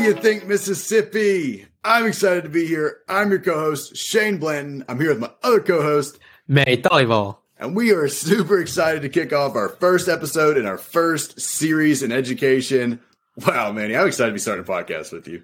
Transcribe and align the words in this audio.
do 0.00 0.06
you 0.06 0.14
think, 0.14 0.46
Mississippi? 0.46 1.66
I'm 1.84 2.06
excited 2.06 2.44
to 2.44 2.48
be 2.48 2.66
here. 2.66 3.00
I'm 3.06 3.28
your 3.28 3.38
co-host, 3.38 3.94
Shane 3.94 4.38
Blanton. 4.38 4.82
I'm 4.88 4.98
here 4.98 5.10
with 5.10 5.18
my 5.18 5.30
other 5.42 5.60
co-host, 5.60 6.18
May 6.48 6.78
Talival. 6.78 7.36
And 7.58 7.76
we 7.76 7.92
are 7.92 8.08
super 8.08 8.58
excited 8.58 9.02
to 9.02 9.10
kick 9.10 9.34
off 9.34 9.54
our 9.56 9.68
first 9.68 10.08
episode 10.08 10.56
in 10.56 10.64
our 10.64 10.78
first 10.78 11.38
series 11.38 12.02
in 12.02 12.12
education. 12.12 13.00
Wow, 13.46 13.72
Manny, 13.72 13.94
I'm 13.94 14.06
excited 14.06 14.30
to 14.30 14.32
be 14.32 14.38
starting 14.38 14.64
a 14.64 14.66
podcast 14.66 15.12
with 15.12 15.28
you. 15.28 15.42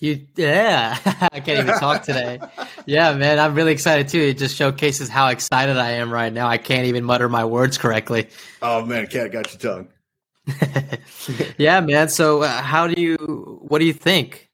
You, 0.00 0.26
yeah, 0.36 0.98
I 1.32 1.40
can't 1.40 1.66
even 1.66 1.78
talk 1.78 2.02
today. 2.02 2.40
yeah, 2.84 3.14
man, 3.14 3.38
I'm 3.38 3.54
really 3.54 3.72
excited 3.72 4.08
too. 4.08 4.20
It 4.20 4.36
just 4.36 4.54
showcases 4.54 5.08
how 5.08 5.28
excited 5.28 5.78
I 5.78 5.92
am 5.92 6.12
right 6.12 6.32
now. 6.32 6.46
I 6.46 6.58
can't 6.58 6.86
even 6.88 7.04
mutter 7.04 7.30
my 7.30 7.46
words 7.46 7.78
correctly. 7.78 8.28
Oh 8.60 8.84
man, 8.84 9.06
cat 9.06 9.32
got 9.32 9.50
your 9.50 9.76
tongue. 9.76 9.88
yeah, 11.58 11.80
man. 11.80 12.08
So, 12.08 12.42
uh, 12.42 12.62
how 12.62 12.86
do 12.86 13.00
you? 13.00 13.16
What 13.62 13.78
do 13.78 13.84
you 13.84 13.92
think, 13.92 14.50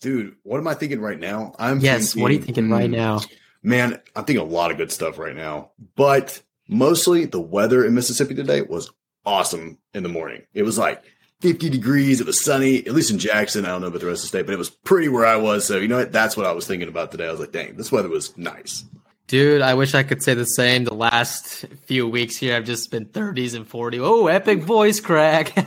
dude? 0.00 0.36
What 0.42 0.58
am 0.58 0.68
I 0.68 0.74
thinking 0.74 1.00
right 1.00 1.18
now? 1.18 1.54
I'm 1.58 1.80
yes. 1.80 2.12
Thinking, 2.12 2.22
what 2.22 2.30
are 2.30 2.34
you 2.34 2.40
thinking 2.42 2.70
right 2.70 2.90
mm, 2.90 2.96
now? 2.96 3.20
Man, 3.62 4.00
I'm 4.14 4.24
thinking 4.24 4.46
a 4.46 4.48
lot 4.48 4.70
of 4.70 4.76
good 4.76 4.92
stuff 4.92 5.18
right 5.18 5.36
now, 5.36 5.70
but 5.96 6.42
mostly 6.68 7.24
the 7.24 7.40
weather 7.40 7.84
in 7.84 7.94
Mississippi 7.94 8.34
today 8.34 8.62
was 8.62 8.90
awesome 9.24 9.78
in 9.94 10.02
the 10.02 10.08
morning. 10.08 10.42
It 10.52 10.62
was 10.62 10.78
like 10.78 11.02
50 11.40 11.70
degrees. 11.70 12.20
It 12.20 12.26
was 12.26 12.42
sunny, 12.42 12.78
at 12.86 12.94
least 12.94 13.10
in 13.10 13.18
Jackson. 13.18 13.64
I 13.64 13.68
don't 13.68 13.82
know 13.82 13.88
about 13.88 14.00
the 14.00 14.06
rest 14.06 14.20
of 14.20 14.22
the 14.22 14.28
state, 14.28 14.46
but 14.46 14.54
it 14.54 14.58
was 14.58 14.70
pretty 14.70 15.08
where 15.08 15.26
I 15.26 15.36
was. 15.36 15.66
So, 15.66 15.78
you 15.78 15.88
know 15.88 15.98
what? 15.98 16.12
That's 16.12 16.36
what 16.36 16.46
I 16.46 16.52
was 16.52 16.66
thinking 16.66 16.88
about 16.88 17.10
today. 17.10 17.26
I 17.26 17.30
was 17.30 17.40
like, 17.40 17.52
dang, 17.52 17.76
this 17.76 17.92
weather 17.92 18.08
was 18.08 18.36
nice. 18.36 18.84
Dude, 19.26 19.62
I 19.62 19.72
wish 19.72 19.94
I 19.94 20.02
could 20.02 20.22
say 20.22 20.34
the 20.34 20.44
same. 20.44 20.84
The 20.84 20.94
last 20.94 21.64
few 21.86 22.06
weeks 22.06 22.36
here, 22.36 22.54
I've 22.54 22.66
just 22.66 22.90
been 22.90 23.06
30s 23.06 23.54
and 23.54 23.66
40. 23.66 24.00
Oh, 24.00 24.26
epic 24.26 24.62
voice 24.62 25.00
crack. 25.00 25.54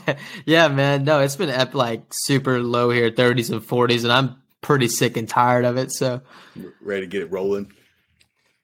yeah, 0.44 0.68
man. 0.68 1.04
No, 1.04 1.20
it's 1.20 1.36
been 1.36 1.48
ep- 1.48 1.74
like 1.74 2.02
super 2.10 2.60
low 2.60 2.90
here, 2.90 3.10
30s 3.10 3.50
and 3.50 3.62
40s, 3.62 4.02
and 4.02 4.12
I'm 4.12 4.36
pretty 4.60 4.88
sick 4.88 5.16
and 5.16 5.26
tired 5.26 5.64
of 5.64 5.78
it. 5.78 5.90
So, 5.90 6.20
ready 6.82 7.02
to 7.02 7.06
get 7.06 7.22
it 7.22 7.32
rolling. 7.32 7.72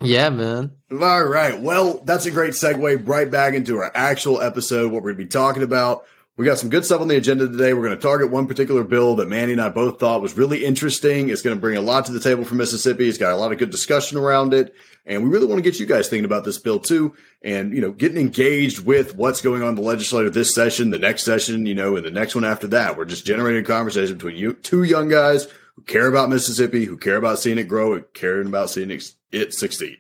Yeah, 0.03 0.29
man. 0.29 0.73
All 0.91 1.25
right. 1.25 1.59
Well, 1.59 2.03
that's 2.05 2.27
a 2.27 2.31
great 2.31 2.53
segue 2.53 3.09
right 3.09 3.31
back 3.31 3.55
into 3.55 3.79
our 3.79 3.93
actual 3.95 4.43
episode, 4.43 4.93
what 4.93 5.03
we're 5.03 5.13
going 5.13 5.19
to 5.19 5.25
be 5.25 5.31
talking 5.31 5.63
about. 5.63 6.05
We 6.37 6.45
got 6.45 6.59
some 6.59 6.69
good 6.69 6.85
stuff 6.85 7.01
on 7.01 7.07
the 7.07 7.17
agenda 7.17 7.47
today. 7.47 7.75
We're 7.75 7.85
going 7.85 7.97
to 7.97 8.03
target 8.03 8.29
one 8.29 8.49
particular 8.49 8.83
bill 8.83 9.15
that 9.17 9.29
Manny 9.29 9.53
and 9.53 9.61
I 9.61 9.69
both 9.69 10.01
thought 10.01 10.21
was 10.21 10.37
really 10.37 10.65
interesting. 10.65 11.29
It's 11.29 11.43
going 11.43 11.57
to 11.57 11.61
bring 11.61 11.77
a 11.77 11.81
lot 11.81 12.07
to 12.07 12.13
the 12.13 12.19
table 12.19 12.45
for 12.45 12.57
Mississippi. 12.57 13.09
It's 13.09 13.19
got 13.19 13.33
a 13.33 13.37
lot 13.37 13.53
of 13.53 13.59
good 13.59 13.71
discussion 13.71 14.19
around 14.19 14.53
it. 14.53 14.75
And 15.07 15.23
we 15.23 15.29
really 15.29 15.47
want 15.47 15.59
to 15.59 15.71
get 15.71 15.79
you 15.79 15.87
guys 15.87 16.09
thinking 16.09 16.25
about 16.25 16.45
this 16.45 16.59
bill 16.59 16.81
too. 16.81 17.15
And, 17.43 17.73
you 17.73 17.81
know, 17.81 17.93
getting 17.93 18.19
engaged 18.19 18.85
with 18.85 19.15
what's 19.15 19.43
going 19.43 19.63
on 19.63 19.69
in 19.69 19.75
the 19.77 19.83
legislature 19.83 20.29
this 20.29 20.53
session, 20.53 20.91
the 20.91 20.99
next 20.99 21.23
session, 21.23 21.67
you 21.67 21.75
know, 21.75 21.95
and 21.95 22.05
the 22.05 22.11
next 22.11 22.35
one 22.35 22.45
after 22.45 22.67
that. 22.69 22.97
We're 22.97 23.05
just 23.05 23.25
generating 23.25 23.63
a 23.63 23.67
conversation 23.67 24.17
between 24.17 24.37
you, 24.37 24.55
two 24.55 24.83
young 24.83 25.09
guys 25.09 25.47
who 25.77 25.83
care 25.83 26.09
about 26.09 26.31
Mississippi, 26.31 26.85
who 26.85 26.97
care 26.97 27.17
about 27.17 27.39
seeing 27.39 27.59
it 27.59 27.69
grow, 27.69 27.95
and 27.95 28.05
caring 28.13 28.49
about 28.49 28.71
seeing 28.71 28.91
it, 29.31 29.55
succeed. 29.55 29.99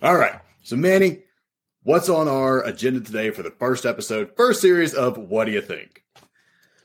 All 0.00 0.16
right. 0.16 0.40
So, 0.62 0.76
Manny, 0.76 1.24
what's 1.86 2.08
on 2.08 2.26
our 2.26 2.64
agenda 2.64 3.00
today 3.00 3.30
for 3.30 3.44
the 3.44 3.52
first 3.52 3.86
episode, 3.86 4.34
first 4.36 4.60
series 4.60 4.92
of 4.92 5.16
What 5.16 5.44
Do 5.44 5.52
You 5.52 5.62
Think? 5.62 6.02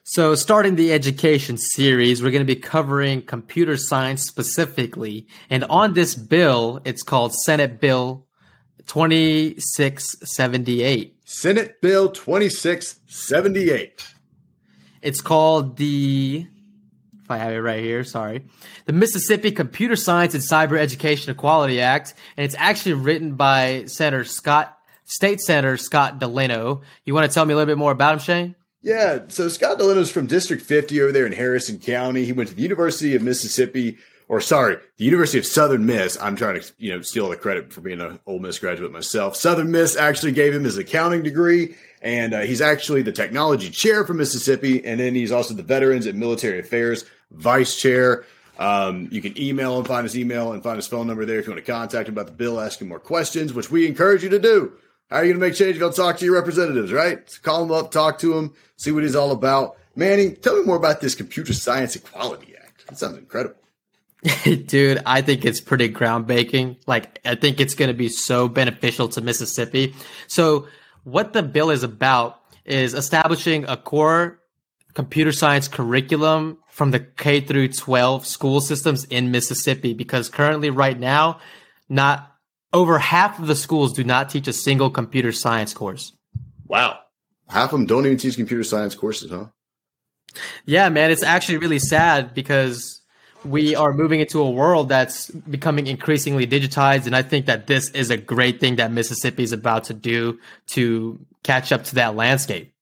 So, 0.04 0.36
starting 0.36 0.76
the 0.76 0.94
education 0.94 1.58
series, 1.58 2.22
we're 2.22 2.30
going 2.30 2.46
to 2.46 2.56
be 2.56 2.60
covering 2.60 3.24
computer 3.24 3.78
science 3.78 4.22
specifically. 4.24 5.26
And 5.50 5.64
on 5.66 5.94
this 5.94 6.14
bill, 6.14 6.82
it's 6.86 7.02
called 7.02 7.34
Senate 7.34 7.82
Bill 7.82 8.28
2678. 8.86 11.16
Senate 11.26 11.82
Bill 11.82 12.10
2678. 12.10 14.06
It's 15.02 15.22
called 15.22 15.78
the 15.78 16.46
if 17.24 17.32
I 17.32 17.38
have 17.38 17.54
it 17.54 17.62
right 17.62 17.84
here, 17.84 18.04
sorry. 18.04 18.44
The 18.86 18.94
Mississippi 18.94 19.52
Computer 19.52 19.96
Science 19.96 20.36
and 20.36 20.44
Cyber 20.44 20.78
Education 20.78 21.32
Equality 21.32 21.82
Act, 21.82 22.14
and 22.38 22.46
it's 22.46 22.56
actually 22.58 22.94
written 22.94 23.34
by 23.36 23.86
Senator 23.86 24.26
Scott, 24.26 24.78
State 25.12 25.42
Senator 25.42 25.76
Scott 25.76 26.20
Delano. 26.20 26.82
You 27.04 27.14
want 27.14 27.30
to 27.30 27.34
tell 27.34 27.44
me 27.44 27.54
a 27.54 27.58
little 27.58 27.70
bit 27.70 27.78
more 27.78 27.92
about 27.92 28.14
him, 28.14 28.20
Shane? 28.20 28.56
Yeah, 28.82 29.20
so 29.28 29.50
Scott 29.50 29.78
Delano 29.78 30.00
is 30.00 30.10
from 30.10 30.26
District 30.26 30.64
50 30.64 31.02
over 31.02 31.12
there 31.12 31.26
in 31.26 31.34
Harrison 31.34 31.80
County. 31.80 32.24
He 32.24 32.32
went 32.32 32.48
to 32.48 32.56
the 32.56 32.62
University 32.62 33.14
of 33.14 33.22
Mississippi, 33.22 33.98
or 34.30 34.40
sorry, 34.40 34.78
the 34.96 35.04
University 35.04 35.38
of 35.38 35.46
Southern 35.46 35.86
Miss. 35.86 36.18
I'm 36.22 36.38
trying 36.38 36.62
to, 36.62 36.74
you 36.78 36.96
know, 36.96 37.02
steal 37.02 37.28
the 37.28 37.36
credit 37.36 37.74
for 37.74 37.82
being 37.82 38.00
an 38.00 38.20
Ole 38.26 38.40
Miss 38.40 38.58
graduate 38.58 38.94
myself. 38.94 39.36
Southern 39.36 39.70
Miss 39.70 39.98
actually 39.98 40.32
gave 40.32 40.56
him 40.56 40.64
his 40.64 40.78
accounting 40.78 41.24
degree, 41.24 41.76
and 42.02 42.34
uh, 42.34 42.40
he's 42.40 42.62
actually 42.62 43.02
the 43.02 43.12
technology 43.12 43.70
chair 43.70 44.06
for 44.06 44.14
Mississippi, 44.14 44.84
and 44.86 44.98
then 44.98 45.14
he's 45.14 45.34
also 45.34 45.54
the 45.54 45.62
Veterans 45.62 46.06
and 46.06 46.18
Military 46.18 46.60
Affairs 46.60 47.04
vice 47.32 47.76
chair. 47.76 48.24
Um, 48.58 49.10
you 49.12 49.22
can 49.22 49.40
email 49.40 49.78
him, 49.78 49.84
find 49.84 50.06
his 50.06 50.18
email, 50.18 50.54
and 50.54 50.64
find 50.64 50.78
his 50.78 50.88
phone 50.88 51.08
number 51.08 51.26
there 51.26 51.40
if 51.40 51.48
you 51.48 51.52
want 51.52 51.66
to 51.66 51.70
contact 51.70 52.08
him 52.08 52.16
about 52.16 52.28
the 52.28 52.32
bill, 52.32 52.62
ask 52.62 52.80
him 52.80 52.88
more 52.88 53.00
questions, 53.00 53.54
which 53.54 53.70
we 53.70 53.86
encourage 53.86 54.24
you 54.24 54.30
to 54.30 54.40
do. 54.40 54.72
How 55.12 55.18
are 55.18 55.26
you 55.26 55.34
going 55.34 55.42
to 55.42 55.48
make 55.48 55.56
change 55.56 55.78
don't 55.78 55.94
talk 55.94 56.18
to 56.20 56.26
your 56.26 56.36
representatives, 56.36 56.94
right? 56.94 57.20
Call 57.44 57.64
him 57.64 57.72
up, 57.72 57.92
talk 57.92 58.20
to 58.20 58.38
him, 58.38 58.54
see 58.78 58.92
what 58.92 59.04
he's 59.04 59.16
all 59.16 59.32
about. 59.32 59.76
Manny, 59.94 60.32
tell 60.32 60.58
me 60.58 60.64
more 60.64 60.78
about 60.78 61.02
this 61.02 61.16
Computer 61.16 61.54
Science 61.54 61.98
Equality 61.98 62.56
Act. 62.56 62.88
That 62.88 62.98
sounds 62.98 63.18
incredible. 63.18 63.58
Dude, 64.66 65.02
I 65.06 65.22
think 65.22 65.44
it's 65.44 65.60
pretty 65.60 65.90
groundbreaking. 65.90 66.78
Like, 66.88 67.20
I 67.26 67.36
think 67.36 67.60
it's 67.60 67.76
going 67.76 67.90
to 67.90 67.94
be 67.94 68.08
so 68.08 68.48
beneficial 68.48 69.10
to 69.10 69.22
Mississippi. 69.22 69.94
So, 70.28 70.68
what 71.04 71.34
the 71.34 71.44
bill 71.44 71.72
is 71.72 71.84
about 71.84 72.40
is 72.64 72.94
establishing 72.94 73.66
a 73.66 73.76
core 73.76 74.40
computer 74.94 75.34
science 75.34 75.68
curriculum 75.68 76.58
from 76.70 76.92
the 76.92 77.00
K 77.02 77.42
through 77.42 77.70
12 77.70 78.26
school 78.26 78.62
systems 78.62 79.04
in 79.06 79.32
Mississippi 79.32 79.94
because 79.94 80.30
currently 80.30 80.70
right 80.70 80.98
now 80.98 81.40
not 81.90 82.31
over 82.74 83.00
half 83.00 83.40
of 83.40 83.48
the 83.48 83.56
schools 83.56 83.94
do 83.94 84.04
not 84.04 84.30
teach 84.30 84.48
a 84.48 84.54
single 84.54 84.90
computer 84.90 85.32
science 85.32 85.74
course. 85.74 86.14
Wow. 86.68 87.00
Half 87.50 87.74
of 87.74 87.80
them 87.80 87.86
don't 87.86 88.06
even 88.06 88.18
teach 88.18 88.36
computer 88.36 88.64
science 88.64 88.96
courses, 88.96 89.32
huh? 89.32 89.48
Yeah, 90.66 90.88
man, 90.90 91.12
it's 91.12 91.24
actually 91.24 91.58
really 91.58 91.80
sad 91.80 92.34
because 92.34 93.02
we 93.44 93.76
are 93.76 93.94
moving 93.94 94.20
into 94.20 94.40
a 94.40 94.50
world 94.50 94.88
that's 94.88 95.30
becoming 95.30 95.88
increasingly 95.88 96.48
digitized 96.48 97.08
and 97.08 97.16
I 97.16 97.24
think 97.24 97.48
that 97.48 97.68
this 97.68 97.90
is 97.90 98.10
a 98.10 98.18
great 98.18 98.60
thing 98.60 98.78
that 98.78 98.92
Mississippi 98.92 99.44
is 99.44 99.52
about 99.52 99.86
to 99.86 99.94
do 99.94 100.40
to 100.68 101.20
catch 101.44 101.72
up 101.72 101.84
to 101.86 101.96
that 101.96 102.16
landscape. 102.16 102.74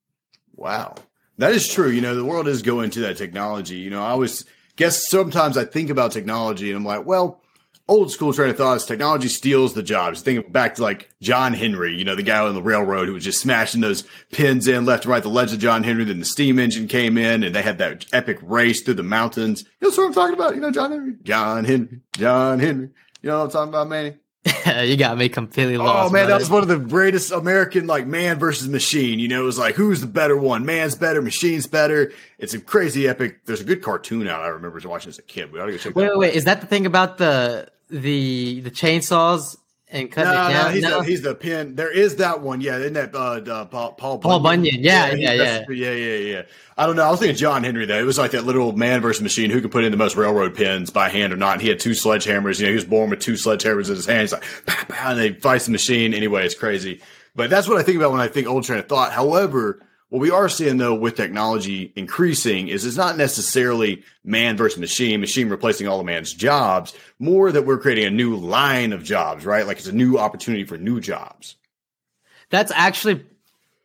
Wow. 0.55 0.95
That 1.37 1.53
is 1.53 1.67
true. 1.67 1.89
You 1.89 2.01
know, 2.01 2.15
the 2.15 2.25
world 2.25 2.47
is 2.47 2.61
going 2.61 2.89
to 2.91 2.99
that 3.01 3.17
technology. 3.17 3.77
You 3.77 3.89
know, 3.89 4.03
I 4.03 4.09
always 4.09 4.43
guess 4.75 5.09
sometimes 5.09 5.57
I 5.57 5.65
think 5.65 5.89
about 5.89 6.11
technology 6.11 6.69
and 6.69 6.77
I'm 6.77 6.85
like, 6.85 7.05
well, 7.05 7.41
old 7.89 8.11
school 8.11 8.31
train 8.31 8.49
of 8.49 8.57
thought 8.57 8.77
is 8.77 8.85
technology 8.85 9.27
steals 9.27 9.73
the 9.73 9.83
jobs. 9.83 10.21
Think 10.21 10.51
back 10.51 10.75
to 10.75 10.83
like 10.83 11.09
John 11.21 11.53
Henry, 11.53 11.93
you 11.93 12.05
know, 12.05 12.15
the 12.15 12.23
guy 12.23 12.39
on 12.39 12.53
the 12.53 12.61
railroad 12.61 13.07
who 13.07 13.13
was 13.13 13.23
just 13.23 13.41
smashing 13.41 13.81
those 13.81 14.03
pins 14.31 14.67
in 14.67 14.85
left 14.85 15.03
and 15.03 15.11
right. 15.11 15.23
The 15.23 15.29
legend 15.29 15.55
of 15.55 15.61
John 15.61 15.83
Henry. 15.83 16.03
Then 16.05 16.19
the 16.19 16.25
steam 16.25 16.59
engine 16.59 16.87
came 16.87 17.17
in 17.17 17.43
and 17.43 17.53
they 17.53 17.61
had 17.61 17.79
that 17.79 18.05
epic 18.13 18.37
race 18.41 18.81
through 18.81 18.93
the 18.93 19.03
mountains. 19.03 19.65
You 19.81 19.89
know 19.89 19.95
what 19.95 20.07
I'm 20.07 20.13
talking 20.13 20.35
about? 20.35 20.55
You 20.55 20.61
know, 20.61 20.71
John 20.71 20.91
Henry, 20.91 21.15
John 21.23 21.65
Henry, 21.65 21.99
John 22.13 22.59
Henry. 22.59 22.89
You 23.21 23.29
know 23.29 23.39
what 23.39 23.45
I'm 23.45 23.51
talking 23.51 23.69
about, 23.69 23.89
Manny? 23.89 24.15
you 24.85 24.95
got 24.95 25.17
me 25.17 25.27
completely 25.27 25.75
oh, 25.75 25.83
lost. 25.83 26.09
Oh 26.09 26.13
man, 26.13 26.27
that 26.27 26.39
was 26.39 26.49
one 26.49 26.61
of 26.61 26.69
the 26.69 26.77
greatest 26.77 27.31
American 27.31 27.87
like 27.87 28.07
man 28.07 28.39
versus 28.39 28.69
machine. 28.69 29.19
You 29.19 29.27
know, 29.27 29.41
it 29.41 29.45
was 29.45 29.59
like 29.59 29.75
who's 29.75 29.99
the 29.99 30.07
better 30.07 30.37
one? 30.37 30.65
Man's 30.65 30.95
better, 30.95 31.21
machine's 31.21 31.67
better. 31.67 32.13
It's 32.37 32.53
a 32.53 32.59
crazy 32.59 33.07
epic. 33.07 33.45
There's 33.45 33.61
a 33.61 33.65
good 33.65 33.81
cartoon 33.81 34.27
out. 34.27 34.41
I 34.41 34.47
remember 34.47 34.79
watching 34.87 35.09
as 35.09 35.19
a 35.19 35.23
kid. 35.23 35.51
We 35.51 35.59
ought 35.59 35.65
to 35.65 35.73
go 35.73 35.77
check. 35.77 35.95
Wait, 35.95 36.07
wait, 36.07 36.17
wait. 36.17 36.33
Is 36.35 36.45
that 36.45 36.61
the 36.61 36.67
thing 36.67 36.85
about 36.85 37.17
the 37.17 37.69
the 37.89 38.61
the 38.61 38.71
chainsaws 38.71 39.57
and 39.91 40.11
cutting 40.11 40.33
no, 40.33 40.47
it 40.47 40.53
down? 40.53 40.65
No, 40.65 40.71
he's, 40.71 40.83
no? 40.83 40.99
The, 40.99 41.03
he's 41.05 41.21
the 41.21 41.35
pin. 41.35 41.75
There 41.75 41.91
is 41.91 42.17
that 42.17 42.41
one. 42.41 42.61
Yeah, 42.61 42.77
isn't 42.77 42.93
that 42.93 43.15
uh, 43.15 43.41
uh 43.51 43.65
Paul 43.65 43.93
Paul 43.93 44.17
Bunyan? 44.17 44.21
Paul 44.21 44.39
Bunyan. 44.39 44.83
Yeah, 44.83 45.13
yeah, 45.13 45.33
yeah, 45.33 45.63
yeah, 45.69 45.69
yeah, 45.69 45.91
yeah, 45.91 46.15
yeah. 46.15 46.41
I 46.77 46.85
don't 46.85 46.95
know. 46.95 47.03
I 47.03 47.11
was 47.11 47.19
thinking 47.19 47.35
John 47.35 47.63
Henry 47.63 47.85
though. 47.85 47.99
It 47.99 48.05
was 48.05 48.17
like 48.17 48.31
that 48.31 48.45
little 48.45 48.71
man 48.73 49.01
versus 49.01 49.21
machine 49.21 49.49
who 49.49 49.61
could 49.61 49.71
put 49.71 49.83
in 49.83 49.91
the 49.91 49.97
most 49.97 50.15
railroad 50.15 50.55
pins 50.55 50.89
by 50.89 51.09
hand 51.09 51.33
or 51.33 51.37
not. 51.37 51.53
And 51.53 51.61
he 51.61 51.67
had 51.67 51.79
two 51.79 51.91
sledgehammers. 51.91 52.59
You 52.59 52.65
know, 52.65 52.69
he 52.69 52.75
was 52.75 52.85
born 52.85 53.09
with 53.09 53.19
two 53.19 53.33
sledgehammers 53.33 53.89
in 53.89 53.95
his 53.95 54.05
hands. 54.05 54.31
Like, 54.31 54.43
pow, 54.65 54.83
pow, 54.87 55.11
and 55.11 55.19
they 55.19 55.33
fight 55.33 55.61
the 55.61 55.71
machine. 55.71 56.13
Anyway, 56.13 56.45
it's 56.45 56.55
crazy. 56.55 57.01
But 57.35 57.49
that's 57.49 57.67
what 57.67 57.77
I 57.77 57.83
think 57.83 57.97
about 57.97 58.11
when 58.11 58.21
I 58.21 58.27
think 58.27 58.47
old 58.47 58.63
train 58.63 58.79
of 58.79 58.87
thought. 58.87 59.11
However, 59.11 59.81
what 60.09 60.19
we 60.19 60.31
are 60.31 60.49
seeing 60.49 60.77
though 60.77 60.95
with 60.95 61.15
technology 61.15 61.93
increasing 61.95 62.67
is 62.67 62.85
it's 62.85 62.97
not 62.97 63.17
necessarily 63.17 64.03
man 64.23 64.57
versus 64.57 64.79
machine, 64.79 65.21
machine 65.21 65.49
replacing 65.49 65.87
all 65.87 65.99
the 65.99 66.03
man's 66.03 66.33
jobs, 66.33 66.93
more 67.19 67.51
that 67.51 67.65
we're 67.65 67.77
creating 67.77 68.05
a 68.05 68.11
new 68.11 68.35
line 68.35 68.91
of 68.91 69.03
jobs, 69.03 69.45
right? 69.45 69.67
Like 69.67 69.77
it's 69.77 69.87
a 69.87 69.91
new 69.91 70.17
opportunity 70.17 70.63
for 70.63 70.77
new 70.77 70.99
jobs. 70.99 71.55
That's 72.49 72.71
actually 72.73 73.23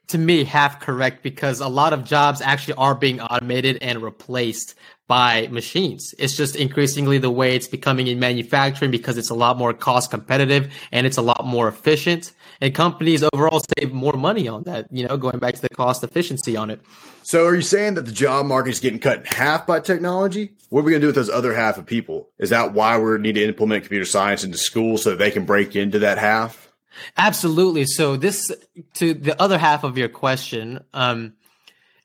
to 0.08 0.18
me 0.18 0.44
half 0.44 0.80
correct 0.80 1.22
because 1.22 1.60
a 1.60 1.68
lot 1.68 1.92
of 1.92 2.04
jobs 2.04 2.40
actually 2.40 2.74
are 2.74 2.94
being 2.94 3.20
automated 3.20 3.78
and 3.82 4.02
replaced 4.02 4.74
by 5.06 5.48
machines. 5.48 6.14
It's 6.18 6.36
just 6.36 6.56
increasingly 6.56 7.18
the 7.18 7.30
way 7.30 7.54
it's 7.54 7.68
becoming 7.68 8.06
in 8.06 8.18
manufacturing 8.18 8.90
because 8.90 9.18
it's 9.18 9.28
a 9.28 9.34
lot 9.34 9.58
more 9.58 9.74
cost 9.74 10.10
competitive 10.10 10.72
and 10.92 11.06
it's 11.06 11.18
a 11.18 11.22
lot 11.22 11.44
more 11.44 11.68
efficient. 11.68 12.32
And 12.60 12.74
companies 12.74 13.22
overall 13.32 13.62
save 13.78 13.92
more 13.92 14.14
money 14.14 14.48
on 14.48 14.62
that, 14.62 14.86
you 14.90 15.06
know, 15.06 15.16
going 15.18 15.38
back 15.38 15.54
to 15.56 15.60
the 15.60 15.68
cost 15.68 16.02
efficiency 16.02 16.56
on 16.56 16.70
it. 16.70 16.80
So 17.22 17.46
are 17.46 17.54
you 17.54 17.62
saying 17.62 17.94
that 17.94 18.06
the 18.06 18.12
job 18.12 18.46
market 18.46 18.70
is 18.70 18.80
getting 18.80 18.98
cut 18.98 19.18
in 19.18 19.24
half 19.26 19.66
by 19.66 19.80
technology? 19.80 20.52
What 20.70 20.80
are 20.80 20.84
we 20.84 20.92
going 20.92 21.00
to 21.02 21.04
do 21.04 21.08
with 21.08 21.16
those 21.16 21.30
other 21.30 21.54
half 21.54 21.76
of 21.76 21.84
people? 21.84 22.30
Is 22.38 22.50
that 22.50 22.72
why 22.72 22.98
we 22.98 23.18
need 23.18 23.34
to 23.34 23.44
implement 23.44 23.84
computer 23.84 24.06
science 24.06 24.42
into 24.42 24.58
schools 24.58 25.02
so 25.02 25.10
that 25.10 25.18
they 25.18 25.30
can 25.30 25.44
break 25.44 25.76
into 25.76 25.98
that 26.00 26.16
half? 26.16 26.72
Absolutely. 27.16 27.84
So 27.84 28.16
this 28.16 28.50
to 28.94 29.14
the 29.14 29.40
other 29.40 29.58
half 29.58 29.84
of 29.84 29.98
your 29.98 30.08
question, 30.08 30.82
um, 30.94 31.34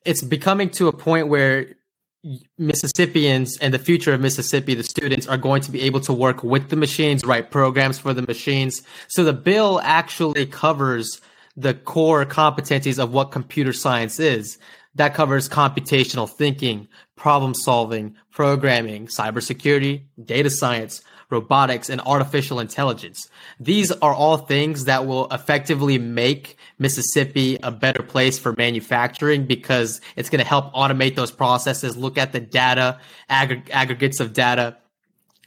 it's 0.04 0.22
becoming 0.22 0.70
to 0.70 0.88
a 0.88 0.92
point 0.92 1.28
where 1.28 1.76
Mississippians 2.58 3.56
and 3.58 3.72
the 3.72 3.78
future 3.78 4.12
of 4.12 4.20
Mississippi, 4.20 4.74
the 4.74 4.82
students 4.82 5.26
are 5.26 5.38
going 5.38 5.62
to 5.62 5.70
be 5.70 5.82
able 5.82 6.00
to 6.00 6.12
work 6.12 6.42
with 6.42 6.68
the 6.68 6.76
machines, 6.76 7.24
write 7.24 7.50
programs 7.50 7.98
for 7.98 8.12
the 8.12 8.22
machines. 8.22 8.82
So 9.08 9.24
the 9.24 9.32
bill 9.32 9.80
actually 9.82 10.46
covers 10.46 11.20
the 11.56 11.74
core 11.74 12.24
competencies 12.26 13.02
of 13.02 13.12
what 13.12 13.32
computer 13.32 13.72
science 13.72 14.20
is. 14.20 14.58
That 14.96 15.14
covers 15.14 15.48
computational 15.48 16.28
thinking, 16.28 16.88
problem 17.16 17.54
solving, 17.54 18.16
programming, 18.32 19.06
cybersecurity, 19.06 20.04
data 20.22 20.50
science, 20.50 21.02
robotics, 21.30 21.88
and 21.88 22.00
artificial 22.02 22.60
intelligence. 22.60 23.28
These 23.58 23.90
are 23.92 24.12
all 24.12 24.38
things 24.38 24.84
that 24.84 25.06
will 25.06 25.28
effectively 25.30 25.98
make 25.98 26.56
Mississippi 26.78 27.58
a 27.62 27.70
better 27.70 28.02
place 28.02 28.38
for 28.38 28.52
manufacturing 28.52 29.46
because 29.46 30.00
it's 30.16 30.30
going 30.30 30.40
to 30.40 30.46
help 30.46 30.74
automate 30.74 31.14
those 31.14 31.30
processes, 31.30 31.96
look 31.96 32.18
at 32.18 32.32
the 32.32 32.40
data, 32.40 32.98
aggr- 33.28 33.68
aggregates 33.70 34.20
of 34.20 34.32
data, 34.32 34.76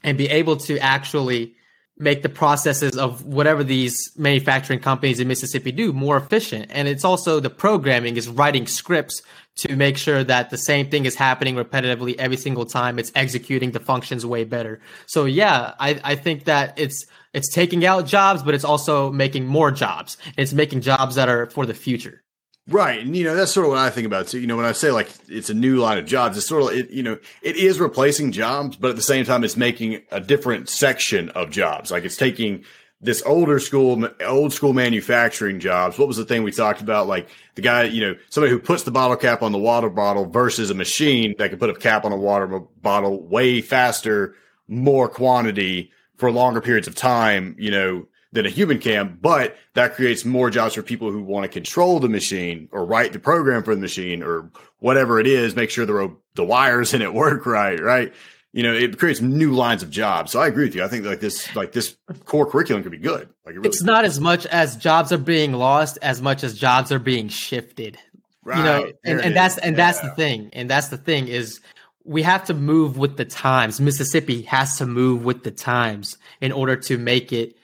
and 0.03 0.17
be 0.17 0.27
able 0.29 0.57
to 0.57 0.77
actually 0.79 1.55
make 1.97 2.23
the 2.23 2.29
processes 2.29 2.97
of 2.97 3.23
whatever 3.25 3.63
these 3.63 4.11
manufacturing 4.17 4.79
companies 4.79 5.19
in 5.19 5.27
Mississippi 5.27 5.71
do 5.71 5.93
more 5.93 6.17
efficient. 6.17 6.65
And 6.69 6.87
it's 6.87 7.05
also 7.05 7.39
the 7.39 7.49
programming 7.49 8.17
is 8.17 8.27
writing 8.27 8.65
scripts 8.65 9.21
to 9.55 9.75
make 9.75 9.97
sure 9.97 10.23
that 10.23 10.49
the 10.49 10.57
same 10.57 10.89
thing 10.89 11.05
is 11.05 11.15
happening 11.15 11.55
repetitively 11.55 12.15
every 12.17 12.37
single 12.37 12.65
time. 12.65 12.97
It's 12.97 13.11
executing 13.15 13.71
the 13.71 13.79
functions 13.79 14.25
way 14.25 14.43
better. 14.43 14.79
So 15.05 15.25
yeah, 15.25 15.73
I, 15.79 15.99
I 16.03 16.15
think 16.15 16.45
that 16.45 16.77
it's 16.77 17.05
it's 17.33 17.51
taking 17.51 17.85
out 17.85 18.05
jobs, 18.05 18.43
but 18.43 18.53
it's 18.53 18.63
also 18.63 19.11
making 19.11 19.45
more 19.45 19.71
jobs. 19.71 20.17
It's 20.37 20.53
making 20.53 20.81
jobs 20.81 21.15
that 21.15 21.29
are 21.29 21.47
for 21.47 21.65
the 21.65 21.73
future. 21.73 22.23
Right. 22.67 23.01
And, 23.01 23.15
you 23.15 23.25
know, 23.25 23.35
that's 23.35 23.51
sort 23.51 23.65
of 23.65 23.71
what 23.71 23.79
I 23.79 23.89
think 23.89 24.07
about 24.07 24.27
too. 24.27 24.39
You 24.39 24.47
know, 24.47 24.55
when 24.55 24.65
I 24.65 24.71
say 24.71 24.89
like 24.91 25.09
it's 25.27 25.49
a 25.49 25.53
new 25.53 25.79
line 25.79 25.97
of 25.97 26.05
jobs, 26.05 26.37
it's 26.37 26.47
sort 26.47 26.71
of, 26.71 26.79
it, 26.79 26.91
you 26.91 27.03
know, 27.03 27.19
it 27.41 27.57
is 27.57 27.79
replacing 27.79 28.31
jobs, 28.31 28.77
but 28.77 28.91
at 28.91 28.95
the 28.95 29.01
same 29.01 29.25
time, 29.25 29.43
it's 29.43 29.57
making 29.57 30.01
a 30.11 30.21
different 30.21 30.69
section 30.69 31.29
of 31.29 31.51
jobs. 31.51 31.91
Like 31.91 32.05
it's 32.05 32.15
taking 32.15 32.63
this 33.03 33.21
older 33.25 33.59
school, 33.59 34.07
old 34.21 34.53
school 34.53 34.73
manufacturing 34.73 35.59
jobs. 35.59 35.97
What 35.97 36.07
was 36.07 36.17
the 36.17 36.25
thing 36.25 36.43
we 36.43 36.51
talked 36.51 36.81
about? 36.81 37.07
Like 37.07 37.27
the 37.55 37.61
guy, 37.61 37.83
you 37.83 38.01
know, 38.01 38.15
somebody 38.29 38.51
who 38.51 38.59
puts 38.59 38.83
the 38.83 38.91
bottle 38.91 39.17
cap 39.17 39.43
on 39.43 39.51
the 39.51 39.59
water 39.59 39.89
bottle 39.89 40.25
versus 40.25 40.69
a 40.69 40.73
machine 40.73 41.35
that 41.37 41.49
can 41.49 41.59
put 41.59 41.69
a 41.69 41.75
cap 41.75 42.05
on 42.05 42.11
a 42.11 42.17
water 42.17 42.47
bottle 42.81 43.21
way 43.27 43.61
faster, 43.61 44.35
more 44.67 45.09
quantity 45.09 45.91
for 46.17 46.31
longer 46.31 46.61
periods 46.61 46.87
of 46.87 46.95
time, 46.95 47.55
you 47.59 47.71
know, 47.71 48.07
than 48.33 48.45
a 48.47 48.49
human 48.49 48.79
can, 48.79 49.17
but 49.21 49.55
that 49.75 49.93
creates 49.93 50.25
more 50.25 50.49
jobs 50.49 50.73
for 50.73 50.81
people 50.81 51.11
who 51.11 51.21
want 51.21 51.43
to 51.43 51.47
control 51.47 51.99
the 51.99 52.09
machine 52.09 52.67
or 52.71 52.83
write 52.83 53.13
the 53.13 53.19
program 53.19 53.63
for 53.63 53.75
the 53.75 53.81
machine 53.81 54.23
or 54.23 54.49
whatever 54.79 55.19
it 55.19 55.27
is, 55.27 55.55
make 55.55 55.69
sure 55.69 55.85
the, 55.85 56.15
the 56.33 56.43
wires 56.43 56.93
in 56.95 57.01
it 57.01 57.13
work 57.13 57.45
right, 57.45 57.79
right? 57.79 58.13
You 58.53 58.61
know, 58.61 58.73
it 58.73 58.99
creates 58.99 59.19
new 59.19 59.51
lines 59.51 59.81
of 59.81 59.89
jobs. 59.89 60.31
So 60.31 60.39
I 60.39 60.47
agree 60.47 60.65
with 60.65 60.75
you. 60.75 60.83
I 60.83 60.87
think 60.87 61.05
like 61.05 61.19
this, 61.19 61.53
like 61.55 61.71
this 61.71 61.97
core 62.25 62.45
curriculum 62.45 62.83
could 62.83 62.91
be 62.91 62.99
good. 62.99 63.27
Like 63.45 63.55
it 63.55 63.57
really 63.57 63.69
it's 63.69 63.79
could. 63.79 63.87
not 63.87 64.05
as 64.05 64.19
much 64.19 64.45
as 64.45 64.77
jobs 64.77 65.11
are 65.11 65.17
being 65.17 65.53
lost 65.53 65.97
as 66.03 66.21
much 66.21 66.43
as 66.43 66.57
jobs 66.57 66.91
are 66.91 66.99
being 66.99 67.29
shifted. 67.29 67.97
Right. 68.43 68.57
You 68.57 68.63
know, 68.63 68.91
and, 69.03 69.21
and 69.21 69.35
that's 69.35 69.57
and 69.57 69.75
yeah. 69.75 69.85
that's 69.85 70.01
the 70.01 70.11
thing. 70.11 70.51
And 70.53 70.69
that's 70.69 70.89
the 70.89 70.97
thing 70.97 71.27
is 71.27 71.61
we 72.03 72.21
have 72.21 72.45
to 72.45 72.53
move 72.53 72.97
with 72.97 73.17
the 73.17 73.25
times. 73.25 73.81
Mississippi 73.81 74.43
has 74.43 74.77
to 74.77 74.85
move 74.85 75.23
with 75.23 75.43
the 75.43 75.51
times 75.51 76.17
in 76.41 76.51
order 76.51 76.75
to 76.75 76.97
make 76.97 77.33
it 77.33 77.55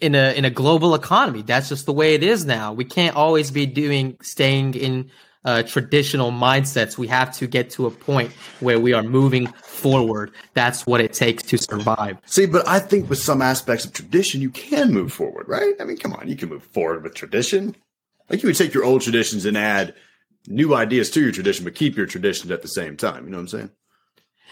in 0.00 0.14
a 0.14 0.36
in 0.36 0.44
a 0.44 0.50
global 0.50 0.94
economy. 0.94 1.42
That's 1.42 1.68
just 1.68 1.86
the 1.86 1.92
way 1.92 2.14
it 2.14 2.22
is 2.22 2.44
now. 2.44 2.72
We 2.72 2.84
can't 2.84 3.16
always 3.16 3.50
be 3.50 3.66
doing 3.66 4.16
staying 4.22 4.74
in 4.74 5.10
uh, 5.44 5.62
traditional 5.62 6.30
mindsets. 6.30 6.96
We 6.96 7.08
have 7.08 7.34
to 7.36 7.46
get 7.46 7.70
to 7.70 7.86
a 7.86 7.90
point 7.90 8.32
where 8.60 8.78
we 8.78 8.92
are 8.92 9.02
moving 9.02 9.46
forward. 9.46 10.32
That's 10.54 10.86
what 10.86 11.00
it 11.00 11.12
takes 11.12 11.42
to 11.44 11.58
survive. 11.58 12.18
See, 12.26 12.46
but 12.46 12.66
I 12.68 12.78
think 12.78 13.10
with 13.10 13.18
some 13.18 13.42
aspects 13.42 13.84
of 13.84 13.92
tradition, 13.92 14.40
you 14.40 14.50
can 14.50 14.92
move 14.92 15.12
forward, 15.12 15.48
right? 15.48 15.74
I 15.80 15.84
mean, 15.84 15.96
come 15.96 16.12
on, 16.12 16.28
you 16.28 16.36
can 16.36 16.48
move 16.48 16.64
forward 16.64 17.02
with 17.02 17.14
tradition. 17.14 17.76
Like 18.28 18.42
you 18.42 18.48
would 18.48 18.56
take 18.56 18.74
your 18.74 18.84
old 18.84 19.02
traditions 19.02 19.44
and 19.44 19.56
add 19.56 19.94
new 20.46 20.74
ideas 20.74 21.10
to 21.10 21.20
your 21.20 21.32
tradition, 21.32 21.64
but 21.64 21.74
keep 21.74 21.96
your 21.96 22.06
traditions 22.06 22.50
at 22.50 22.62
the 22.62 22.68
same 22.68 22.96
time. 22.96 23.24
You 23.24 23.30
know 23.30 23.38
what 23.38 23.42
I'm 23.42 23.48
saying? 23.48 23.70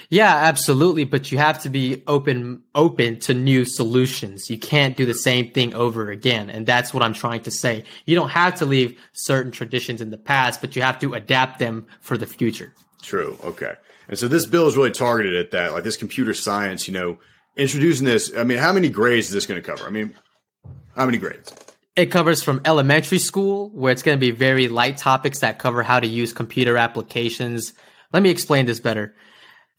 Yeah, 0.08 0.34
absolutely. 0.34 1.04
But 1.04 1.30
you 1.30 1.38
have 1.38 1.62
to 1.62 1.68
be 1.68 2.02
open 2.06 2.62
open 2.74 3.20
to 3.20 3.34
new 3.34 3.64
solutions. 3.64 4.48
You 4.48 4.58
can't 4.58 4.96
do 4.96 5.06
the 5.06 5.14
same 5.14 5.50
thing 5.50 5.74
over 5.74 6.10
again. 6.10 6.50
And 6.50 6.66
that's 6.66 6.94
what 6.94 7.02
I'm 7.02 7.14
trying 7.14 7.42
to 7.42 7.50
say. 7.50 7.84
You 8.06 8.14
don't 8.14 8.30
have 8.30 8.54
to 8.56 8.66
leave 8.66 8.98
certain 9.12 9.52
traditions 9.52 10.00
in 10.00 10.10
the 10.10 10.18
past, 10.18 10.60
but 10.60 10.74
you 10.74 10.82
have 10.82 10.98
to 11.00 11.14
adapt 11.14 11.58
them 11.58 11.86
for 12.00 12.16
the 12.16 12.26
future. 12.26 12.72
True. 13.02 13.38
Okay. 13.44 13.74
And 14.08 14.18
so 14.18 14.26
this 14.26 14.46
bill 14.46 14.66
is 14.66 14.76
really 14.76 14.90
targeted 14.90 15.34
at 15.34 15.52
that, 15.52 15.72
like 15.72 15.84
this 15.84 15.96
computer 15.96 16.34
science, 16.34 16.88
you 16.88 16.94
know, 16.94 17.18
introducing 17.56 18.06
this. 18.06 18.32
I 18.36 18.42
mean, 18.42 18.58
how 18.58 18.72
many 18.72 18.88
grades 18.88 19.28
is 19.28 19.34
this 19.34 19.46
going 19.46 19.60
to 19.60 19.66
cover? 19.66 19.86
I 19.86 19.90
mean, 19.90 20.14
how 20.96 21.06
many 21.06 21.18
grades? 21.18 21.52
It 21.96 22.06
covers 22.06 22.42
from 22.42 22.60
elementary 22.64 23.18
school, 23.18 23.70
where 23.70 23.92
it's 23.92 24.02
going 24.02 24.16
to 24.16 24.20
be 24.20 24.30
very 24.30 24.68
light 24.68 24.96
topics 24.96 25.40
that 25.40 25.58
cover 25.58 25.82
how 25.82 26.00
to 26.00 26.06
use 26.06 26.32
computer 26.32 26.76
applications. 26.76 27.72
Let 28.12 28.22
me 28.22 28.30
explain 28.30 28.66
this 28.66 28.80
better. 28.80 29.14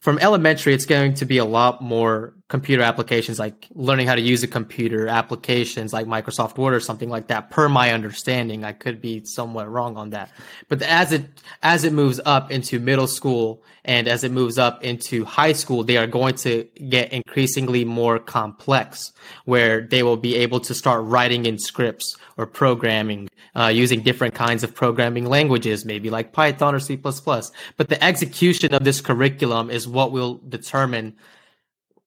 From 0.02 0.18
elementary, 0.18 0.74
it's 0.74 0.84
going 0.84 1.14
to 1.14 1.24
be 1.24 1.38
a 1.38 1.44
lot 1.44 1.80
more 1.80 2.34
computer 2.52 2.82
applications, 2.82 3.38
like 3.38 3.66
learning 3.74 4.06
how 4.06 4.14
to 4.14 4.20
use 4.20 4.42
a 4.42 4.46
computer, 4.46 5.08
applications 5.08 5.90
like 5.94 6.06
Microsoft 6.06 6.58
Word 6.58 6.74
or 6.74 6.80
something 6.80 7.08
like 7.08 7.28
that. 7.28 7.48
Per 7.48 7.66
my 7.66 7.94
understanding, 7.94 8.62
I 8.62 8.72
could 8.72 9.00
be 9.00 9.24
somewhat 9.24 9.70
wrong 9.70 9.96
on 9.96 10.10
that. 10.10 10.28
But 10.68 10.82
as 10.82 11.12
it 11.12 11.24
as 11.62 11.84
it 11.84 11.94
moves 11.94 12.20
up 12.26 12.50
into 12.50 12.78
middle 12.78 13.06
school 13.06 13.62
and 13.86 14.06
as 14.06 14.22
it 14.22 14.32
moves 14.32 14.58
up 14.58 14.84
into 14.84 15.24
high 15.24 15.54
school, 15.54 15.82
they 15.82 15.96
are 15.96 16.06
going 16.06 16.34
to 16.46 16.68
get 16.90 17.10
increasingly 17.10 17.86
more 17.86 18.18
complex, 18.18 19.12
where 19.46 19.80
they 19.80 20.02
will 20.02 20.18
be 20.18 20.36
able 20.36 20.60
to 20.60 20.74
start 20.74 21.02
writing 21.06 21.46
in 21.46 21.58
scripts 21.58 22.18
or 22.36 22.44
programming 22.44 23.30
uh, 23.56 23.68
using 23.68 24.02
different 24.02 24.34
kinds 24.34 24.62
of 24.62 24.74
programming 24.74 25.24
languages, 25.24 25.86
maybe 25.86 26.10
like 26.10 26.34
Python 26.34 26.74
or 26.74 26.80
C++. 26.80 26.96
But 26.96 27.88
the 27.88 28.04
execution 28.04 28.74
of 28.74 28.84
this 28.84 29.00
curriculum 29.00 29.70
is 29.70 29.88
what 29.88 30.12
will 30.12 30.34
determine 30.50 31.16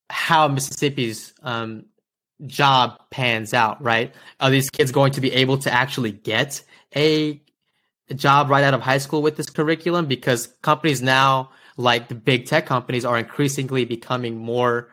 how 0.09 0.47
Mississippi's 0.47 1.33
um, 1.43 1.85
job 2.45 2.99
pans 3.09 3.53
out, 3.53 3.81
right? 3.81 4.13
Are 4.39 4.49
these 4.49 4.69
kids 4.69 4.91
going 4.91 5.11
to 5.13 5.21
be 5.21 5.31
able 5.33 5.57
to 5.59 5.73
actually 5.73 6.11
get 6.11 6.63
a 6.95 7.41
job 8.13 8.49
right 8.49 8.63
out 8.63 8.73
of 8.73 8.81
high 8.81 8.97
school 8.97 9.21
with 9.21 9.37
this 9.37 9.49
curriculum? 9.49 10.05
Because 10.05 10.47
companies 10.61 11.01
now, 11.01 11.51
like 11.77 12.07
the 12.07 12.15
big 12.15 12.45
tech 12.45 12.65
companies, 12.65 13.05
are 13.05 13.17
increasingly 13.17 13.85
becoming 13.85 14.37
more 14.37 14.89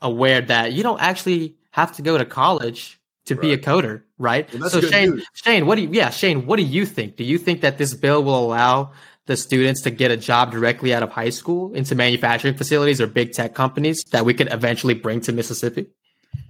aware 0.00 0.40
that 0.40 0.72
you 0.72 0.82
don't 0.82 1.00
actually 1.00 1.56
have 1.70 1.92
to 1.96 2.02
go 2.02 2.18
to 2.18 2.24
college 2.24 3.00
to 3.24 3.34
right. 3.34 3.40
be 3.40 3.52
a 3.52 3.58
coder, 3.58 4.02
right? 4.18 4.50
so 4.68 4.80
Shane, 4.80 5.10
news. 5.10 5.26
Shane, 5.32 5.66
what 5.66 5.76
do 5.76 5.82
you, 5.82 5.88
yeah, 5.92 6.10
Shane, 6.10 6.44
what 6.46 6.56
do 6.56 6.62
you 6.62 6.84
think? 6.84 7.16
Do 7.16 7.24
you 7.24 7.38
think 7.38 7.60
that 7.60 7.78
this 7.78 7.94
bill 7.94 8.22
will 8.24 8.46
allow 8.46 8.92
the 9.26 9.36
students 9.36 9.82
to 9.82 9.90
get 9.90 10.10
a 10.10 10.16
job 10.16 10.50
directly 10.50 10.94
out 10.94 11.02
of 11.02 11.10
high 11.10 11.30
school 11.30 11.72
into 11.74 11.94
manufacturing 11.94 12.56
facilities 12.56 13.00
or 13.00 13.06
big 13.06 13.32
tech 13.32 13.54
companies 13.54 14.04
that 14.10 14.24
we 14.24 14.34
could 14.34 14.52
eventually 14.52 14.94
bring 14.94 15.20
to 15.22 15.32
Mississippi? 15.32 15.86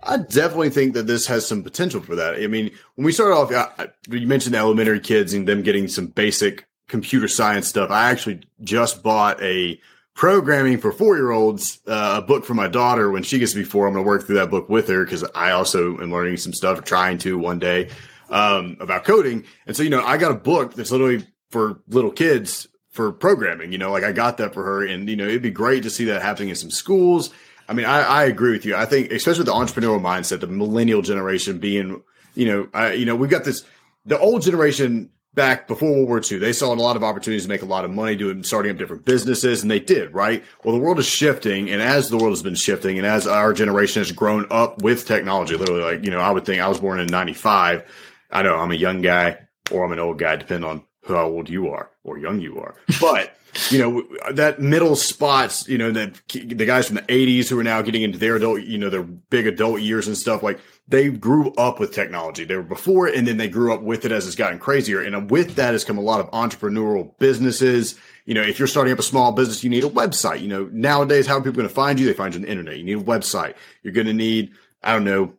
I 0.05 0.19
definitely 0.19 0.71
think 0.71 0.95
that 0.95 1.07
this 1.07 1.27
has 1.27 1.47
some 1.47 1.63
potential 1.63 2.01
for 2.01 2.17
that. 2.17 2.35
I 2.37 2.47
mean, 2.47 2.71
when 2.97 3.05
we 3.05 3.13
started 3.13 3.35
off, 3.35 3.89
you 4.09 4.27
mentioned 4.27 4.55
the 4.55 4.59
elementary 4.59 5.01
kids 5.01 5.33
and 5.33 5.47
them 5.47 5.63
getting 5.63 5.89
some 5.89 6.07
basic 6.07 6.67
computer 6.89 7.29
science 7.29 7.69
stuff. 7.69 7.91
I 7.91 8.11
actually 8.11 8.41
just 8.63 9.03
bought 9.03 9.41
a 9.43 9.81
programming 10.15 10.79
for 10.79 10.93
four 10.93 11.17
year 11.17 11.31
olds, 11.31 11.81
uh, 11.87 12.21
a 12.23 12.27
book 12.27 12.45
for 12.45 12.55
my 12.55 12.69
daughter. 12.69 13.11
When 13.11 13.23
she 13.23 13.39
gets 13.39 13.53
to 13.53 13.59
be 13.59 13.65
four, 13.65 13.87
I'm 13.87 13.95
going 13.95 14.05
to 14.05 14.09
work 14.09 14.27
through 14.27 14.37
that 14.37 14.51
book 14.51 14.69
with 14.69 14.89
her 14.89 15.05
because 15.05 15.25
I 15.35 15.53
also 15.53 15.99
am 15.99 16.11
learning 16.13 16.37
some 16.37 16.53
stuff, 16.53 16.83
trying 16.85 17.19
to 17.19 17.39
one 17.39 17.59
day 17.59 17.91
um, 18.29 18.77
about 18.81 19.05
coding. 19.05 19.45
And 19.67 19.77
so, 19.77 19.83
you 19.83 19.91
know, 19.91 20.05
I 20.05 20.17
got 20.17 20.33
a 20.33 20.37
book 20.37 20.75
that's 20.75 20.91
literally 20.91 21.27
for 21.53 21.81
little 21.89 22.11
kids 22.11 22.67
for 22.91 23.13
programming. 23.13 23.71
You 23.71 23.79
know, 23.79 23.93
like 23.93 24.05
I 24.05 24.13
got 24.13 24.39
that 24.39 24.55
for 24.55 24.65
her, 24.65 24.85
and 24.85 25.09
you 25.09 25.17
know, 25.17 25.27
it'd 25.27 25.43
be 25.43 25.51
great 25.51 25.85
to 25.85 25.91
see 25.91 26.07
that 26.07 26.23
happening 26.23 26.49
in 26.49 26.57
some 26.57 26.71
schools. 26.71 27.31
I 27.69 27.75
mean, 27.75 27.87
I, 27.87 28.01
I 28.01 28.25
agree 28.25 28.53
with 28.53 28.65
you. 28.65 28.75
I 28.75 28.87
think, 28.87 29.13
especially 29.13 29.45
with 29.45 29.47
the 29.47 29.53
entrepreneurial 29.53 30.01
mindset, 30.01 30.41
the 30.41 30.47
millennial 30.49 31.03
generation 31.03 31.59
being, 31.59 32.03
you 32.35 32.47
know, 32.47 32.69
I, 32.75 32.95
you 32.95 33.07
know, 33.07 33.15
we've 33.15 33.31
got 33.31 33.45
this. 33.45 33.65
The 34.05 34.19
old 34.19 34.43
generation 34.43 35.11
back 35.35 35.69
before 35.69 35.91
World 35.91 36.09
War 36.09 36.21
II, 36.31 36.39
they 36.39 36.53
saw 36.53 36.73
a 36.73 36.77
lot 36.77 36.97
of 36.97 37.05
opportunities 37.05 37.45
to 37.45 37.49
make 37.49 37.63
a 37.63 37.67
lot 37.67 37.85
of 37.85 37.91
money 37.91 38.17
doing 38.17 38.43
starting 38.43 38.73
up 38.73 38.79
different 38.79 39.05
businesses, 39.05 39.63
and 39.63 39.71
they 39.71 39.79
did, 39.79 40.13
right? 40.13 40.45
Well, 40.65 40.75
the 40.75 40.81
world 40.81 40.99
is 40.99 41.07
shifting, 41.07 41.71
and 41.71 41.81
as 41.81 42.11
the 42.11 42.17
world 42.17 42.31
has 42.31 42.43
been 42.43 42.57
shifting, 42.57 42.99
and 42.99 43.07
as 43.07 43.27
our 43.27 43.53
generation 43.53 44.01
has 44.01 44.11
grown 44.11 44.47
up 44.51 44.83
with 44.83 45.07
technology, 45.07 45.57
literally, 45.57 45.83
like, 45.83 46.05
you 46.05 46.11
know, 46.11 46.21
I 46.21 46.31
would 46.31 46.45
think 46.45 46.61
I 46.61 46.69
was 46.69 46.81
born 46.81 47.01
in 47.01 47.07
95. 47.07 47.85
I 48.31 48.43
know 48.43 48.57
I'm 48.57 48.73
a 48.73 48.75
young 48.75 49.03
guy 49.03 49.39
or 49.71 49.85
I'm 49.85 49.93
an 49.93 49.99
old 49.99 50.19
guy, 50.19 50.37
depending 50.37 50.69
on 50.69 50.83
how 51.09 51.27
old 51.27 51.49
you 51.49 51.69
are 51.69 51.91
or 52.05 52.19
young 52.19 52.41
you 52.41 52.59
are. 52.59 52.75
But 53.01 53.37
you 53.71 53.79
know 53.79 54.33
that 54.33 54.61
middle 54.61 54.97
spots, 54.97 55.69
you 55.69 55.77
know 55.79 55.91
that 55.93 56.15
the 56.33 56.67
guys 56.67 56.87
from 56.87 56.97
the 56.97 57.03
'80s 57.03 57.49
who 57.49 57.59
are 57.59 57.65
now 57.65 57.83
getting 57.83 58.03
into 58.03 58.19
their 58.19 58.37
adult, 58.37 58.63
you 58.63 58.79
know, 58.79 58.89
their 58.89 59.03
big 59.03 59.47
adult 59.47 59.81
years 59.81 60.07
and 60.07 60.17
stuff 60.17 60.43
like 60.43 60.59
they 60.89 61.11
grew 61.11 61.53
up 61.55 61.79
with 61.79 61.93
technology. 61.93 62.45
They 62.45 62.57
were 62.57 62.63
before 62.63 63.07
and 63.07 63.27
then 63.27 63.37
they 63.37 63.49
grew 63.49 63.73
up 63.73 63.83
with 63.83 64.05
it 64.05 64.13
as 64.13 64.27
it's 64.27 64.37
gotten 64.37 64.59
crazier. 64.59 65.01
And 65.01 65.31
with 65.31 65.55
that 65.55 65.73
has 65.73 65.85
come 65.85 65.99
a 65.99 66.03
lot 66.03 66.21
of 66.21 66.31
entrepreneurial 66.31 67.17
businesses. 67.19 67.99
You 68.25 68.35
know, 68.35 68.43
if 68.43 68.59
you're 68.59 68.69
starting 68.69 68.93
up 68.93 68.99
a 68.99 69.03
small 69.03 69.33
business, 69.33 69.65
you 69.65 69.71
need 69.71 69.85
a 69.85 69.89
website. 69.91 70.41
You 70.41 70.49
know, 70.49 70.69
nowadays, 70.73 71.27
how 71.27 71.39
are 71.39 71.41
people 71.41 71.53
going 71.53 71.69
to 71.69 71.75
find 71.75 71.99
you? 71.99 72.07
They 72.07 72.13
find 72.13 72.35
you 72.35 72.39
on 72.39 72.43
the 72.43 72.51
internet. 72.51 72.79
You 72.79 72.85
need 72.85 72.99
a 72.99 73.03
website. 73.03 73.55
You're 73.83 73.93
going 73.93 74.07
to 74.07 74.13
need, 74.13 74.53
I 74.83 74.93
don't 74.93 75.05
know, 75.05 75.35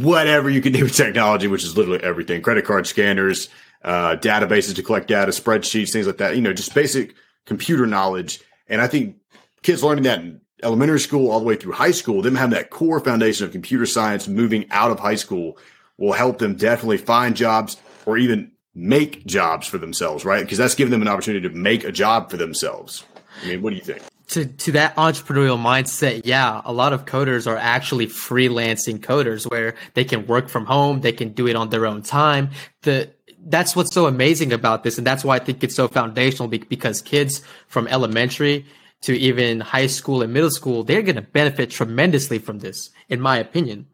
whatever 0.00 0.50
you 0.50 0.60
can 0.60 0.72
do 0.72 0.84
with 0.84 0.94
technology, 0.94 1.46
which 1.46 1.64
is 1.64 1.76
literally 1.76 2.02
everything: 2.02 2.42
credit 2.42 2.64
card 2.64 2.86
scanners, 2.86 3.48
uh, 3.82 4.16
databases 4.16 4.74
to 4.74 4.82
collect 4.82 5.08
data, 5.08 5.32
spreadsheets, 5.32 5.92
things 5.92 6.06
like 6.06 6.18
that. 6.18 6.36
You 6.36 6.42
know, 6.42 6.52
just 6.52 6.74
basic 6.74 7.14
computer 7.44 7.86
knowledge. 7.86 8.40
And 8.68 8.80
I 8.80 8.88
think 8.88 9.16
kids 9.62 9.82
learning 9.82 10.04
that 10.04 10.20
in 10.20 10.40
elementary 10.62 11.00
school 11.00 11.30
all 11.30 11.38
the 11.38 11.46
way 11.46 11.56
through 11.56 11.72
high 11.72 11.90
school, 11.90 12.22
them 12.22 12.34
having 12.34 12.54
that 12.54 12.70
core 12.70 13.00
foundation 13.00 13.46
of 13.46 13.52
computer 13.52 13.86
science 13.86 14.26
moving 14.28 14.66
out 14.70 14.90
of 14.90 14.98
high 14.98 15.14
school 15.14 15.58
will 15.98 16.12
help 16.12 16.38
them 16.38 16.56
definitely 16.56 16.98
find 16.98 17.36
jobs 17.36 17.76
or 18.04 18.18
even 18.18 18.50
make 18.74 19.24
jobs 19.26 19.66
for 19.66 19.78
themselves, 19.78 20.24
right? 20.24 20.42
Because 20.44 20.58
that's 20.58 20.74
giving 20.74 20.90
them 20.90 21.02
an 21.02 21.08
opportunity 21.08 21.48
to 21.48 21.54
make 21.54 21.84
a 21.84 21.92
job 21.92 22.30
for 22.30 22.36
themselves. 22.36 23.04
I 23.42 23.48
mean, 23.48 23.62
what 23.62 23.70
do 23.70 23.76
you 23.76 23.82
think? 23.82 24.02
To, 24.28 24.44
to 24.44 24.72
that 24.72 24.96
entrepreneurial 24.96 25.58
mindset, 25.58 26.22
yeah, 26.24 26.60
a 26.64 26.72
lot 26.72 26.92
of 26.92 27.04
coders 27.06 27.46
are 27.46 27.56
actually 27.56 28.06
freelancing 28.08 28.98
coders 28.98 29.48
where 29.48 29.76
they 29.94 30.04
can 30.04 30.26
work 30.26 30.48
from 30.48 30.66
home, 30.66 31.00
they 31.00 31.12
can 31.12 31.30
do 31.30 31.46
it 31.46 31.56
on 31.56 31.70
their 31.70 31.86
own 31.86 32.02
time. 32.02 32.50
The 32.82 33.10
that's 33.46 33.76
what's 33.76 33.94
so 33.94 34.06
amazing 34.06 34.52
about 34.52 34.82
this, 34.82 34.98
and 34.98 35.06
that's 35.06 35.24
why 35.24 35.36
I 35.36 35.38
think 35.38 35.62
it's 35.62 35.74
so 35.74 35.88
foundational 35.88 36.48
because 36.48 37.00
kids 37.00 37.42
from 37.68 37.86
elementary 37.88 38.66
to 39.02 39.16
even 39.16 39.60
high 39.60 39.86
school 39.86 40.22
and 40.22 40.32
middle 40.32 40.50
school, 40.50 40.82
they're 40.82 41.02
going 41.02 41.16
to 41.16 41.22
benefit 41.22 41.70
tremendously 41.70 42.38
from 42.38 42.58
this, 42.58 42.90
in 43.08 43.20
my 43.20 43.38
opinion. 43.38 43.86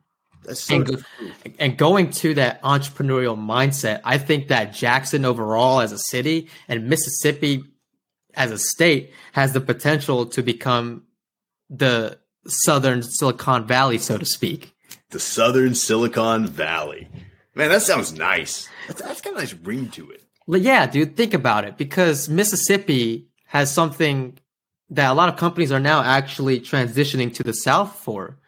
So 0.52 0.74
and, 0.74 0.86
go, 0.86 0.96
and, 1.58 1.78
going 1.78 2.10
to 2.10 2.34
that 2.34 2.60
entrepreneurial 2.62 3.38
mindset, 3.38 4.00
I 4.04 4.18
think 4.18 4.48
that 4.48 4.74
Jackson 4.74 5.24
overall 5.24 5.80
as 5.80 5.92
a 5.92 5.98
city 5.98 6.48
and 6.66 6.88
Mississippi 6.88 7.62
as 8.34 8.50
a 8.50 8.58
state 8.58 9.12
has 9.32 9.52
the 9.52 9.60
potential 9.60 10.26
to 10.26 10.42
become 10.42 11.04
the 11.70 12.18
Southern 12.46 13.02
Silicon 13.02 13.66
Valley, 13.66 13.98
so 13.98 14.18
to 14.18 14.24
speak. 14.24 14.74
The 15.10 15.20
Southern 15.20 15.74
Silicon 15.74 16.46
Valley. 16.46 17.08
Man, 17.54 17.68
that 17.68 17.82
sounds 17.82 18.12
nice. 18.12 18.68
That's, 18.88 19.02
that's 19.02 19.20
got 19.20 19.34
a 19.34 19.36
nice 19.36 19.54
ring 19.54 19.90
to 19.90 20.10
it. 20.10 20.22
Well, 20.46 20.60
yeah, 20.60 20.86
dude, 20.86 21.16
think 21.16 21.34
about 21.34 21.64
it 21.64 21.76
because 21.76 22.28
Mississippi 22.28 23.28
has 23.46 23.70
something 23.72 24.38
that 24.90 25.10
a 25.10 25.14
lot 25.14 25.28
of 25.28 25.36
companies 25.36 25.72
are 25.72 25.80
now 25.80 26.02
actually 26.02 26.60
transitioning 26.60 27.32
to 27.34 27.42
the 27.42 27.52
South 27.52 27.96
for 28.00 28.38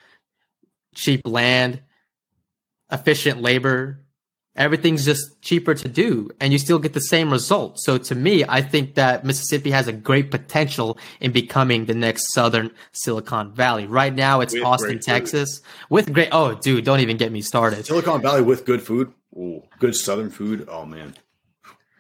cheap 0.95 1.27
land, 1.27 1.83
efficient 2.91 3.41
labor. 3.41 4.04
Everything's 4.57 5.05
just 5.05 5.43
cheaper 5.43 5.75
to 5.75 5.89
do, 5.89 6.31
and 6.41 6.53
you 6.53 6.61
still 6.61 6.79
get 6.79 6.93
the 6.93 7.01
same 7.01 7.33
result. 7.33 7.81
So, 7.81 7.99
to 7.99 8.15
me, 8.15 8.45
I 8.49 8.63
think 8.63 8.95
that 8.95 9.25
Mississippi 9.25 9.73
has 9.73 9.89
a 9.89 9.93
great 9.93 10.31
potential 10.31 10.97
in 11.21 11.33
becoming 11.33 11.87
the 11.87 11.95
next 11.95 12.33
Southern 12.33 12.71
Silicon 12.93 13.53
Valley. 13.53 13.87
Right 13.87 14.15
now, 14.15 14.41
it's 14.41 14.55
with 14.55 14.63
Austin, 14.63 15.01
Texas, 15.01 15.61
with 15.91 16.13
great. 16.13 16.29
Oh, 16.31 16.55
dude, 16.55 16.85
don't 16.85 17.01
even 17.01 17.17
get 17.17 17.33
me 17.33 17.43
started. 17.43 17.85
Silicon 17.85 18.23
Valley 18.23 18.43
with 18.43 18.65
good 18.65 18.81
food. 18.81 19.13
Ooh, 19.37 19.63
good 19.81 19.97
Southern 19.97 20.31
food. 20.31 20.69
Oh 20.69 20.87
man. 20.87 21.15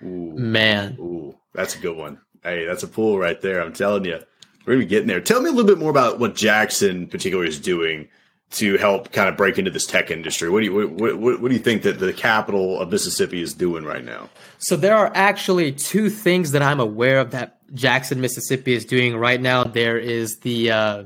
Ooh, 0.03 0.39
man. 0.39 0.97
Ooh, 1.01 1.37
that's 1.53 1.75
a 1.75 1.79
good 1.79 1.97
one. 1.97 2.21
Hey, 2.43 2.65
that's 2.67 2.83
a 2.83 2.89
pool 2.89 3.19
right 3.19 3.41
there. 3.41 3.61
I'm 3.61 3.73
telling 3.73 4.05
you, 4.05 4.21
we're 4.65 4.75
gonna 4.75 4.85
be 4.85 4.87
getting 4.87 5.09
there. 5.09 5.21
Tell 5.21 5.43
me 5.43 5.49
a 5.49 5.53
little 5.53 5.69
bit 5.69 5.79
more 5.79 5.91
about 5.91 6.21
what 6.21 6.37
Jackson, 6.37 7.09
particularly, 7.09 7.49
is 7.49 7.59
doing 7.59 8.09
to 8.55 8.77
help 8.77 9.13
kind 9.13 9.29
of 9.29 9.37
break 9.37 9.59
into 9.59 9.71
this 9.71 9.87
tech 9.87 10.11
industry. 10.11 10.49
What 10.49 10.61
do 10.61 10.67
you 10.67 10.89
what, 10.89 11.19
what, 11.19 11.41
what 11.41 11.49
do 11.49 11.55
you 11.55 11.63
think 11.63 11.83
that 11.83 11.99
the 11.99 12.13
capital 12.13 12.81
of 12.81 12.91
Mississippi 12.91 13.43
is 13.43 13.55
doing 13.55 13.85
right 13.85 14.05
now? 14.05 14.29
So 14.59 14.77
there 14.77 14.97
are 14.97 15.11
actually 15.15 15.73
two 15.73 16.09
things 16.09 16.53
that 16.53 16.63
I'm 16.63 16.81
aware 16.81 17.19
of 17.19 17.33
that 17.33 17.59
Jackson, 17.75 18.21
Mississippi, 18.21 18.75
is 18.75 18.85
doing 18.85 19.17
right 19.17 19.41
now. 19.41 19.65
There 19.65 19.99
is 19.99 20.39
the 20.39 20.71
uh, 20.71 21.05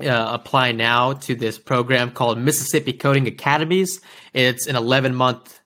uh, 0.00 0.28
apply 0.32 0.72
now 0.72 1.14
to 1.14 1.34
this 1.34 1.58
program 1.58 2.10
called 2.10 2.38
Mississippi 2.38 2.92
Coding 2.92 3.26
Academies. 3.26 4.00
It's 4.34 4.66
an 4.66 4.76
11 4.76 5.14
month 5.14 5.60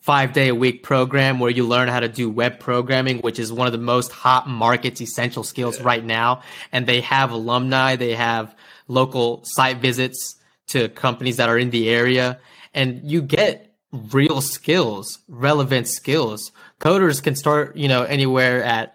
five 0.00 0.32
day 0.32 0.48
a 0.48 0.54
week 0.54 0.82
program 0.82 1.38
where 1.38 1.50
you 1.50 1.66
learn 1.66 1.88
how 1.88 2.00
to 2.00 2.08
do 2.08 2.30
web 2.30 2.58
programming, 2.58 3.18
which 3.18 3.38
is 3.38 3.52
one 3.52 3.66
of 3.66 3.72
the 3.72 3.78
most 3.78 4.10
hot 4.10 4.48
markets 4.48 5.00
essential 5.00 5.44
skills 5.44 5.78
yeah. 5.78 5.84
right 5.84 6.04
now. 6.04 6.42
And 6.72 6.86
they 6.86 7.02
have 7.02 7.30
alumni, 7.30 7.96
they 7.96 8.14
have 8.14 8.54
local 8.88 9.42
site 9.44 9.78
visits 9.78 10.36
to 10.70 10.88
companies 10.88 11.36
that 11.36 11.48
are 11.48 11.58
in 11.58 11.70
the 11.70 11.88
area, 11.88 12.38
and 12.74 13.00
you 13.04 13.22
get 13.22 13.74
real 13.92 14.40
skills, 14.40 15.18
relevant 15.28 15.88
skills. 15.88 16.52
Coders 16.80 17.22
can 17.22 17.34
start, 17.34 17.76
you 17.76 17.88
know, 17.88 18.02
anywhere 18.04 18.62
at 18.62 18.94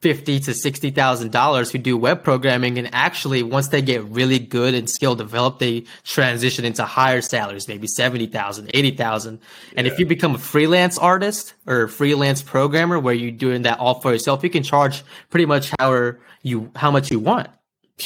fifty 0.00 0.40
to 0.40 0.54
sixty 0.54 0.90
thousand 0.90 1.30
dollars 1.30 1.70
who 1.70 1.78
do 1.78 1.96
web 1.96 2.24
programming 2.24 2.78
and 2.78 2.88
actually 2.94 3.42
once 3.42 3.68
they 3.68 3.82
get 3.82 4.02
really 4.04 4.38
good 4.38 4.72
and 4.72 4.88
skill 4.88 5.14
developed 5.14 5.58
they 5.58 5.84
transition 6.04 6.64
into 6.64 6.82
higher 6.84 7.20
salaries 7.20 7.68
maybe 7.68 7.86
70,000 7.86 8.70
80,000 8.72 9.38
and 9.76 9.86
yeah. 9.86 9.92
if 9.92 9.98
you 9.98 10.06
become 10.06 10.34
a 10.34 10.38
freelance 10.38 10.96
artist 10.96 11.52
or 11.66 11.86
freelance 11.86 12.40
programmer 12.40 12.98
where 12.98 13.12
you're 13.12 13.30
doing 13.30 13.60
that 13.62 13.78
all 13.78 14.00
for 14.00 14.12
yourself 14.12 14.42
you 14.42 14.48
can 14.48 14.62
charge 14.62 15.02
pretty 15.28 15.44
much 15.44 15.70
however 15.78 16.18
you 16.42 16.70
how 16.76 16.90
much 16.90 17.10
you 17.10 17.18
want 17.18 17.50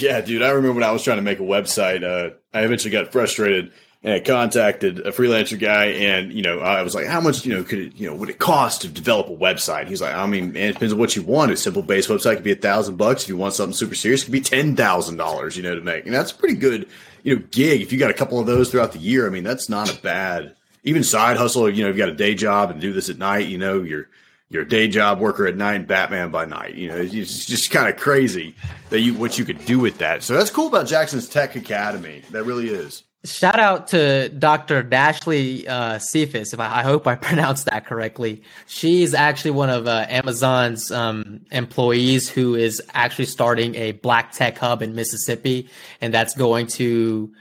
yeah 0.01 0.21
dude 0.21 0.43
i 0.43 0.51
remember 0.51 0.75
when 0.75 0.85
i 0.85 0.93
was 0.93 1.03
trying 1.03 1.19
to 1.19 1.23
make 1.23 1.41
a 1.41 1.43
website 1.43 2.03
uh, 2.03 2.35
i 2.53 2.63
eventually 2.63 2.91
got 2.91 3.13
frustrated 3.13 3.73
and 4.05 4.13
I 4.13 4.21
contacted 4.21 5.01
a 5.01 5.13
freelancer 5.13 5.59
guy, 5.59 5.87
and 5.87 6.31
you 6.31 6.43
know, 6.43 6.61
I 6.61 6.83
was 6.83 6.95
like, 6.95 7.07
"How 7.07 7.23
much, 7.23 7.47
you 7.47 7.55
know, 7.55 7.65
could 7.65 7.79
it, 7.79 7.97
you 7.97 8.07
know, 8.07 8.15
would 8.15 8.29
it 8.29 8.39
cost 8.39 8.83
to 8.83 8.89
develop 8.89 9.29
a 9.29 9.31
website?" 9.31 9.89
He's 9.89 10.03
like, 10.03 10.15
"I 10.15 10.27
mean, 10.27 10.53
man, 10.53 10.69
it 10.69 10.73
depends 10.75 10.93
on 10.93 10.99
what 10.99 11.17
you 11.17 11.23
want. 11.23 11.51
A 11.53 11.57
simple 11.57 11.81
base 11.81 12.07
website 12.07 12.35
could 12.35 12.45
be 12.45 12.53
a 12.53 12.57
thousand 12.57 12.97
bucks. 12.97 13.23
If 13.23 13.31
you 13.31 13.39
want 13.39 13.55
something 13.55 13.73
super 13.73 13.95
serious, 13.95 14.21
it 14.21 14.27
could 14.27 14.33
be 14.33 14.43
ten 14.43 14.77
thousand 14.77 15.17
dollars, 15.17 15.57
you 15.57 15.63
know, 15.63 15.75
to 15.75 15.81
make. 15.81 16.05
And 16.05 16.15
that's 16.15 16.33
a 16.33 16.35
pretty 16.35 16.55
good, 16.55 16.87
you 17.23 17.35
know, 17.35 17.43
gig. 17.51 17.81
If 17.81 17.93
you 17.93 17.99
got 17.99 18.11
a 18.11 18.15
couple 18.15 18.39
of 18.39 18.45
those 18.45 18.71
throughout 18.71 18.93
the 18.93 18.99
year, 18.99 19.27
I 19.27 19.31
mean, 19.31 19.43
that's 19.43 19.71
not 19.71 19.91
a 19.91 19.99
bad, 20.03 20.55
even 20.85 21.03
side 21.03 21.39
hustle. 21.39 21.71
You 21.71 21.85
know, 21.85 21.89
you've 21.89 21.97
got 21.97 22.11
a 22.11 22.15
day 22.15 22.35
job 22.35 22.71
and 22.71 22.83
do 22.83 22.93
this 22.93 23.09
at 23.09 23.17
night. 23.17 23.47
You 23.47 23.57
know, 23.57 23.83
you're 23.83 24.11
you're 24.55 24.65
day 24.65 24.87
job 24.87 25.19
worker 25.19 25.47
at 25.47 25.57
night 25.57 25.87
Batman 25.87 26.31
by 26.31 26.45
night. 26.45 26.75
You 26.77 26.89
know, 26.89 26.97
it's 26.97 27.45
just 27.45 27.71
kind 27.73 27.89
of 27.93 28.01
crazy 28.01 28.55
that 28.91 29.01
you 29.01 29.13
what 29.15 29.37
you 29.37 29.45
could 29.45 29.65
do 29.67 29.81
with 29.81 29.99
that. 29.99 30.23
So 30.23 30.35
that's 30.35 30.51
cool 30.51 30.69
about 30.69 30.87
Jackson's 30.87 31.29
Tech 31.29 31.57
Academy. 31.57 32.23
That 32.31 32.45
really 32.45 32.69
is. 32.69 33.03
Shout 33.25 33.59
out 33.59 33.89
to 33.89 34.29
Dr. 34.29 34.85
Dashley 34.85 35.67
uh, 35.67 35.99
Cephas, 35.99 36.53
if 36.53 36.61
I, 36.61 36.81
I, 36.81 36.83
hope 36.83 37.07
I 37.07 37.15
pronounced 37.31 37.65
that 37.67 37.87
correctly. 37.87 38.43
She's 38.67 39.15
actually 39.15 39.53
one 39.53 39.71
of 39.71 39.89
uh, 39.89 40.05
Amazon's 40.11 40.91
um, 40.91 41.41
employees 41.51 42.29
who 42.29 42.55
is 42.55 42.83
actually 42.93 43.25
starting 43.25 43.75
a 43.77 43.93
black 43.93 44.33
tech 44.33 44.59
hub 44.59 44.83
in 44.83 44.95
Mississippi, 44.95 45.69
and 46.01 46.13
that's 46.15 46.35
going 46.35 46.67
to. 46.69 47.33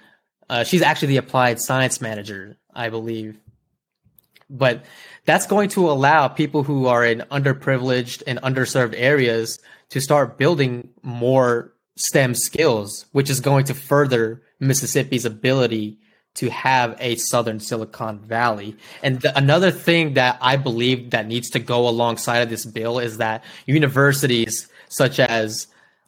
Uh, 0.50 0.64
she's 0.64 0.82
actually 0.82 1.10
the 1.10 1.18
applied 1.18 1.60
science 1.60 2.02
manager, 2.02 2.58
I 2.74 2.90
believe. 2.90 3.38
But 4.50 4.84
that's 5.26 5.48
going 5.48 5.70
to 5.70 5.90
allow 5.90 6.28
people 6.28 6.64
who 6.64 6.88
are 6.88 7.06
in 7.06 7.20
underprivileged 7.32 8.24
and 8.28 8.40
underserved 8.42 8.94
areas 8.98 9.60
to 9.90 10.02
start 10.02 10.38
building 10.38 10.90
more 11.02 11.74
STEM 11.96 12.36
skills, 12.36 13.06
which 13.12 13.30
is 13.30 13.40
going 13.40 13.66
to 13.66 13.74
further 13.74 14.42
Mississippi's 14.60 15.26
ability 15.26 15.98
to 16.36 16.50
have 16.50 16.98
a 17.00 17.16
Southern 17.16 17.60
Silicon 17.60 18.20
Valley. 18.20 18.76
And 19.04 19.22
the, 19.22 19.38
another 19.38 19.70
thing 19.70 20.16
that 20.16 20.38
I 20.42 20.58
believe 20.58 21.12
that 21.12 21.28
needs 21.28 21.50
to 21.52 21.60
go 21.60 21.88
alongside 21.88 22.40
of 22.40 22.50
this 22.50 22.66
bill 22.66 22.98
is 22.98 23.18
that 23.18 23.44
universities 23.68 24.68
such 24.90 25.20
as 25.20 25.68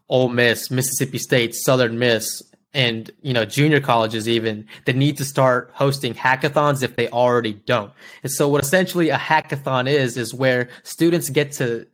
Ole 0.10 0.30
Miss, 0.30 0.72
Mississippi 0.72 1.20
State, 1.20 1.54
Southern 1.56 2.00
Miss, 2.00 2.42
and 2.76 3.10
you 3.22 3.34
know 3.34 3.46
junior 3.46 3.80
colleges 3.80 4.28
even 4.30 4.68
they 4.86 4.94
need 4.94 5.18
to 5.18 5.26
start 5.26 5.72
hosting 5.74 6.14
hackathons 6.14 6.84
if 6.84 6.96
they 6.96 7.10
already 7.10 7.54
don't. 7.54 7.92
And 8.22 8.32
so 8.32 8.48
what 8.48 8.64
essentially 8.64 9.10
a 9.10 9.18
hackathon 9.18 9.88
is 9.88 10.18
is 10.18 10.34
where 10.34 10.70
students 10.84 11.30
get 11.30 11.54
to 11.54 11.88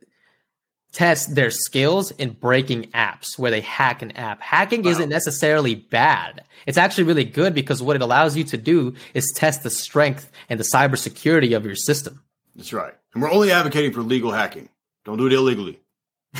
test 0.92 1.34
their 1.34 1.50
skills 1.50 2.10
in 2.12 2.30
breaking 2.32 2.82
apps 2.90 3.38
where 3.38 3.50
they 3.50 3.62
hack 3.62 4.02
an 4.02 4.10
app. 4.12 4.42
Hacking 4.42 4.82
wow. 4.82 4.90
isn't 4.90 5.08
necessarily 5.08 5.74
bad. 5.74 6.44
It's 6.66 6.76
actually 6.76 7.04
really 7.04 7.24
good 7.24 7.54
because 7.54 7.82
what 7.82 7.96
it 7.96 8.02
allows 8.02 8.36
you 8.36 8.44
to 8.44 8.58
do 8.58 8.94
is 9.14 9.32
test 9.34 9.62
the 9.62 9.70
strength 9.70 10.30
and 10.50 10.60
the 10.60 10.64
cybersecurity 10.64 11.56
of 11.56 11.64
your 11.64 11.76
system. 11.76 12.20
That's 12.54 12.72
right. 12.72 12.92
And 13.14 13.22
we're 13.22 13.30
only 13.30 13.50
advocating 13.50 13.92
for 13.92 14.02
legal 14.02 14.32
hacking. 14.32 14.68
Don't 15.04 15.16
do 15.16 15.26
it 15.26 15.32
illegally. 15.32 15.80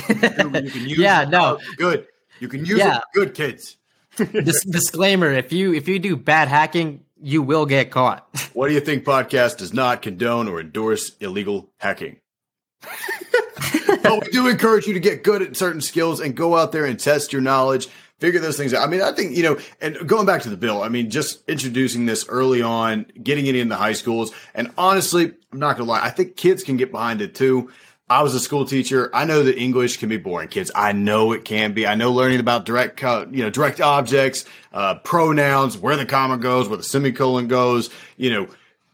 you 0.07 0.15
can 0.15 0.89
use 0.89 0.97
yeah, 0.97 1.25
no, 1.25 1.59
good. 1.77 2.07
You 2.39 2.47
can 2.47 2.65
use 2.65 2.79
yeah. 2.79 2.97
it 2.97 3.03
good, 3.13 3.33
kids. 3.33 3.77
Dis- 4.17 4.63
disclaimer: 4.69 5.31
If 5.31 5.51
you 5.51 5.73
if 5.73 5.87
you 5.87 5.99
do 5.99 6.15
bad 6.15 6.47
hacking, 6.47 7.03
you 7.21 7.41
will 7.41 7.65
get 7.65 7.91
caught. 7.91 8.27
What 8.53 8.67
do 8.67 8.75
you 8.75 8.81
think? 8.81 9.03
Podcast 9.03 9.57
does 9.57 9.73
not 9.73 10.03
condone 10.03 10.47
or 10.47 10.59
endorse 10.59 11.13
illegal 11.19 11.71
hacking. 11.77 12.17
but 14.03 14.21
we 14.21 14.31
do 14.31 14.47
encourage 14.47 14.85
you 14.85 14.93
to 14.93 14.99
get 14.99 15.23
good 15.23 15.41
at 15.41 15.57
certain 15.57 15.81
skills 15.81 16.19
and 16.19 16.35
go 16.35 16.55
out 16.55 16.71
there 16.71 16.85
and 16.85 16.99
test 16.99 17.33
your 17.33 17.41
knowledge 17.41 17.89
figure 18.23 18.39
those 18.39 18.55
things 18.55 18.73
out. 18.73 18.87
I 18.87 18.89
mean, 18.89 19.01
I 19.01 19.11
think, 19.11 19.35
you 19.35 19.43
know, 19.43 19.59
and 19.81 20.07
going 20.07 20.25
back 20.25 20.43
to 20.43 20.49
the 20.49 20.55
bill, 20.55 20.81
I 20.81 20.87
mean, 20.87 21.09
just 21.09 21.43
introducing 21.49 22.05
this 22.05 22.25
early 22.29 22.61
on, 22.61 23.05
getting 23.21 23.47
it 23.47 23.55
in 23.55 23.67
the 23.67 23.75
high 23.75 23.91
schools. 23.91 24.31
And 24.53 24.71
honestly, 24.77 25.33
I'm 25.51 25.59
not 25.59 25.75
going 25.75 25.87
to 25.87 25.91
lie, 25.91 26.01
I 26.01 26.09
think 26.09 26.37
kids 26.37 26.63
can 26.63 26.77
get 26.77 26.89
behind 26.89 27.21
it 27.21 27.35
too. 27.35 27.69
I 28.13 28.21
was 28.21 28.35
a 28.35 28.39
school 28.39 28.63
teacher. 28.63 29.09
I 29.11 29.25
know 29.25 29.41
that 29.41 29.57
English 29.57 29.97
can 29.97 30.07
be 30.07 30.17
boring, 30.17 30.47
kids. 30.47 30.69
I 30.75 30.91
know 30.91 31.31
it 31.31 31.45
can 31.45 31.73
be. 31.73 31.87
I 31.87 31.95
know 31.95 32.11
learning 32.11 32.39
about 32.39 32.63
direct, 32.63 33.01
you 33.01 33.41
know, 33.41 33.49
direct 33.49 33.81
objects, 33.81 34.45
uh, 34.71 34.99
pronouns, 34.99 35.79
where 35.79 35.95
the 35.95 36.05
comma 36.05 36.37
goes, 36.37 36.69
where 36.69 36.77
the 36.77 36.83
semicolon 36.83 37.47
goes, 37.47 37.89
you 38.15 38.29
know, 38.29 38.47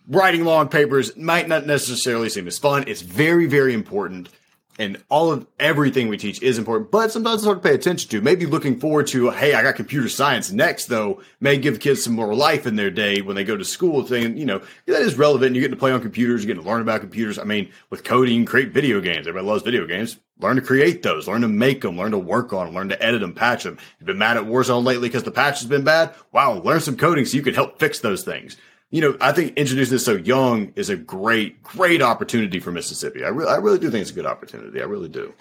writing 0.08 0.46
long 0.46 0.70
papers 0.70 1.18
might 1.18 1.50
not 1.50 1.68
necessarily 1.68 2.30
seem 2.30 2.48
as 2.48 2.58
fun. 2.58 2.86
It's 2.88 3.02
very, 3.02 3.46
very 3.46 3.74
important 3.74 4.30
and 4.80 5.04
all 5.10 5.32
of 5.32 5.46
everything 5.60 6.08
we 6.08 6.18
teach 6.18 6.42
is 6.42 6.58
important, 6.58 6.90
but 6.90 7.12
sometimes 7.12 7.42
it's 7.42 7.46
hard 7.46 7.62
to 7.62 7.68
pay 7.68 7.76
attention 7.76 8.10
to. 8.10 8.22
Maybe 8.22 8.46
looking 8.46 8.80
forward 8.80 9.08
to, 9.08 9.30
hey, 9.30 9.54
I 9.54 9.62
got 9.62 9.76
computer 9.76 10.08
science 10.08 10.52
next, 10.52 10.86
though, 10.86 11.22
may 11.42 11.58
give 11.58 11.82
kids 11.82 12.02
some 12.02 12.14
more 12.14 12.34
life 12.34 12.66
in 12.66 12.78
their 12.78 12.90
day 12.90 13.22
when 13.22 13.36
they 13.36 13.44
go 13.44 13.58
to 13.58 13.66
school, 13.66 14.08
saying, 14.08 14.38
you 14.38 14.46
know, 14.46 14.62
that 14.86 15.02
is 15.02 15.18
relevant. 15.18 15.54
You 15.54 15.62
get 15.62 15.72
to 15.72 15.76
play 15.76 15.92
on 15.92 16.02
computers, 16.02 16.42
you 16.42 16.48
get 16.48 16.62
to 16.62 16.68
learn 16.68 16.82
about 16.82 17.02
computers. 17.02 17.38
I 17.38 17.44
mean, 17.44 17.70
with 17.90 18.06
coding, 18.06 18.46
create 18.46 18.72
video 18.72 19.02
games. 19.02 19.28
Everybody 19.28 19.46
loves 19.46 19.64
video 19.64 19.86
games. 19.86 20.18
Learn 20.42 20.56
to 20.56 20.62
create 20.62 21.04
those, 21.04 21.28
learn 21.28 21.42
to 21.42 21.50
make 21.50 21.82
them, 21.82 21.98
learn 21.98 22.12
to 22.12 22.18
work 22.18 22.54
on 22.54 22.68
them, 22.68 22.76
learn 22.76 22.88
to 22.88 23.04
edit 23.04 23.20
them, 23.20 23.34
patch 23.34 23.64
them. 23.66 23.78
You've 24.00 24.08
been 24.08 24.18
mad 24.18 24.38
at 24.38 24.46
Warzone 24.46 24.86
lately 24.86 25.10
because 25.10 25.24
the 25.24 25.32
patch 25.32 25.60
has 25.60 25.68
been 25.68 25.84
bad. 25.84 26.16
Wow, 26.32 26.62
learn 26.62 26.80
some 26.80 26.96
coding 26.96 27.26
so 27.26 27.36
you 27.36 27.44
can 27.44 27.54
help 27.54 27.78
fix 27.78 28.00
those 28.00 28.24
things 28.24 28.56
you 28.92 29.02
know, 29.02 29.16
I 29.22 29.32
think 29.32 29.56
introducing 29.56 29.94
this 29.94 30.06
so 30.06 30.16
young 30.16 30.74
is 30.76 30.90
a 30.90 30.96
great, 30.96 31.62
great 31.62 32.02
opportunity 32.02 32.60
for 32.60 32.72
Mississippi. 32.72 33.24
I 33.24 33.28
really, 33.30 33.52
I 33.52 33.58
really 33.58 33.80
do 33.80 33.92
think 33.92 34.02
it's 34.02 34.12
a 34.12 34.16
good 34.16 34.26
opportunity. 34.26 34.82
I 34.82 34.86
really 34.86 35.10
do. 35.10 35.34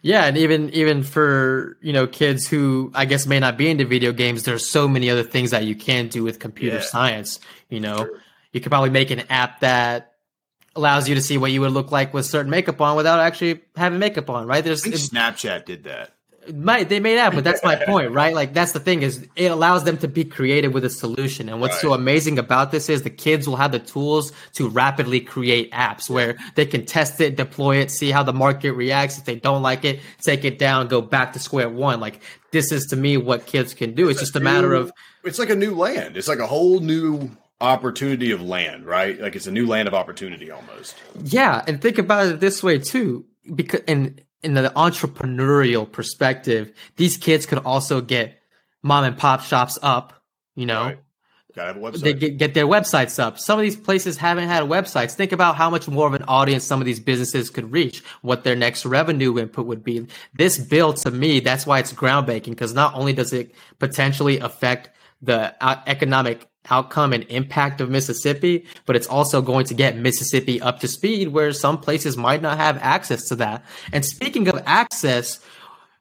Yeah, 0.00 0.24
and 0.24 0.38
even 0.38 0.70
even 0.70 1.02
for 1.02 1.76
you 1.80 1.92
know 1.92 2.06
kids 2.06 2.46
who 2.46 2.92
I 2.94 3.04
guess 3.04 3.26
may 3.26 3.40
not 3.40 3.58
be 3.58 3.68
into 3.68 3.84
video 3.84 4.12
games, 4.12 4.44
there's 4.44 4.70
so 4.70 4.86
many 4.86 5.10
other 5.10 5.24
things 5.24 5.50
that 5.50 5.64
you 5.64 5.74
can 5.74 6.08
do 6.08 6.22
with 6.22 6.38
computer 6.38 6.76
yeah. 6.76 6.82
science. 6.82 7.40
You 7.68 7.80
know, 7.80 7.96
sure. 7.96 8.22
you 8.52 8.60
could 8.60 8.70
probably 8.70 8.90
make 8.90 9.10
an 9.10 9.24
app 9.28 9.60
that 9.60 10.14
allows 10.76 11.08
you 11.08 11.16
to 11.16 11.20
see 11.20 11.36
what 11.36 11.50
you 11.50 11.60
would 11.62 11.72
look 11.72 11.90
like 11.90 12.14
with 12.14 12.24
certain 12.26 12.50
makeup 12.50 12.80
on 12.80 12.96
without 12.96 13.18
actually 13.18 13.60
having 13.74 13.98
makeup 13.98 14.30
on. 14.30 14.46
Right? 14.46 14.62
There's 14.62 14.84
Snapchat 14.84 15.64
did 15.64 15.84
that 15.84 16.14
might 16.54 16.88
they 16.88 17.00
made 17.00 17.16
that, 17.16 17.34
but 17.34 17.44
that's 17.44 17.62
my 17.62 17.76
point, 17.86 18.12
right? 18.12 18.34
Like 18.34 18.54
that's 18.54 18.72
the 18.72 18.80
thing 18.80 19.02
is 19.02 19.26
it 19.36 19.50
allows 19.50 19.84
them 19.84 19.98
to 19.98 20.08
be 20.08 20.24
creative 20.24 20.72
with 20.72 20.84
a 20.84 20.90
solution. 20.90 21.48
And 21.48 21.60
what's 21.60 21.74
right. 21.74 21.82
so 21.82 21.92
amazing 21.92 22.38
about 22.38 22.70
this 22.70 22.88
is 22.88 23.02
the 23.02 23.10
kids 23.10 23.48
will 23.48 23.56
have 23.56 23.72
the 23.72 23.78
tools 23.78 24.32
to 24.54 24.68
rapidly 24.68 25.20
create 25.20 25.70
apps 25.72 26.08
where 26.08 26.36
they 26.54 26.66
can 26.66 26.84
test 26.84 27.20
it, 27.20 27.36
deploy 27.36 27.76
it, 27.76 27.90
see 27.90 28.10
how 28.10 28.22
the 28.22 28.32
market 28.32 28.72
reacts. 28.72 29.18
If 29.18 29.24
they 29.24 29.36
don't 29.36 29.62
like 29.62 29.84
it, 29.84 30.00
take 30.22 30.44
it 30.44 30.58
down, 30.58 30.88
go 30.88 31.00
back 31.00 31.32
to 31.34 31.38
square 31.38 31.68
one. 31.68 32.00
Like 32.00 32.20
this 32.50 32.72
is 32.72 32.86
to 32.86 32.96
me 32.96 33.16
what 33.16 33.46
kids 33.46 33.74
can 33.74 33.94
do. 33.94 34.08
It's, 34.08 34.20
it's 34.20 34.30
just 34.30 34.36
a, 34.36 34.40
a 34.40 34.42
matter 34.42 34.74
of 34.74 34.92
it's 35.24 35.38
like 35.38 35.50
a 35.50 35.56
new 35.56 35.74
land. 35.74 36.16
It's 36.16 36.28
like 36.28 36.38
a 36.38 36.46
whole 36.46 36.80
new 36.80 37.30
opportunity 37.60 38.30
of 38.30 38.42
land, 38.42 38.86
right? 38.86 39.20
Like 39.20 39.36
it's 39.36 39.46
a 39.46 39.52
new 39.52 39.66
land 39.66 39.88
of 39.88 39.94
opportunity 39.94 40.50
almost. 40.50 40.96
Yeah, 41.24 41.62
and 41.66 41.80
think 41.80 41.98
about 41.98 42.26
it 42.26 42.40
this 42.40 42.62
way 42.62 42.78
too, 42.78 43.26
because 43.54 43.82
and 43.88 44.20
in 44.42 44.54
the 44.54 44.70
entrepreneurial 44.76 45.90
perspective, 45.90 46.72
these 46.96 47.16
kids 47.16 47.46
could 47.46 47.58
also 47.58 48.00
get 48.00 48.38
mom 48.82 49.04
and 49.04 49.18
pop 49.18 49.42
shops 49.42 49.78
up, 49.82 50.22
you 50.54 50.66
know. 50.66 50.84
Right. 50.84 50.98
Gotta 51.54 51.74
have 51.74 51.76
a 51.76 51.80
website. 51.80 52.00
They 52.02 52.12
get, 52.12 52.38
get 52.38 52.54
their 52.54 52.66
websites 52.66 53.18
up. 53.18 53.38
Some 53.38 53.58
of 53.58 53.64
these 53.64 53.74
places 53.76 54.16
haven't 54.16 54.48
had 54.48 54.64
websites. 54.64 55.14
Think 55.14 55.32
about 55.32 55.56
how 55.56 55.70
much 55.70 55.88
more 55.88 56.06
of 56.06 56.14
an 56.14 56.22
audience 56.28 56.62
some 56.62 56.80
of 56.80 56.86
these 56.86 57.00
businesses 57.00 57.50
could 57.50 57.72
reach, 57.72 58.04
what 58.22 58.44
their 58.44 58.54
next 58.54 58.86
revenue 58.86 59.38
input 59.38 59.66
would 59.66 59.82
be. 59.82 60.06
This 60.34 60.56
bill, 60.58 60.92
to 60.92 61.10
me, 61.10 61.40
that's 61.40 61.66
why 61.66 61.80
it's 61.80 61.92
groundbreaking 61.92 62.50
because 62.50 62.74
not 62.74 62.94
only 62.94 63.12
does 63.12 63.32
it 63.32 63.54
potentially 63.80 64.38
affect 64.38 64.90
the 65.20 65.52
uh, 65.60 65.80
economic 65.86 66.46
outcome 66.70 67.12
and 67.12 67.24
impact 67.24 67.80
of 67.80 67.90
Mississippi, 67.90 68.66
but 68.86 68.96
it's 68.96 69.06
also 69.06 69.42
going 69.42 69.66
to 69.66 69.74
get 69.74 69.96
Mississippi 69.96 70.60
up 70.60 70.80
to 70.80 70.88
speed 70.88 71.28
where 71.28 71.52
some 71.52 71.78
places 71.78 72.16
might 72.16 72.42
not 72.42 72.58
have 72.58 72.78
access 72.78 73.28
to 73.28 73.36
that. 73.36 73.64
And 73.92 74.04
speaking 74.04 74.48
of 74.48 74.62
access, 74.66 75.40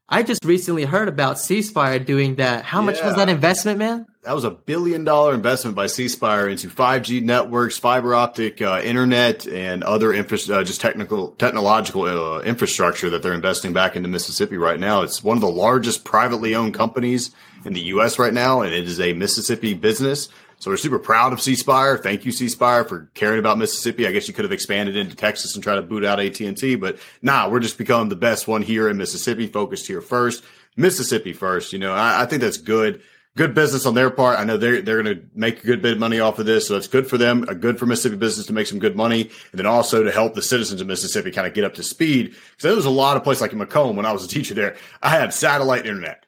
I 0.10 0.24
just 0.24 0.46
recently 0.46 0.86
heard 0.86 1.10
about 1.10 1.38
C 1.38 1.62
Spire 1.62 2.00
doing 2.00 2.36
that. 2.36 2.64
How 2.64 2.80
yeah. 2.80 2.86
much 2.86 3.04
was 3.04 3.16
that 3.16 3.28
investment, 3.28 3.78
man? 3.78 4.06
That 4.24 4.36
was 4.36 4.46
a 4.46 4.52
billion 4.52 5.04
dollar 5.04 5.34
investment 5.34 5.76
by 5.76 5.88
C 5.88 6.08
Spire 6.08 6.48
into 6.48 6.70
5G 6.70 7.22
networks, 7.22 7.78
fiber 7.78 8.16
optic 8.16 8.62
uh, 8.62 8.80
internet, 8.82 9.46
and 9.48 9.84
other 9.84 10.14
infra- 10.14 10.56
uh, 10.56 10.64
just 10.64 10.80
technical, 10.80 11.32
technological 11.32 12.04
uh, 12.04 12.40
infrastructure 12.40 13.10
that 13.10 13.22
they're 13.22 13.34
investing 13.34 13.74
back 13.74 13.98
into 13.98 14.08
Mississippi 14.08 14.56
right 14.56 14.80
now. 14.80 15.02
It's 15.02 15.22
one 15.22 15.36
of 15.36 15.42
the 15.42 15.50
largest 15.50 16.06
privately 16.06 16.56
owned 16.56 16.74
companies 16.74 17.32
in 17.66 17.74
the 17.74 17.82
U.S. 17.82 18.18
right 18.18 18.34
now, 18.34 18.62
and 18.62 18.74
it 18.74 18.88
is 18.88 19.02
a 19.02 19.12
Mississippi 19.12 19.74
business. 19.74 20.30
So 20.60 20.72
we're 20.72 20.78
super 20.78 20.98
proud 20.98 21.34
of 21.34 21.42
C 21.42 21.56
Spire. 21.56 21.98
Thank 21.98 22.26
you, 22.26 22.32
C 22.32 22.50
Spire, 22.50 22.84
for 22.84 23.10
caring 23.14 23.40
about 23.40 23.60
Mississippi. 23.60 24.08
I 24.08 24.12
guess 24.12 24.28
you 24.28 24.34
could 24.34 24.46
have 24.46 24.52
expanded 24.52 24.96
into 24.96 25.16
Texas 25.16 25.54
and 25.54 25.64
try 25.64 25.76
to 25.76 25.84
boot 25.84 26.04
out 26.04 26.20
AT 26.20 26.40
and 26.40 26.58
T, 26.58 26.76
but 26.76 26.98
nah, 27.22 27.48
we're 27.48 27.60
just 27.60 27.78
becoming 27.78 28.10
the 28.10 28.16
best 28.16 28.48
one 28.48 28.64
here 28.64 28.90
in 28.90 28.98
Mississippi. 28.98 29.48
Focused 29.48 29.86
here 29.86 30.02
first, 30.02 30.44
Mississippi 30.76 31.32
first. 31.32 31.74
You 31.74 31.80
know, 31.80 31.94
I, 31.94 32.24
I 32.24 32.26
think 32.26 32.42
that's 32.42 32.58
good. 32.58 33.02
Good 33.36 33.54
business 33.54 33.86
on 33.86 33.94
their 33.94 34.10
part. 34.10 34.40
I 34.40 34.46
know 34.46 34.58
they're 34.58 34.82
they're 34.82 35.04
going 35.04 35.16
to 35.16 35.24
make 35.36 35.64
a 35.64 35.68
good 35.68 35.84
bit 35.84 35.94
of 35.94 36.00
money 36.00 36.20
off 36.20 36.40
of 36.40 36.48
this, 36.48 36.68
so 36.68 36.74
that's 36.74 36.88
good 36.88 37.08
for 37.08 37.20
them. 37.20 37.46
A 37.48 37.54
good 37.54 37.78
for 37.78 37.86
Mississippi 37.86 38.16
business 38.16 38.48
to 38.48 38.54
make 38.54 38.66
some 38.66 38.80
good 38.80 38.96
money, 38.96 39.30
and 39.52 39.60
then 39.60 39.68
also 39.68 40.02
to 40.02 40.12
help 40.12 40.34
the 40.34 40.42
citizens 40.42 40.82
of 40.82 40.88
Mississippi 40.88 41.30
kind 41.30 41.46
of 41.46 41.54
get 41.54 41.64
up 41.64 41.76
to 41.76 41.84
speed. 41.84 42.30
Because 42.30 42.64
there 42.64 42.76
was 42.76 42.86
a 42.86 42.90
lot 42.90 43.16
of 43.16 43.24
places 43.24 43.42
like 43.42 43.54
in 43.54 43.60
McComb 43.60 43.94
when 43.94 44.08
I 44.08 44.12
was 44.12 44.26
a 44.26 44.28
teacher 44.28 44.56
there. 44.56 44.76
I 45.04 45.10
had 45.10 45.36
satellite 45.36 45.86
internet 45.86 46.26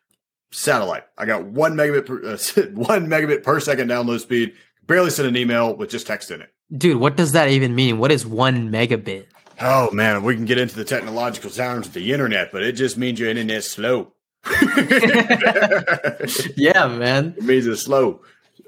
satellite. 0.51 1.03
I 1.17 1.25
got 1.25 1.45
one 1.45 1.75
megabit 1.75 2.05
per, 2.05 2.23
uh, 2.25 2.37
one 2.73 3.07
megabit 3.07 3.43
per 3.43 3.59
second 3.59 3.89
download 3.89 4.19
speed. 4.19 4.53
Barely 4.87 5.09
send 5.09 5.27
an 5.27 5.37
email 5.37 5.75
with 5.75 5.89
just 5.89 6.07
text 6.07 6.31
in 6.31 6.41
it. 6.41 6.51
Dude, 6.75 6.97
what 6.97 7.15
does 7.15 7.31
that 7.33 7.49
even 7.49 7.75
mean? 7.75 7.99
What 7.99 8.11
is 8.11 8.25
one 8.25 8.71
megabit? 8.71 9.25
Oh 9.61 9.91
man, 9.91 10.23
we 10.23 10.35
can 10.35 10.45
get 10.45 10.57
into 10.57 10.75
the 10.75 10.85
technological 10.85 11.49
terms 11.49 11.87
of 11.87 11.93
the 11.93 12.13
internet, 12.13 12.51
but 12.51 12.63
it 12.63 12.73
just 12.73 12.97
means 12.97 13.19
your 13.19 13.29
internet's 13.29 13.67
slow. 13.67 14.13
yeah, 16.55 16.87
man. 16.87 17.35
It 17.37 17.43
means 17.43 17.67
it's 17.67 17.81
slow. 17.81 18.21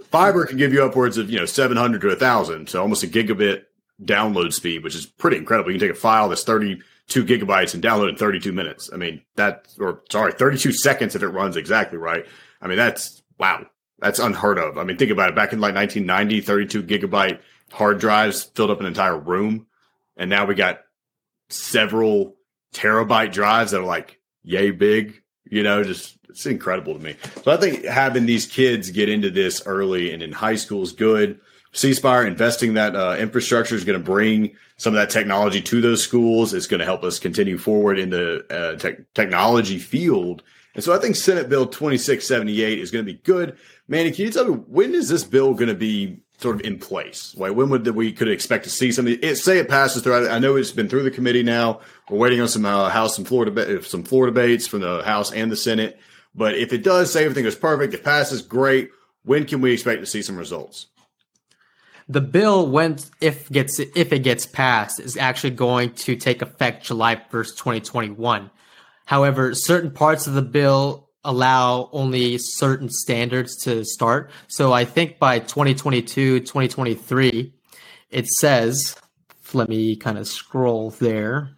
Fiber 0.09 0.45
can 0.45 0.57
give 0.57 0.73
you 0.73 0.83
upwards 0.83 1.17
of 1.17 1.29
you 1.29 1.39
know 1.39 1.45
700 1.45 2.01
to 2.01 2.07
a 2.07 2.11
1,000, 2.11 2.67
so 2.67 2.81
almost 2.81 3.03
a 3.03 3.07
gigabit 3.07 3.63
download 4.03 4.51
speed, 4.51 4.83
which 4.83 4.95
is 4.95 5.05
pretty 5.05 5.37
incredible. 5.37 5.71
You 5.71 5.79
can 5.79 5.87
take 5.87 5.95
a 5.95 5.99
file 5.99 6.27
that's 6.27 6.43
30 6.43 6.81
two 7.11 7.25
gigabytes 7.25 7.73
and 7.73 7.83
download 7.83 8.09
in 8.09 8.15
32 8.15 8.53
minutes. 8.53 8.89
I 8.91 8.95
mean, 8.95 9.21
that, 9.35 9.67
or 9.79 10.01
sorry, 10.09 10.31
32 10.31 10.71
seconds 10.71 11.13
if 11.15 11.21
it 11.21 11.27
runs 11.27 11.57
exactly 11.57 11.97
right. 11.97 12.25
I 12.61 12.67
mean, 12.67 12.77
that's, 12.77 13.21
wow, 13.37 13.65
that's 13.99 14.17
unheard 14.19 14.57
of. 14.57 14.77
I 14.77 14.85
mean, 14.85 14.97
think 14.97 15.11
about 15.11 15.29
it. 15.29 15.35
Back 15.35 15.51
in 15.51 15.59
like 15.59 15.75
1990, 15.75 16.41
32 16.41 16.83
gigabyte 16.83 17.39
hard 17.71 17.99
drives 17.99 18.43
filled 18.43 18.71
up 18.71 18.79
an 18.79 18.85
entire 18.85 19.17
room. 19.17 19.67
And 20.15 20.29
now 20.29 20.45
we 20.45 20.55
got 20.55 20.81
several 21.49 22.35
terabyte 22.73 23.33
drives 23.33 23.71
that 23.71 23.81
are 23.81 23.85
like 23.85 24.19
yay 24.43 24.71
big, 24.71 25.21
you 25.43 25.63
know, 25.63 25.83
just 25.83 26.17
it's 26.29 26.45
incredible 26.45 26.93
to 26.93 26.99
me. 26.99 27.17
So 27.43 27.51
I 27.51 27.57
think 27.57 27.83
having 27.83 28.25
these 28.25 28.45
kids 28.45 28.89
get 28.89 29.09
into 29.09 29.29
this 29.29 29.61
early 29.65 30.13
and 30.13 30.23
in 30.23 30.31
high 30.31 30.55
school 30.55 30.81
is 30.81 30.93
good. 30.93 31.41
C 31.73 31.93
Spire 31.93 32.25
investing 32.25 32.73
that 32.73 32.95
uh, 32.95 33.15
infrastructure 33.17 33.75
is 33.75 33.85
going 33.85 33.97
to 33.97 34.03
bring 34.03 34.55
some 34.77 34.93
of 34.93 34.99
that 34.99 35.09
technology 35.09 35.61
to 35.61 35.81
those 35.81 36.03
schools. 36.03 36.53
It's 36.53 36.67
going 36.67 36.79
to 36.79 36.85
help 36.85 37.03
us 37.03 37.19
continue 37.19 37.57
forward 37.57 37.97
in 37.97 38.09
the 38.09 38.45
uh, 38.49 38.77
te- 38.77 39.03
technology 39.13 39.79
field. 39.79 40.43
And 40.75 40.83
so 40.83 40.93
I 40.93 40.99
think 40.99 41.15
Senate 41.15 41.49
Bill 41.49 41.65
2678 41.65 42.79
is 42.79 42.91
going 42.91 43.05
to 43.05 43.11
be 43.11 43.19
good. 43.19 43.57
Manny, 43.87 44.11
can 44.11 44.25
you 44.25 44.31
tell 44.31 44.47
me 44.47 44.53
when 44.53 44.93
is 44.93 45.09
this 45.09 45.23
bill 45.23 45.53
going 45.53 45.67
to 45.69 45.75
be 45.75 46.19
sort 46.39 46.55
of 46.55 46.61
in 46.61 46.77
place? 46.77 47.35
Like 47.37 47.53
when 47.53 47.69
would 47.69 47.87
we 47.89 48.11
could 48.11 48.29
expect 48.29 48.63
to 48.65 48.69
see 48.69 48.91
something? 48.91 49.17
It, 49.21 49.35
say 49.35 49.59
it 49.59 49.69
passes 49.69 50.01
through. 50.01 50.27
I, 50.27 50.35
I, 50.35 50.39
know 50.39 50.55
it's 50.55 50.71
been 50.71 50.89
through 50.89 51.03
the 51.03 51.11
committee 51.11 51.43
now. 51.43 51.81
We're 52.09 52.17
waiting 52.17 52.41
on 52.41 52.47
some 52.47 52.65
uh, 52.65 52.89
House 52.89 53.17
and 53.17 53.27
floor 53.27 53.45
debate, 53.45 53.83
some 53.85 54.03
floor 54.03 54.25
debates 54.25 54.67
from 54.67 54.81
the 54.81 55.03
House 55.03 55.31
and 55.31 55.51
the 55.51 55.57
Senate. 55.57 55.99
But 56.33 56.55
if 56.55 56.71
it 56.71 56.83
does 56.83 57.11
say 57.11 57.23
everything 57.25 57.45
is 57.45 57.55
perfect, 57.55 57.93
it 57.93 58.03
passes, 58.03 58.41
great. 58.41 58.91
When 59.23 59.45
can 59.45 59.61
we 59.61 59.73
expect 59.73 59.99
to 60.01 60.05
see 60.05 60.21
some 60.21 60.37
results? 60.37 60.87
The 62.07 62.21
bill 62.21 62.67
when 62.67 62.97
if 63.19 63.49
gets 63.49 63.79
if 63.79 64.11
it 64.11 64.19
gets 64.19 64.45
passed 64.45 64.99
is 64.99 65.17
actually 65.17 65.51
going 65.51 65.93
to 65.93 66.15
take 66.15 66.41
effect 66.41 66.85
July 66.85 67.15
1st, 67.15 67.57
2021. 67.57 68.49
However, 69.05 69.53
certain 69.53 69.91
parts 69.91 70.27
of 70.27 70.33
the 70.33 70.41
bill 70.41 71.09
allow 71.23 71.89
only 71.91 72.37
certain 72.37 72.89
standards 72.89 73.55
to 73.63 73.85
start. 73.85 74.31
So 74.47 74.73
I 74.73 74.85
think 74.85 75.19
by 75.19 75.39
2022, 75.39 76.39
2023, 76.39 77.53
it 78.09 78.27
says 78.27 78.95
let 79.53 79.69
me 79.69 79.95
kind 79.95 80.17
of 80.17 80.27
scroll 80.27 80.91
there. 80.91 81.55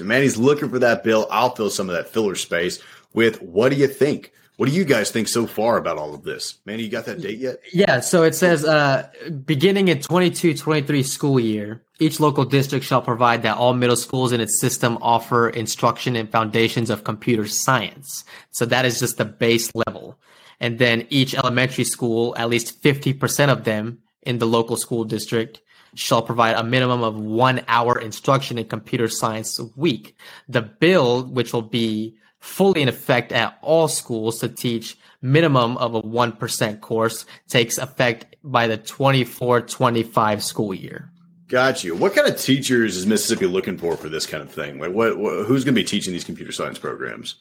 Manny's 0.00 0.36
looking 0.36 0.68
for 0.68 0.78
that 0.80 1.04
bill. 1.04 1.26
I'll 1.30 1.54
fill 1.54 1.70
some 1.70 1.88
of 1.88 1.94
that 1.94 2.08
filler 2.08 2.34
space 2.34 2.80
with 3.12 3.40
what 3.42 3.70
do 3.70 3.76
you 3.76 3.86
think? 3.86 4.32
What 4.56 4.70
do 4.70 4.74
you 4.74 4.84
guys 4.84 5.10
think 5.10 5.28
so 5.28 5.46
far 5.46 5.76
about 5.76 5.98
all 5.98 6.14
of 6.14 6.22
this? 6.22 6.58
Manny, 6.64 6.84
you 6.84 6.88
got 6.88 7.04
that 7.04 7.20
date 7.20 7.38
yet? 7.38 7.60
Yeah, 7.72 8.00
so 8.00 8.22
it 8.22 8.34
says 8.34 8.64
uh, 8.64 9.08
beginning 9.44 9.88
in 9.88 10.00
22 10.00 10.54
23 10.54 11.02
school 11.02 11.38
year, 11.38 11.82
each 11.98 12.20
local 12.20 12.46
district 12.46 12.86
shall 12.86 13.02
provide 13.02 13.42
that 13.42 13.58
all 13.58 13.74
middle 13.74 13.96
schools 13.96 14.32
in 14.32 14.40
its 14.40 14.58
system 14.58 14.96
offer 15.02 15.50
instruction 15.50 16.16
in 16.16 16.26
foundations 16.26 16.88
of 16.88 17.04
computer 17.04 17.46
science. 17.46 18.24
So 18.50 18.64
that 18.66 18.86
is 18.86 18.98
just 18.98 19.18
the 19.18 19.26
base 19.26 19.70
level. 19.74 20.18
And 20.58 20.78
then 20.78 21.06
each 21.10 21.34
elementary 21.34 21.84
school, 21.84 22.34
at 22.38 22.48
least 22.48 22.82
50% 22.82 23.50
of 23.50 23.64
them 23.64 23.98
in 24.22 24.38
the 24.38 24.46
local 24.46 24.78
school 24.78 25.04
district, 25.04 25.60
shall 25.94 26.22
provide 26.22 26.56
a 26.56 26.64
minimum 26.64 27.02
of 27.02 27.18
one 27.18 27.62
hour 27.68 27.98
instruction 27.98 28.58
in 28.58 28.66
computer 28.66 29.08
science 29.08 29.58
a 29.58 29.64
week. 29.76 30.16
The 30.48 30.62
bill, 30.62 31.24
which 31.24 31.52
will 31.52 31.62
be 31.62 32.16
fully 32.46 32.80
in 32.80 32.88
effect 32.88 33.32
at 33.32 33.58
all 33.60 33.88
schools 33.88 34.38
to 34.38 34.48
teach 34.48 34.96
minimum 35.20 35.76
of 35.78 35.94
a 35.94 36.02
1% 36.02 36.80
course 36.80 37.26
takes 37.48 37.76
effect 37.76 38.36
by 38.44 38.66
the 38.68 38.78
24-25 38.78 40.42
school 40.42 40.72
year. 40.72 41.10
Got 41.48 41.84
you. 41.84 41.94
What 41.94 42.14
kind 42.14 42.26
of 42.26 42.40
teachers 42.40 42.96
is 42.96 43.06
Mississippi 43.06 43.46
looking 43.46 43.76
for 43.76 43.96
for 43.96 44.08
this 44.08 44.26
kind 44.26 44.42
of 44.42 44.50
thing? 44.50 44.78
Like 44.78 44.92
what, 44.92 45.18
what 45.18 45.46
who's 45.46 45.64
going 45.64 45.74
to 45.74 45.80
be 45.80 45.84
teaching 45.84 46.12
these 46.12 46.24
computer 46.24 46.52
science 46.52 46.78
programs? 46.78 47.36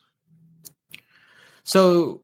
So 1.63 2.23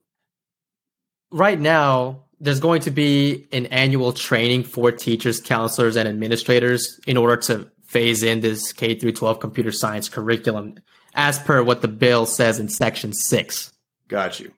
right 1.31 1.59
now 1.59 2.25
there's 2.39 2.59
going 2.59 2.81
to 2.81 2.91
be 2.91 3.47
an 3.51 3.67
annual 3.67 4.11
training 4.11 4.63
for 4.63 4.91
teachers, 4.91 5.39
counselors 5.39 5.95
and 5.95 6.09
administrators 6.09 6.99
in 7.07 7.17
order 7.17 7.37
to 7.37 7.71
phase 7.85 8.23
in 8.23 8.41
this 8.41 8.73
K 8.73 8.95
through 8.95 9.13
12 9.13 9.39
computer 9.39 9.71
science 9.71 10.09
curriculum 10.09 10.75
as 11.13 11.39
per 11.39 11.63
what 11.63 11.81
the 11.81 11.87
bill 11.87 12.25
says 12.25 12.59
in 12.59 12.69
section 12.69 13.13
six. 13.13 13.71
Got 14.07 14.39
you. 14.39 14.53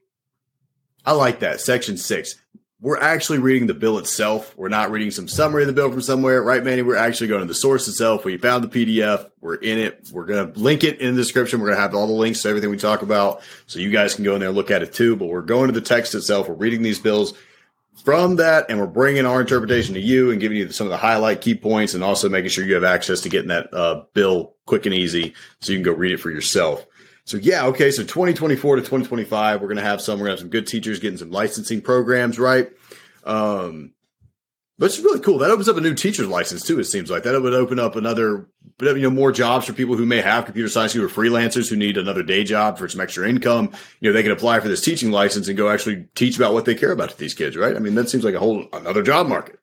I 1.06 1.14
like 1.14 1.40
that. 1.40 1.62
Section 1.62 1.98
six. 1.98 2.36
We're 2.80 3.00
actually 3.00 3.40
reading 3.40 3.68
the 3.68 3.74
bill 3.74 3.98
itself. 3.98 4.54
We're 4.58 4.68
not 4.68 4.92
reading 4.92 5.10
some 5.10 5.30
summary 5.30 5.64
of 5.64 5.68
the 5.68 5.74
bill 5.74 5.90
from 5.90 6.02
somewhere, 6.02 6.44
right, 6.44 6.62
Manny? 6.62 6.82
We're 6.82 6.98
actually 6.98 7.28
going 7.28 7.40
to 7.40 7.48
the 7.48 7.54
source 7.54 7.88
itself. 7.88 8.26
We 8.26 8.36
found 8.38 8.66
the 8.66 8.68
PDF. 8.68 9.30
We're 9.40 9.56
in 9.56 9.80
it. 9.80 10.10
We're 10.12 10.26
going 10.26 10.52
to 10.52 10.60
link 10.60 10.84
it 10.84 11.00
in 11.00 11.16
the 11.16 11.22
description. 11.22 11.62
We're 11.62 11.68
going 11.68 11.78
to 11.78 11.82
have 11.82 11.96
all 11.96 12.08
the 12.08 12.14
links 12.14 12.42
to 12.42 12.50
everything 12.50 12.72
we 12.72 12.78
talk 12.78 13.02
about. 13.02 13.42
So 13.68 13.80
you 13.80 13.90
guys 13.90 14.16
can 14.16 14.26
go 14.26 14.34
in 14.34 14.42
there 14.42 14.50
and 14.50 14.58
look 14.58 14.70
at 14.70 14.84
it 14.84 14.92
too. 14.92 15.16
But 15.16 15.28
we're 15.28 15.44
going 15.44 15.68
to 15.68 15.74
the 15.74 15.86
text 15.86 16.14
itself. 16.14 16.50
We're 16.50 16.56
reading 16.56 16.82
these 16.82 17.00
bills 17.00 17.34
from 18.04 18.36
that 18.38 18.66
and 18.70 18.80
we're 18.80 18.88
bringing 18.88 19.26
our 19.26 19.42
interpretation 19.42 19.94
to 19.94 20.02
you 20.02 20.32
and 20.32 20.42
giving 20.42 20.58
you 20.58 20.70
some 20.72 20.88
of 20.88 20.92
the 20.92 20.98
highlight 20.98 21.42
key 21.42 21.56
points 21.56 21.94
and 21.94 22.04
also 22.04 22.28
making 22.28 22.50
sure 22.50 22.66
you 22.66 22.74
have 22.74 22.84
access 22.84 23.22
to 23.22 23.30
getting 23.30 23.50
that 23.50 23.74
uh, 23.74 24.04
bill 24.14 24.53
quick 24.66 24.86
and 24.86 24.96
easy 24.96 25.34
so 25.60 25.72
you 25.72 25.78
can 25.78 25.84
go 25.84 25.92
read 25.92 26.12
it 26.12 26.20
for 26.20 26.32
yourself 26.32 26.86
so 27.26 27.38
yeah 27.38 27.66
okay 27.66 27.92
so 27.92 28.02
2024 28.04 28.78
to 28.78 28.82
2025 28.82 29.62
we're 29.62 29.68
to 29.74 29.82
have 29.82 30.02
some 30.02 30.20
we're 30.20 30.28
to 30.28 30.32
have 30.32 30.40
some 30.40 30.50
good 30.50 30.68
teachers 30.68 31.00
getting 31.00 31.18
some 31.18 31.32
licensing 31.32 31.82
programs 31.82 32.40
right 32.40 32.72
um, 33.26 33.94
but 34.80 34.88
it's 34.88 35.00
really 35.00 35.20
cool. 35.20 35.38
That 35.38 35.52
opens 35.52 35.70
up 35.70 35.78
a 35.78 35.82
new 35.82 35.94
teacher's 35.94 36.28
license 36.28 36.64
too. 36.64 36.80
It 36.80 36.86
seems 36.86 37.12
like 37.12 37.24
that 37.24 37.40
would 37.40 37.54
open 37.54 37.80
up 37.80 37.96
another, 37.96 38.48
you 38.82 38.96
know, 38.96 39.12
more 39.12 39.32
jobs 39.32 39.68
for 39.68 39.74
people 39.74 39.96
who 39.96 40.06
may 40.06 40.20
have 40.20 40.46
computer 40.46 40.68
science 40.68 40.94
who 40.94 41.06
are 41.06 41.10
freelancers 41.10 41.70
who 41.70 41.76
need 41.76 41.96
another 41.96 42.24
day 42.24 42.44
job 42.44 42.80
for 42.80 42.90
some 42.90 43.00
extra 43.00 43.30
income. 43.30 43.72
You 44.00 44.10
know, 44.10 44.14
they 44.14 44.24
can 44.24 44.32
apply 44.32 44.60
for 44.60 44.68
this 44.68 44.82
teaching 44.82 45.12
license 45.12 45.48
and 45.48 45.56
go 45.56 45.70
actually 45.70 46.08
teach 46.16 46.38
about 46.38 46.54
what 46.54 46.66
they 46.66 46.74
care 46.74 46.92
about 46.92 47.12
to 47.12 47.18
these 47.18 47.36
kids, 47.36 47.56
right? 47.56 47.76
I 47.76 47.80
mean, 47.80 47.94
that 47.96 48.10
seems 48.10 48.24
like 48.24 48.34
a 48.34 48.40
whole 48.40 48.66
another 48.74 49.04
job 49.04 49.28
market. 49.28 49.60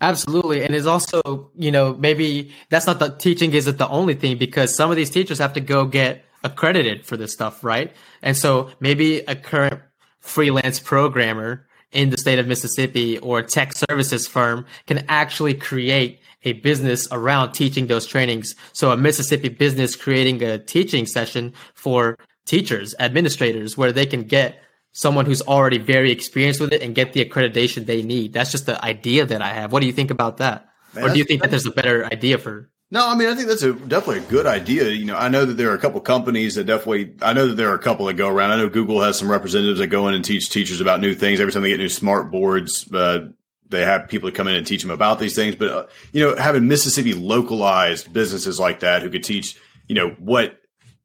Absolutely. 0.00 0.62
And 0.62 0.74
it's 0.74 0.86
also, 0.86 1.50
you 1.56 1.70
know, 1.70 1.94
maybe 1.94 2.52
that's 2.68 2.86
not 2.86 2.98
the 2.98 3.10
teaching 3.16 3.54
isn't 3.54 3.78
the 3.78 3.88
only 3.88 4.14
thing 4.14 4.36
because 4.36 4.74
some 4.74 4.90
of 4.90 4.96
these 4.96 5.10
teachers 5.10 5.38
have 5.38 5.54
to 5.54 5.60
go 5.60 5.86
get 5.86 6.24
accredited 6.44 7.06
for 7.06 7.16
this 7.16 7.32
stuff, 7.32 7.64
right? 7.64 7.94
And 8.22 8.36
so 8.36 8.70
maybe 8.78 9.20
a 9.20 9.34
current 9.34 9.80
freelance 10.20 10.80
programmer 10.80 11.66
in 11.92 12.10
the 12.10 12.18
state 12.18 12.38
of 12.38 12.46
Mississippi 12.46 13.18
or 13.18 13.42
tech 13.42 13.72
services 13.72 14.26
firm 14.26 14.66
can 14.86 15.04
actually 15.08 15.54
create 15.54 16.20
a 16.42 16.52
business 16.54 17.08
around 17.10 17.52
teaching 17.52 17.86
those 17.86 18.06
trainings. 18.06 18.54
So 18.72 18.92
a 18.92 18.96
Mississippi 18.96 19.48
business 19.48 19.96
creating 19.96 20.42
a 20.42 20.58
teaching 20.58 21.06
session 21.06 21.54
for 21.74 22.18
teachers, 22.44 22.94
administrators, 23.00 23.76
where 23.76 23.92
they 23.92 24.06
can 24.06 24.24
get 24.24 24.62
someone 24.96 25.26
who's 25.26 25.42
already 25.42 25.76
very 25.76 26.10
experienced 26.10 26.58
with 26.58 26.72
it 26.72 26.80
and 26.80 26.94
get 26.94 27.12
the 27.12 27.22
accreditation 27.22 27.84
they 27.84 28.02
need. 28.02 28.32
That's 28.32 28.50
just 28.50 28.64
the 28.64 28.82
idea 28.82 29.26
that 29.26 29.42
I 29.42 29.52
have. 29.52 29.70
What 29.70 29.80
do 29.80 29.86
you 29.86 29.92
think 29.92 30.10
about 30.10 30.38
that? 30.38 30.70
Man, 30.94 31.04
or 31.04 31.12
do 31.12 31.18
you 31.18 31.24
think 31.24 31.42
that 31.42 31.50
there's 31.50 31.66
a 31.66 31.70
better 31.70 32.06
idea 32.06 32.38
for 32.38 32.70
no, 32.90 33.06
I 33.06 33.16
mean, 33.16 33.28
I 33.28 33.34
think 33.34 33.48
that's 33.48 33.64
a 33.64 33.72
definitely 33.72 34.18
a 34.18 34.30
good 34.30 34.46
idea. 34.46 34.88
You 34.90 35.06
know, 35.06 35.16
I 35.16 35.28
know 35.28 35.44
that 35.44 35.54
there 35.54 35.70
are 35.70 35.74
a 35.74 35.78
couple 35.78 36.00
companies 36.00 36.54
that 36.54 36.64
definitely, 36.64 37.14
I 37.20 37.32
know 37.32 37.48
that 37.48 37.56
there 37.56 37.68
are 37.68 37.74
a 37.74 37.80
couple 37.80 38.06
that 38.06 38.14
go 38.14 38.28
around. 38.28 38.52
I 38.52 38.56
know 38.58 38.68
Google 38.68 39.02
has 39.02 39.18
some 39.18 39.28
representatives 39.28 39.80
that 39.80 39.88
go 39.88 40.06
in 40.06 40.14
and 40.14 40.24
teach 40.24 40.50
teachers 40.50 40.80
about 40.80 41.00
new 41.00 41.12
things. 41.12 41.40
Every 41.40 41.52
time 41.52 41.62
they 41.62 41.70
get 41.70 41.80
new 41.80 41.88
smart 41.88 42.30
boards, 42.30 42.90
uh, 42.94 43.26
they 43.68 43.84
have 43.84 44.08
people 44.08 44.28
that 44.28 44.36
come 44.36 44.46
in 44.46 44.54
and 44.54 44.64
teach 44.64 44.82
them 44.82 44.92
about 44.92 45.18
these 45.18 45.34
things. 45.34 45.56
But, 45.56 45.68
uh, 45.68 45.86
you 46.12 46.22
know, 46.22 46.36
having 46.36 46.68
Mississippi 46.68 47.12
localized 47.12 48.12
businesses 48.12 48.60
like 48.60 48.80
that 48.80 49.02
who 49.02 49.10
could 49.10 49.24
teach, 49.24 49.58
you 49.88 49.96
know, 49.96 50.10
what 50.20 50.60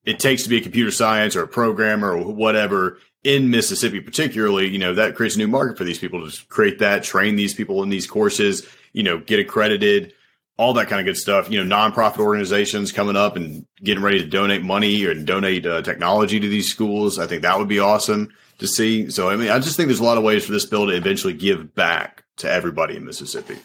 it 0.05 0.19
takes 0.19 0.43
to 0.43 0.49
be 0.49 0.57
a 0.57 0.61
computer 0.61 0.91
science 0.91 1.35
or 1.35 1.41
a 1.41 1.47
programmer 1.47 2.15
or 2.15 2.31
whatever 2.31 2.99
in 3.23 3.49
Mississippi, 3.49 3.99
particularly, 3.99 4.67
you 4.67 4.79
know, 4.79 4.93
that 4.95 5.15
creates 5.15 5.35
a 5.35 5.39
new 5.39 5.47
market 5.47 5.77
for 5.77 5.83
these 5.83 5.99
people 5.99 6.29
to 6.29 6.45
create 6.47 6.79
that, 6.79 7.03
train 7.03 7.35
these 7.35 7.53
people 7.53 7.83
in 7.83 7.89
these 7.89 8.07
courses, 8.07 8.67
you 8.93 9.03
know, 9.03 9.19
get 9.19 9.39
accredited 9.39 10.13
all 10.61 10.73
that 10.73 10.87
kind 10.87 10.99
of 10.99 11.05
good 11.05 11.17
stuff. 11.17 11.49
You 11.49 11.63
know, 11.63 11.75
nonprofit 11.75 12.19
organizations 12.19 12.91
coming 12.91 13.15
up 13.15 13.35
and 13.35 13.65
getting 13.83 14.03
ready 14.03 14.19
to 14.19 14.27
donate 14.27 14.61
money 14.61 15.03
or 15.03 15.15
donate 15.15 15.65
uh, 15.65 15.81
technology 15.81 16.39
to 16.39 16.47
these 16.47 16.71
schools. 16.71 17.17
I 17.17 17.25
think 17.25 17.41
that 17.41 17.57
would 17.57 17.67
be 17.67 17.79
awesome 17.79 18.31
to 18.59 18.67
see. 18.67 19.09
So, 19.09 19.29
I 19.29 19.35
mean, 19.37 19.49
I 19.49 19.57
just 19.57 19.75
think 19.75 19.87
there's 19.87 19.99
a 19.99 20.03
lot 20.03 20.19
of 20.19 20.23
ways 20.23 20.45
for 20.45 20.51
this 20.51 20.67
bill 20.67 20.85
to 20.85 20.95
eventually 20.95 21.33
give 21.33 21.73
back 21.73 22.23
to 22.37 22.51
everybody 22.51 22.95
in 22.95 23.05
Mississippi. 23.05 23.57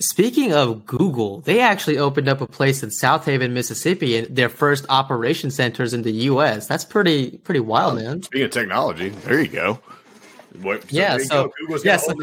Speaking 0.00 0.52
of 0.52 0.86
Google, 0.86 1.40
they 1.40 1.60
actually 1.60 1.98
opened 1.98 2.28
up 2.28 2.40
a 2.40 2.46
place 2.46 2.84
in 2.84 2.90
Southaven, 2.90 3.50
Mississippi, 3.50 4.16
and 4.16 4.36
their 4.36 4.48
first 4.48 4.86
operation 4.88 5.50
centers 5.50 5.92
in 5.92 6.02
the 6.02 6.12
U.S. 6.12 6.68
That's 6.68 6.84
pretty 6.84 7.38
pretty 7.38 7.60
wild, 7.60 7.96
man. 7.96 8.22
Speaking 8.22 8.44
of 8.44 8.52
technology, 8.52 9.08
there 9.08 9.40
you 9.40 9.48
go. 9.48 9.80
What, 10.60 10.82
so 10.82 10.88
yeah, 10.90 11.18
so 11.18 11.52
yeah, 11.84 11.96
so, 11.96 12.14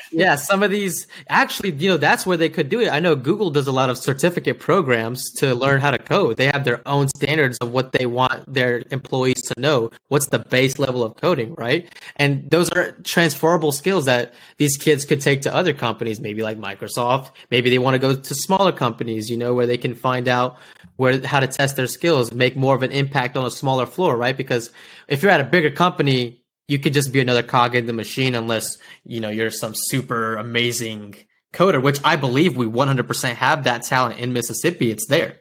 yeah, 0.12 0.36
some 0.36 0.62
of 0.62 0.70
these 0.70 1.06
actually, 1.28 1.72
you 1.72 1.88
know, 1.88 1.96
that's 1.96 2.26
where 2.26 2.36
they 2.36 2.48
could 2.48 2.68
do 2.68 2.80
it. 2.80 2.88
I 2.88 3.00
know 3.00 3.16
Google 3.16 3.50
does 3.50 3.66
a 3.66 3.72
lot 3.72 3.90
of 3.90 3.98
certificate 3.98 4.58
programs 4.58 5.30
to 5.34 5.54
learn 5.54 5.80
how 5.80 5.90
to 5.90 5.98
code. 5.98 6.36
They 6.36 6.46
have 6.46 6.64
their 6.64 6.86
own 6.86 7.08
standards 7.08 7.58
of 7.58 7.72
what 7.72 7.92
they 7.92 8.06
want 8.06 8.52
their 8.52 8.82
employees 8.90 9.42
to 9.42 9.60
know. 9.60 9.90
What's 10.08 10.26
the 10.26 10.38
base 10.38 10.78
level 10.78 11.02
of 11.02 11.16
coding, 11.16 11.54
right? 11.54 11.92
And 12.16 12.48
those 12.50 12.70
are 12.70 12.92
transferable 13.02 13.72
skills 13.72 14.04
that 14.04 14.34
these 14.58 14.76
kids 14.76 15.04
could 15.04 15.20
take 15.20 15.42
to 15.42 15.54
other 15.54 15.72
companies, 15.72 16.20
maybe 16.20 16.42
like 16.42 16.58
Microsoft. 16.58 17.30
Maybe 17.50 17.70
they 17.70 17.78
want 17.78 17.94
to 17.94 17.98
go 17.98 18.14
to 18.14 18.34
smaller 18.34 18.72
companies, 18.72 19.30
you 19.30 19.36
know, 19.36 19.54
where 19.54 19.66
they 19.66 19.78
can 19.78 19.94
find 19.94 20.28
out 20.28 20.58
where 20.96 21.24
how 21.26 21.40
to 21.40 21.46
test 21.46 21.76
their 21.76 21.86
skills, 21.86 22.30
make 22.30 22.56
more 22.56 22.74
of 22.74 22.82
an 22.82 22.92
impact 22.92 23.34
on 23.34 23.46
a 23.46 23.50
smaller 23.50 23.86
floor, 23.86 24.18
right? 24.18 24.36
Because 24.36 24.70
if 25.08 25.22
you're 25.22 25.32
at 25.32 25.40
a 25.40 25.44
bigger 25.44 25.70
company, 25.70 26.39
you 26.70 26.78
could 26.78 26.92
just 26.92 27.12
be 27.12 27.20
another 27.20 27.42
cog 27.42 27.74
in 27.74 27.86
the 27.86 27.92
machine 27.92 28.34
unless 28.34 28.78
you 29.04 29.20
know 29.20 29.28
you're 29.28 29.50
some 29.50 29.74
super 29.74 30.36
amazing 30.36 31.16
coder 31.52 31.82
which 31.82 31.98
i 32.04 32.14
believe 32.14 32.56
we 32.56 32.66
100% 32.66 33.34
have 33.34 33.64
that 33.64 33.82
talent 33.82 34.18
in 34.20 34.32
mississippi. 34.32 34.90
It's 34.90 35.06
there. 35.06 35.40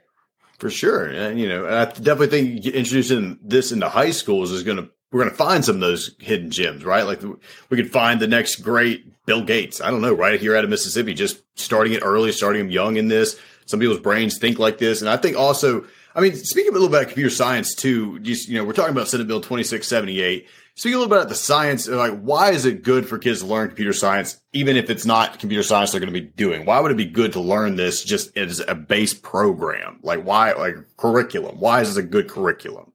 For 0.58 0.70
sure. 0.70 1.06
And 1.06 1.40
you 1.40 1.48
know 1.48 1.68
i 1.68 1.86
definitely 1.86 2.28
think 2.28 2.66
introducing 2.66 3.38
this 3.44 3.72
into 3.72 3.88
high 3.88 4.12
schools 4.12 4.52
is 4.52 4.64
going 4.64 4.78
to 4.78 4.90
we're 5.12 5.22
going 5.22 5.32
to 5.32 5.38
find 5.38 5.66
some 5.66 5.76
of 5.76 5.82
those 5.82 6.16
hidden 6.20 6.52
gems 6.52 6.84
right? 6.84 7.04
Like 7.04 7.22
we 7.70 7.78
could 7.78 7.92
find 7.92 8.20
the 8.20 8.28
next 8.28 8.58
great 8.58 9.26
bill 9.26 9.44
gates. 9.44 9.82
I 9.82 9.92
don't 9.92 10.02
know 10.02 10.14
right 10.14 10.40
here 10.40 10.56
out 10.56 10.64
of 10.64 10.70
mississippi 10.70 11.14
just 11.14 11.42
starting 11.56 11.94
it 11.94 12.02
early 12.04 12.32
starting 12.32 12.64
them 12.64 12.72
young 12.72 12.98
in 12.98 13.08
this. 13.08 13.40
Some 13.68 13.80
people's 13.80 14.00
brains 14.00 14.40
think 14.40 14.58
like 14.58 14.80
this. 14.80 15.02
And 15.02 15.10
i 15.10 15.18
think 15.18 15.38
also 15.38 15.86
I 16.16 16.22
mean, 16.22 16.36
speaking 16.36 16.72
a 16.72 16.74
little 16.74 16.90
bit 16.90 16.98
about 16.98 17.08
computer 17.08 17.30
science 17.30 17.76
too, 17.76 18.20
just, 18.20 18.50
you 18.50 18.58
know, 18.58 18.66
we're 18.66 18.74
talking 18.74 18.92
about 18.92 19.08
Senate 19.08 19.28
Bill 19.28 19.42
2678. 19.42 20.48
Speaking 20.80 20.96
a 20.96 21.00
little 21.00 21.10
bit 21.10 21.18
about 21.18 21.28
the 21.28 21.36
science, 21.36 21.90
like 21.90 22.22
why 22.22 22.52
is 22.52 22.66
it 22.66 22.84
good 22.84 23.06
for 23.06 23.18
kids 23.18 23.42
to 23.42 23.48
learn 23.48 23.68
computer 23.68 23.92
science, 23.92 24.40
even 24.54 24.78
if 24.78 24.90
it's 24.90 25.06
not 25.06 25.38
computer 25.38 25.62
science 25.62 25.92
they're 25.92 26.00
going 26.00 26.14
to 26.14 26.18
be 26.18 26.28
doing? 26.28 26.64
Why 26.64 26.80
would 26.80 26.90
it 26.90 26.96
be 26.96 27.04
good 27.04 27.34
to 27.34 27.42
learn 27.42 27.76
this 27.76 28.02
just 28.02 28.38
as 28.38 28.62
a 28.66 28.76
base 28.76 29.14
program? 29.14 30.00
Like 30.04 30.24
why, 30.24 30.54
like 30.54 30.78
curriculum? 30.96 31.60
Why 31.60 31.82
is 31.82 31.90
this 31.90 31.98
a 31.98 32.08
good 32.08 32.30
curriculum? 32.30 32.94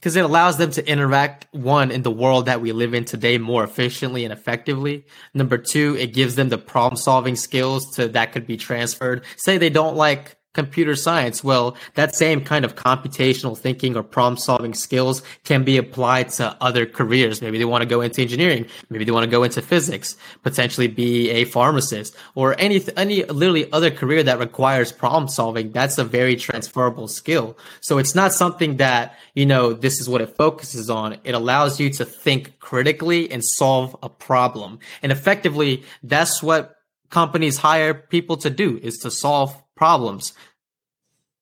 Because 0.00 0.16
it 0.16 0.24
allows 0.24 0.56
them 0.56 0.70
to 0.70 0.88
interact 0.90 1.46
one 1.52 1.90
in 1.90 2.00
the 2.00 2.10
world 2.10 2.46
that 2.46 2.62
we 2.62 2.72
live 2.72 2.94
in 2.94 3.04
today 3.04 3.36
more 3.36 3.64
efficiently 3.64 4.24
and 4.24 4.32
effectively. 4.32 5.04
Number 5.34 5.58
two, 5.58 5.98
it 5.98 6.14
gives 6.14 6.36
them 6.36 6.48
the 6.48 6.56
problem 6.56 6.96
solving 6.96 7.36
skills 7.36 7.96
to 7.96 8.08
that 8.08 8.32
could 8.32 8.46
be 8.46 8.56
transferred. 8.56 9.26
Say 9.36 9.58
they 9.58 9.68
don't 9.68 9.96
like 9.96 10.36
computer 10.54 10.96
science. 10.96 11.44
Well, 11.44 11.76
that 11.94 12.16
same 12.16 12.42
kind 12.42 12.64
of 12.64 12.74
computational 12.74 13.58
thinking 13.58 13.96
or 13.96 14.02
problem 14.02 14.38
solving 14.38 14.72
skills 14.72 15.22
can 15.44 15.64
be 15.64 15.76
applied 15.76 16.30
to 16.30 16.56
other 16.60 16.86
careers. 16.86 17.42
Maybe 17.42 17.58
they 17.58 17.64
want 17.66 17.82
to 17.82 17.88
go 17.88 18.00
into 18.00 18.22
engineering. 18.22 18.66
Maybe 18.88 19.04
they 19.04 19.12
want 19.12 19.24
to 19.24 19.30
go 19.30 19.42
into 19.42 19.60
physics, 19.60 20.16
potentially 20.42 20.88
be 20.88 21.30
a 21.30 21.44
pharmacist 21.44 22.16
or 22.34 22.58
any, 22.58 22.82
any 22.96 23.24
literally 23.24 23.70
other 23.72 23.90
career 23.90 24.22
that 24.22 24.38
requires 24.38 24.92
problem 24.92 25.28
solving. 25.28 25.72
That's 25.72 25.98
a 25.98 26.04
very 26.04 26.36
transferable 26.36 27.08
skill. 27.08 27.58
So 27.80 27.98
it's 27.98 28.14
not 28.14 28.32
something 28.32 28.78
that, 28.78 29.16
you 29.34 29.44
know, 29.44 29.72
this 29.72 30.00
is 30.00 30.08
what 30.08 30.20
it 30.20 30.36
focuses 30.36 30.88
on. 30.88 31.18
It 31.24 31.34
allows 31.34 31.80
you 31.80 31.90
to 31.90 32.04
think 32.04 32.58
critically 32.60 33.30
and 33.30 33.44
solve 33.44 33.96
a 34.02 34.08
problem. 34.08 34.78
And 35.02 35.10
effectively, 35.10 35.82
that's 36.02 36.42
what 36.42 36.76
companies 37.10 37.58
hire 37.58 37.94
people 37.94 38.36
to 38.38 38.50
do 38.50 38.78
is 38.82 38.98
to 38.98 39.10
solve 39.10 39.54
problems. 39.76 40.32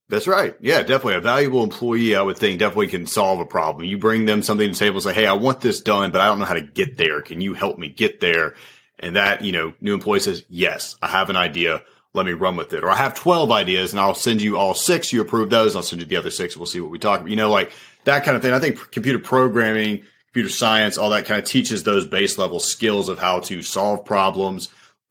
That's 0.09 0.27
right. 0.27 0.55
Yeah, 0.61 0.81
definitely. 0.81 1.15
A 1.15 1.21
valuable 1.21 1.65
employee, 1.65 2.15
I 2.15 2.21
would 2.21 2.37
think, 2.37 2.59
definitely 2.59 2.89
can 2.89 3.07
solve 3.07 3.41
a 3.41 3.47
problem. 3.47 3.87
You 3.87 3.97
bring 3.97 4.27
them 4.27 4.43
something 4.43 4.71
to 4.71 4.79
the 4.79 4.79
table, 4.79 5.01
say, 5.01 5.15
Hey, 5.15 5.27
I 5.27 5.33
want 5.33 5.63
this 5.63 5.81
done, 5.81 6.11
but 6.11 6.21
I 6.21 6.27
don't 6.27 6.39
know 6.39 6.45
how 6.45 6.53
to 6.53 6.61
get 6.61 6.99
there. 6.99 7.23
Can 7.23 7.41
you 7.41 7.55
help 7.55 7.79
me 7.79 7.89
get 7.89 8.21
there? 8.21 8.55
And 8.99 9.17
that, 9.17 9.43
you 9.43 9.53
know, 9.53 9.73
new 9.81 9.95
employee 9.95 10.21
says, 10.21 10.45
Yes, 10.51 10.97
I 11.01 11.09
have 11.09 11.31
an 11.31 11.37
idea. 11.37 11.83
Let 12.13 12.27
me 12.27 12.33
run 12.33 12.57
with 12.57 12.75
it. 12.75 12.85
Or 12.85 12.91
I 12.91 12.97
have 12.97 13.15
12 13.15 13.51
ideas 13.51 13.93
and 13.93 14.01
I'll 14.01 14.15
send 14.15 14.43
you 14.43 14.59
all 14.59 14.75
six. 14.75 15.15
You 15.15 15.23
approve 15.23 15.49
those. 15.49 15.75
I'll 15.75 15.83
send 15.83 16.03
you 16.03 16.07
the 16.07 16.17
other 16.17 16.31
six. 16.31 16.59
We'll 16.59 16.67
see 16.67 16.81
what 16.81 16.91
we 16.91 16.99
talk 16.99 17.21
about. 17.21 17.31
You 17.31 17.37
know, 17.37 17.51
like 17.51 17.73
that 18.05 18.23
kind 18.23 18.37
of 18.37 18.43
thing. 18.43 18.53
I 18.53 18.59
think 18.59 18.91
computer 18.91 19.19
programming, 19.19 20.05
computer 20.27 20.51
science, 20.51 20.99
all 20.99 21.09
that 21.09 21.25
kind 21.25 21.41
of 21.41 21.49
teaches 21.49 21.85
those 21.85 22.07
base 22.07 22.37
level 22.37 22.61
skills 22.61 23.09
of 23.09 23.19
how 23.19 23.41
to 23.41 23.63
solve 23.63 24.05
problems, 24.05 24.69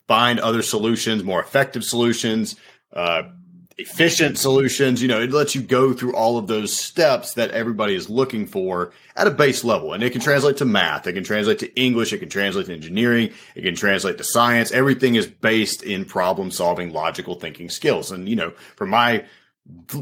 find 0.07 0.39
other 0.39 0.61
solutions, 0.61 1.23
more 1.23 1.41
effective 1.41 1.83
solutions, 1.83 2.55
uh, 2.93 3.23
efficient 3.77 4.37
solutions. 4.37 5.01
You 5.01 5.07
know, 5.07 5.19
it 5.19 5.31
lets 5.31 5.55
you 5.55 5.61
go 5.61 5.93
through 5.93 6.15
all 6.15 6.37
of 6.37 6.47
those 6.47 6.73
steps 6.73 7.33
that 7.33 7.51
everybody 7.51 7.95
is 7.95 8.09
looking 8.09 8.45
for 8.45 8.91
at 9.15 9.27
a 9.27 9.31
base 9.31 9.63
level. 9.63 9.93
And 9.93 10.03
it 10.03 10.11
can 10.11 10.21
translate 10.21 10.57
to 10.57 10.65
math. 10.65 11.07
It 11.07 11.13
can 11.13 11.23
translate 11.23 11.59
to 11.59 11.73
English. 11.79 12.13
It 12.13 12.19
can 12.19 12.29
translate 12.29 12.67
to 12.67 12.73
engineering. 12.73 13.31
It 13.55 13.63
can 13.63 13.75
translate 13.75 14.17
to 14.17 14.23
science. 14.23 14.71
Everything 14.71 15.15
is 15.15 15.27
based 15.27 15.83
in 15.83 16.05
problem 16.05 16.51
solving, 16.51 16.93
logical 16.93 17.35
thinking 17.35 17.69
skills. 17.69 18.11
And, 18.11 18.29
you 18.29 18.35
know, 18.35 18.51
from 18.75 18.89
my 18.89 19.25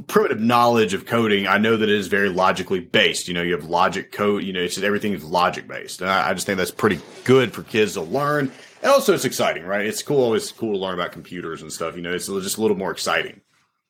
primitive 0.07 0.39
knowledge 0.39 0.93
of 0.93 1.05
coding, 1.05 1.47
I 1.47 1.57
know 1.57 1.77
that 1.77 1.89
it 1.89 1.95
is 1.95 2.07
very 2.07 2.29
logically 2.29 2.79
based. 2.79 3.27
You 3.27 3.33
know, 3.33 3.41
you 3.41 3.53
have 3.53 3.65
logic 3.65 4.11
code, 4.11 4.43
you 4.43 4.53
know, 4.53 4.61
it's 4.61 4.75
just 4.75 4.85
everything 4.85 5.13
is 5.13 5.23
logic 5.23 5.67
based. 5.67 6.01
And 6.01 6.09
I, 6.09 6.29
I 6.29 6.33
just 6.33 6.45
think 6.45 6.57
that's 6.57 6.71
pretty 6.71 6.99
good 7.23 7.53
for 7.53 7.63
kids 7.63 7.93
to 7.93 8.01
learn. 8.01 8.51
And 8.81 8.91
also 8.91 9.13
it's 9.13 9.25
exciting, 9.25 9.65
right? 9.65 9.85
It's 9.85 10.01
cool. 10.01 10.23
Always 10.23 10.51
cool 10.51 10.73
to 10.73 10.79
learn 10.79 10.93
about 10.93 11.11
computers 11.11 11.61
and 11.61 11.71
stuff. 11.71 11.95
You 11.95 12.01
know, 12.01 12.13
it's 12.13 12.27
just 12.27 12.57
a 12.57 12.61
little 12.61 12.77
more 12.77 12.91
exciting. 12.91 13.41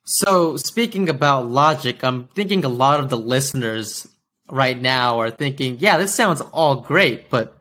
So, 0.03 0.57
speaking 0.57 1.07
about 1.09 1.47
logic, 1.49 2.03
I'm 2.03 2.27
thinking 2.29 2.65
a 2.65 2.69
lot 2.69 2.99
of 2.99 3.09
the 3.09 3.17
listeners 3.17 4.07
right 4.49 4.79
now 4.79 5.19
are 5.19 5.29
thinking, 5.29 5.77
yeah, 5.79 5.97
this 5.97 6.13
sounds 6.13 6.41
all 6.41 6.77
great, 6.77 7.29
but 7.29 7.55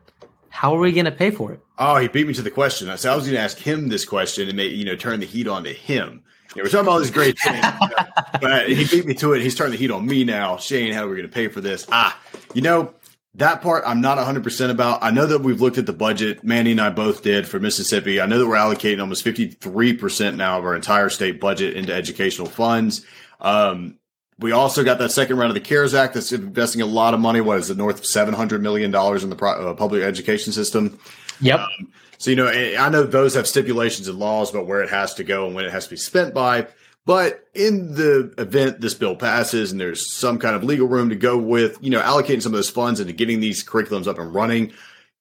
how 0.49 0.75
are 0.75 0.79
we 0.79 0.91
going 0.91 1.05
to 1.05 1.11
pay 1.11 1.29
for 1.29 1.53
it? 1.53 1.59
Oh, 1.77 1.97
he 1.97 2.07
beat 2.07 2.27
me 2.27 2.33
to 2.33 2.41
the 2.41 2.51
question. 2.51 2.95
So 2.97 3.11
I 3.11 3.15
was 3.15 3.25
going 3.25 3.35
to 3.35 3.41
ask 3.41 3.57
him 3.57 3.89
this 3.89 4.03
question 4.03 4.47
and 4.47 4.57
make, 4.57 4.73
you 4.73 4.83
know, 4.83 4.95
turn 4.95 5.19
the 5.19 5.25
heat 5.25 5.47
on 5.47 5.63
to 5.63 5.73
him. 5.73 6.23
You 6.55 6.63
know, 6.63 6.65
we're 6.65 6.69
talking 6.69 6.79
about 6.79 6.91
all 6.93 6.99
these 6.99 7.11
great 7.11 7.37
know, 7.45 7.77
but 8.41 8.67
he 8.67 8.85
beat 8.85 9.05
me 9.05 9.13
to 9.13 9.33
it. 9.33 9.41
He's 9.41 9.53
turning 9.53 9.73
the 9.73 9.77
heat 9.77 9.91
on 9.91 10.05
me 10.05 10.23
now. 10.23 10.57
Shane, 10.57 10.91
how 10.91 11.05
are 11.05 11.09
we 11.09 11.15
going 11.15 11.29
to 11.29 11.33
pay 11.33 11.47
for 11.47 11.61
this? 11.61 11.85
Ah, 11.91 12.19
you 12.55 12.63
know, 12.63 12.93
that 13.35 13.61
part 13.61 13.83
I'm 13.85 14.01
not 14.01 14.17
100% 14.17 14.69
about. 14.69 15.03
I 15.03 15.11
know 15.11 15.25
that 15.25 15.41
we've 15.41 15.61
looked 15.61 15.77
at 15.77 15.85
the 15.85 15.93
budget. 15.93 16.43
Manny 16.43 16.71
and 16.71 16.81
I 16.81 16.89
both 16.89 17.21
did 17.21 17.47
for 17.47 17.59
Mississippi. 17.59 18.19
I 18.19 18.25
know 18.25 18.39
that 18.39 18.47
we're 18.47 18.55
allocating 18.55 18.99
almost 18.99 19.25
53% 19.25 20.35
now 20.35 20.57
of 20.57 20.65
our 20.65 20.75
entire 20.75 21.09
state 21.09 21.39
budget 21.39 21.75
into 21.75 21.93
educational 21.93 22.47
funds. 22.47 23.05
Um, 23.39 23.99
we 24.39 24.51
also 24.51 24.83
got 24.83 24.99
that 24.99 25.11
second 25.11 25.37
round 25.37 25.49
of 25.49 25.55
the 25.55 25.67
CARES 25.67 25.93
Act 25.93 26.13
that's 26.13 26.31
investing 26.31 26.81
a 26.81 26.85
lot 26.85 27.13
of 27.13 27.19
money. 27.19 27.41
What 27.41 27.59
is 27.59 27.69
it, 27.69 27.77
north 27.77 27.99
of 27.99 28.05
$700 28.05 28.61
million 28.61 28.85
in 28.85 29.29
the 29.29 29.35
pro- 29.35 29.71
uh, 29.71 29.73
public 29.73 30.03
education 30.03 30.53
system? 30.53 30.97
Yep. 31.41 31.59
Um, 31.59 31.91
so, 32.17 32.31
you 32.31 32.35
know, 32.35 32.47
I 32.47 32.89
know 32.89 33.03
those 33.03 33.33
have 33.35 33.47
stipulations 33.47 34.07
and 34.07 34.17
laws 34.17 34.49
about 34.49 34.65
where 34.65 34.81
it 34.81 34.89
has 34.89 35.13
to 35.15 35.23
go 35.23 35.45
and 35.45 35.55
when 35.55 35.65
it 35.65 35.71
has 35.71 35.85
to 35.85 35.89
be 35.91 35.97
spent 35.97 36.33
by. 36.33 36.67
But 37.09 37.47
in 37.55 37.95
the 37.95 38.31
event 38.37 38.81
this 38.81 38.93
bill 38.93 39.15
passes 39.15 39.71
and 39.71 39.81
there's 39.81 40.15
some 40.15 40.37
kind 40.37 40.55
of 40.55 40.63
legal 40.63 40.87
room 40.87 41.09
to 41.09 41.15
go 41.15 41.39
with, 41.39 41.79
you 41.81 41.89
know, 41.89 41.99
allocating 41.99 42.39
some 42.39 42.53
of 42.53 42.57
those 42.57 42.69
funds 42.69 42.99
into 42.99 43.13
getting 43.13 43.39
these 43.39 43.63
curriculums 43.63 44.05
up 44.05 44.19
and 44.19 44.31
running, 44.31 44.73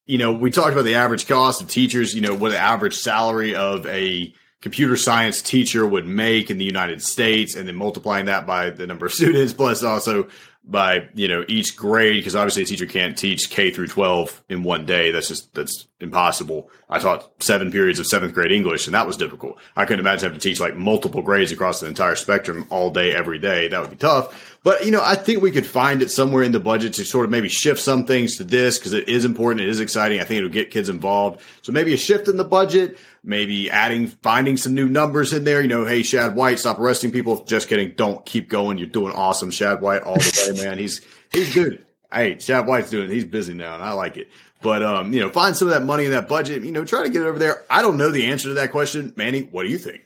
you 0.04 0.18
know, 0.18 0.30
we 0.30 0.50
talked 0.50 0.72
about 0.74 0.84
the 0.84 0.96
average 0.96 1.26
cost 1.26 1.62
of 1.62 1.68
teachers, 1.70 2.14
you 2.14 2.20
know, 2.20 2.34
what 2.34 2.50
the 2.50 2.58
average 2.58 2.94
salary 2.94 3.54
of 3.54 3.86
a 3.86 4.34
computer 4.60 4.98
science 4.98 5.40
teacher 5.40 5.86
would 5.86 6.04
make 6.04 6.50
in 6.50 6.58
the 6.58 6.64
United 6.66 7.02
States 7.02 7.56
and 7.56 7.66
then 7.66 7.74
multiplying 7.74 8.26
that 8.26 8.46
by 8.46 8.68
the 8.68 8.86
number 8.86 9.06
of 9.06 9.12
students 9.14 9.54
plus 9.54 9.82
also 9.82 10.28
by 10.70 11.08
you 11.14 11.26
know 11.26 11.44
each 11.48 11.76
grade 11.76 12.20
because 12.20 12.36
obviously 12.36 12.62
a 12.62 12.66
teacher 12.66 12.86
can't 12.86 13.16
teach 13.16 13.48
K 13.50 13.70
through 13.70 13.88
12 13.88 14.44
in 14.48 14.62
one 14.62 14.84
day. 14.84 15.10
That's 15.10 15.28
just 15.28 15.52
that's 15.54 15.86
impossible. 16.00 16.70
I 16.90 16.98
taught 16.98 17.30
seven 17.42 17.72
periods 17.72 17.98
of 17.98 18.06
seventh 18.06 18.34
grade 18.34 18.52
English, 18.52 18.86
and 18.86 18.94
that 18.94 19.06
was 19.06 19.16
difficult. 19.16 19.58
I 19.76 19.84
couldn't 19.86 20.00
imagine 20.00 20.24
having 20.24 20.38
to 20.38 20.48
teach 20.48 20.60
like 20.60 20.76
multiple 20.76 21.22
grades 21.22 21.52
across 21.52 21.80
the 21.80 21.86
entire 21.86 22.16
spectrum 22.16 22.66
all 22.70 22.90
day, 22.90 23.14
every 23.14 23.38
day. 23.38 23.68
That 23.68 23.80
would 23.80 23.90
be 23.90 23.96
tough. 23.96 24.57
But 24.68 24.84
you 24.84 24.90
know, 24.90 25.00
I 25.02 25.14
think 25.14 25.40
we 25.40 25.50
could 25.50 25.64
find 25.64 26.02
it 26.02 26.10
somewhere 26.10 26.42
in 26.42 26.52
the 26.52 26.60
budget 26.60 26.92
to 26.92 27.04
sort 27.06 27.24
of 27.24 27.30
maybe 27.30 27.48
shift 27.48 27.80
some 27.80 28.04
things 28.04 28.36
to 28.36 28.44
this 28.44 28.78
because 28.78 28.92
it 28.92 29.08
is 29.08 29.24
important, 29.24 29.62
it 29.62 29.68
is 29.70 29.80
exciting. 29.80 30.20
I 30.20 30.24
think 30.24 30.36
it'll 30.36 30.50
get 30.50 30.70
kids 30.70 30.90
involved. 30.90 31.40
So 31.62 31.72
maybe 31.72 31.94
a 31.94 31.96
shift 31.96 32.28
in 32.28 32.36
the 32.36 32.44
budget, 32.44 32.98
maybe 33.24 33.70
adding, 33.70 34.08
finding 34.08 34.58
some 34.58 34.74
new 34.74 34.86
numbers 34.86 35.32
in 35.32 35.44
there. 35.44 35.62
You 35.62 35.68
know, 35.68 35.86
hey, 35.86 36.02
Shad 36.02 36.34
White, 36.34 36.58
stop 36.58 36.78
arresting 36.78 37.12
people. 37.12 37.42
Just 37.44 37.66
kidding. 37.66 37.94
Don't 37.96 38.22
keep 38.26 38.50
going. 38.50 38.76
You're 38.76 38.88
doing 38.88 39.14
awesome, 39.14 39.50
Shad 39.50 39.80
White, 39.80 40.02
all 40.02 40.16
the 40.16 40.52
way, 40.54 40.62
man. 40.62 40.76
He's 40.76 41.00
he's 41.32 41.54
good. 41.54 41.86
Hey, 42.12 42.38
Shad 42.38 42.66
White's 42.66 42.90
doing. 42.90 43.08
He's 43.08 43.24
busy 43.24 43.54
now, 43.54 43.74
and 43.74 43.82
I 43.82 43.92
like 43.92 44.18
it. 44.18 44.28
But 44.60 44.82
um, 44.82 45.14
you 45.14 45.20
know, 45.20 45.30
find 45.30 45.56
some 45.56 45.68
of 45.68 45.72
that 45.72 45.84
money 45.84 46.04
in 46.04 46.10
that 46.10 46.28
budget. 46.28 46.62
You 46.62 46.72
know, 46.72 46.84
try 46.84 47.04
to 47.04 47.08
get 47.08 47.22
it 47.22 47.26
over 47.26 47.38
there. 47.38 47.64
I 47.70 47.80
don't 47.80 47.96
know 47.96 48.10
the 48.10 48.26
answer 48.26 48.48
to 48.48 48.54
that 48.56 48.70
question, 48.72 49.14
Manny. 49.16 49.44
What 49.44 49.62
do 49.62 49.70
you 49.70 49.78
think? 49.78 50.04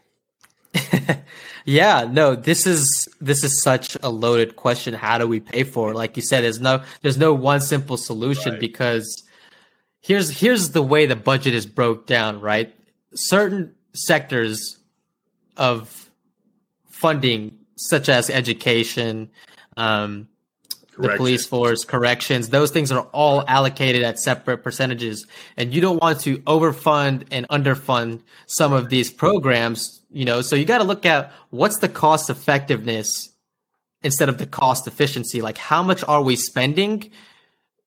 yeah, 1.65 2.09
no, 2.11 2.35
this 2.35 2.67
is 2.67 3.09
this 3.21 3.45
is 3.45 3.63
such 3.63 3.97
a 4.03 4.11
loaded 4.11 4.57
question. 4.57 4.95
How 4.95 5.19
do 5.19 5.27
we 5.27 5.41
pay 5.41 5.65
for 5.65 5.91
it? 5.91 5.95
Like 5.95 6.17
you 6.17 6.23
said, 6.23 6.45
there's 6.45 6.61
no 6.61 6.83
there's 7.03 7.19
no 7.19 7.33
one 7.35 7.61
simple 7.61 7.97
solution 7.97 8.53
right. 8.53 8.61
because 8.61 9.23
here's 10.01 10.31
here's 10.31 10.71
the 10.71 10.83
way 10.83 11.07
the 11.07 11.17
budget 11.17 11.55
is 11.55 11.67
broke 11.67 12.07
down, 12.07 12.41
right? 12.41 12.75
Certain 13.15 13.75
sectors 13.95 14.79
of 15.57 16.11
funding, 16.91 17.59
such 17.77 18.09
as 18.09 18.31
education, 18.31 19.31
um, 19.77 20.29
the 20.99 21.17
police 21.17 21.47
force, 21.47 21.85
corrections, 21.85 22.51
those 22.51 22.71
things 22.71 22.93
are 22.93 23.07
all 23.13 23.45
allocated 23.49 24.03
at 24.03 24.19
separate 24.19 24.59
percentages. 24.59 25.27
And 25.57 25.73
you 25.73 25.81
don't 25.81 26.01
want 26.01 26.21
to 26.21 26.39
overfund 26.41 27.27
and 27.31 27.49
underfund 27.49 28.21
some 28.47 28.73
of 28.73 28.91
these 28.91 29.11
programs, 29.11 30.03
you 30.11 30.25
know, 30.25 30.43
so 30.43 30.57
you 30.57 30.65
got 30.65 30.79
to 30.79 30.85
look 30.85 31.07
at 31.07 31.33
what's 31.51 31.79
the 31.79 31.89
cost 31.89 32.31
effectiveness 32.31 33.31
instead 34.03 34.29
of 34.29 34.39
the 34.39 34.47
cost 34.47 34.87
efficiency. 34.87 35.41
Like, 35.41 35.59
how 35.59 35.83
much 35.83 36.05
are 36.05 36.23
we 36.23 36.37
spending? 36.37 37.11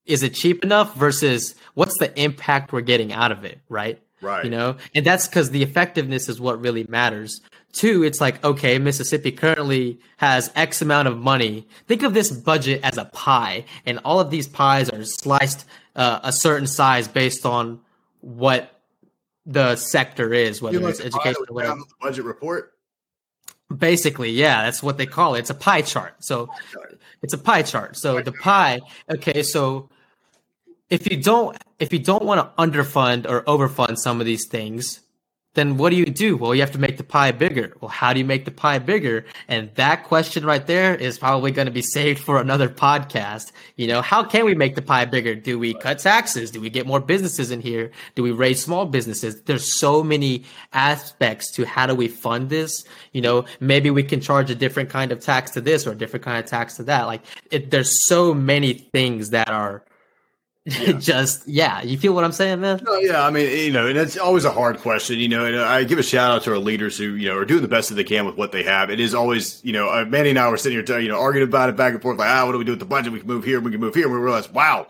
Is 0.05 0.23
it 0.23 0.33
cheap 0.33 0.63
enough 0.63 0.95
versus 0.95 1.55
what's 1.73 1.97
the 1.99 2.17
impact 2.19 2.71
we're 2.71 2.81
getting 2.81 3.11
out 3.13 3.31
of 3.31 3.43
it, 3.43 3.59
right? 3.69 4.01
Right. 4.21 4.45
You 4.45 4.49
know, 4.49 4.77
and 4.95 5.05
that's 5.05 5.27
because 5.27 5.51
the 5.51 5.61
effectiveness 5.61 6.29
is 6.29 6.39
what 6.39 6.59
really 6.59 6.85
matters. 6.89 7.41
Two, 7.75 8.03
it's 8.03 8.21
like, 8.21 8.41
okay, 8.43 8.79
Mississippi 8.79 9.31
currently 9.31 9.99
has 10.17 10.49
X 10.55 10.81
amount 10.81 11.09
of 11.09 11.17
money. 11.17 11.67
Think 11.87 12.03
of 12.03 12.13
this 12.13 12.31
budget 12.31 12.79
as 12.83 12.97
a 12.97 13.05
pie, 13.05 13.65
and 13.85 13.99
all 14.05 14.21
of 14.21 14.29
these 14.29 14.47
pies 14.47 14.89
are 14.89 15.03
sliced 15.03 15.65
uh, 15.95 16.21
a 16.23 16.31
certain 16.31 16.67
size 16.67 17.09
based 17.09 17.45
on 17.45 17.81
what 18.21 18.81
the 19.45 19.75
sector 19.75 20.33
is, 20.33 20.61
whether 20.61 20.87
it's 20.87 21.01
education 21.01 21.43
or 21.49 21.53
whatever. 21.53 21.81
Budget 22.01 22.23
report? 22.23 22.73
Basically, 23.75 24.31
yeah, 24.31 24.63
that's 24.63 24.81
what 24.81 24.97
they 24.97 25.05
call 25.05 25.35
it. 25.35 25.39
It's 25.39 25.49
a 25.49 25.55
pie 25.55 25.81
chart. 25.81 26.15
So 26.23 26.47
pie 26.47 26.53
chart. 26.71 26.99
it's 27.23 27.33
a 27.33 27.37
pie 27.37 27.61
chart. 27.63 27.97
So 27.97 28.15
pie 28.15 28.21
the 28.21 28.31
pie, 28.31 28.79
okay, 29.09 29.43
so 29.43 29.89
if 30.89 31.11
you 31.11 31.21
don't 31.21 31.57
if 31.79 31.91
you 31.91 31.99
don't 31.99 32.23
want 32.23 32.39
to 32.39 32.61
underfund 32.61 33.29
or 33.29 33.41
overfund 33.43 33.97
some 33.97 34.19
of 34.21 34.25
these 34.25 34.47
things, 34.47 35.01
then 35.55 35.77
what 35.77 35.89
do 35.89 35.95
you 35.95 36.05
do? 36.05 36.37
Well, 36.37 36.53
you 36.53 36.61
have 36.61 36.71
to 36.73 36.77
make 36.79 36.97
the 36.97 37.03
pie 37.03 37.31
bigger. 37.31 37.73
Well, 37.81 37.89
how 37.89 38.13
do 38.13 38.19
you 38.19 38.25
make 38.25 38.45
the 38.45 38.51
pie 38.51 38.79
bigger? 38.79 39.25
And 39.47 39.73
that 39.75 40.03
question 40.03 40.45
right 40.45 40.65
there 40.65 40.93
is 40.93 41.17
probably 41.17 41.51
going 41.51 41.65
to 41.65 41.71
be 41.71 41.81
saved 41.81 42.19
for 42.19 42.39
another 42.39 42.69
podcast. 42.69 43.51
You 43.77 43.87
know, 43.87 44.01
how 44.01 44.23
can 44.23 44.45
we 44.45 44.53
make 44.53 44.75
the 44.75 44.81
pie 44.81 45.05
bigger? 45.05 45.33
Do 45.33 45.57
we 45.57 45.73
cut 45.73 45.99
taxes? 45.99 46.51
Do 46.51 46.61
we 46.61 46.69
get 46.69 46.85
more 46.85 46.99
businesses 46.99 47.51
in 47.51 47.61
here? 47.61 47.91
Do 48.15 48.23
we 48.23 48.31
raise 48.31 48.61
small 48.61 48.85
businesses? 48.85 49.41
There's 49.41 49.79
so 49.79 50.03
many 50.03 50.43
aspects 50.73 51.51
to 51.53 51.65
how 51.65 51.87
do 51.87 51.95
we 51.95 52.07
fund 52.07 52.49
this? 52.49 52.83
You 53.13 53.21
know, 53.21 53.45
maybe 53.59 53.89
we 53.89 54.03
can 54.03 54.21
charge 54.21 54.51
a 54.51 54.55
different 54.55 54.89
kind 54.89 55.11
of 55.11 55.21
tax 55.21 55.51
to 55.51 55.61
this 55.61 55.87
or 55.87 55.93
a 55.93 55.95
different 55.95 56.25
kind 56.25 56.37
of 56.37 56.49
tax 56.49 56.75
to 56.77 56.83
that. 56.83 57.03
Like, 57.03 57.21
it, 57.49 57.71
there's 57.71 58.05
so 58.07 58.33
many 58.33 58.73
things 58.73 59.29
that 59.29 59.49
are 59.49 59.83
Yeah. 60.65 60.91
Just 60.99 61.47
yeah, 61.47 61.83
you 61.83 61.95
feel 61.95 62.13
what 62.13 62.23
I'm 62.23 62.31
saying, 62.31 62.59
man? 62.59 62.81
No, 62.83 62.95
yeah, 62.95 63.23
I 63.23 63.29
mean, 63.29 63.47
you 63.55 63.71
know, 63.71 63.85
and 63.87 63.97
it's 63.97 64.17
always 64.17 64.45
a 64.45 64.51
hard 64.51 64.79
question, 64.79 65.19
you 65.19 65.27
know. 65.27 65.45
And 65.45 65.55
I 65.57 65.83
give 65.83 65.99
a 65.99 66.03
shout 66.03 66.31
out 66.31 66.43
to 66.43 66.51
our 66.51 66.57
leaders 66.57 66.97
who, 66.97 67.13
you 67.13 67.29
know, 67.29 67.37
are 67.37 67.45
doing 67.45 67.61
the 67.61 67.67
best 67.67 67.89
that 67.89 67.95
they 67.95 68.03
can 68.03 68.25
with 68.25 68.35
what 68.35 68.51
they 68.51 68.63
have. 68.63 68.89
It 68.89 68.99
is 68.99 69.13
always, 69.13 69.63
you 69.63 69.73
know, 69.73 69.89
uh, 69.89 70.05
Manny 70.05 70.31
and 70.31 70.39
I 70.39 70.49
were 70.49 70.57
sitting 70.57 70.83
here, 70.83 70.99
you 70.99 71.07
know, 71.07 71.19
arguing 71.19 71.47
about 71.47 71.69
it 71.69 71.75
back 71.75 71.93
and 71.93 72.01
forth, 72.01 72.17
like, 72.17 72.29
ah, 72.29 72.45
what 72.45 72.53
do 72.53 72.57
we 72.57 72.63
do 72.63 72.71
with 72.71 72.79
the 72.79 72.85
budget? 72.85 73.13
We 73.13 73.19
can 73.19 73.27
move 73.27 73.43
here, 73.43 73.59
we 73.59 73.69
can 73.69 73.79
move 73.79 73.93
here. 73.93 74.05
And 74.05 74.13
we 74.13 74.19
realize, 74.19 74.51
wow, 74.51 74.87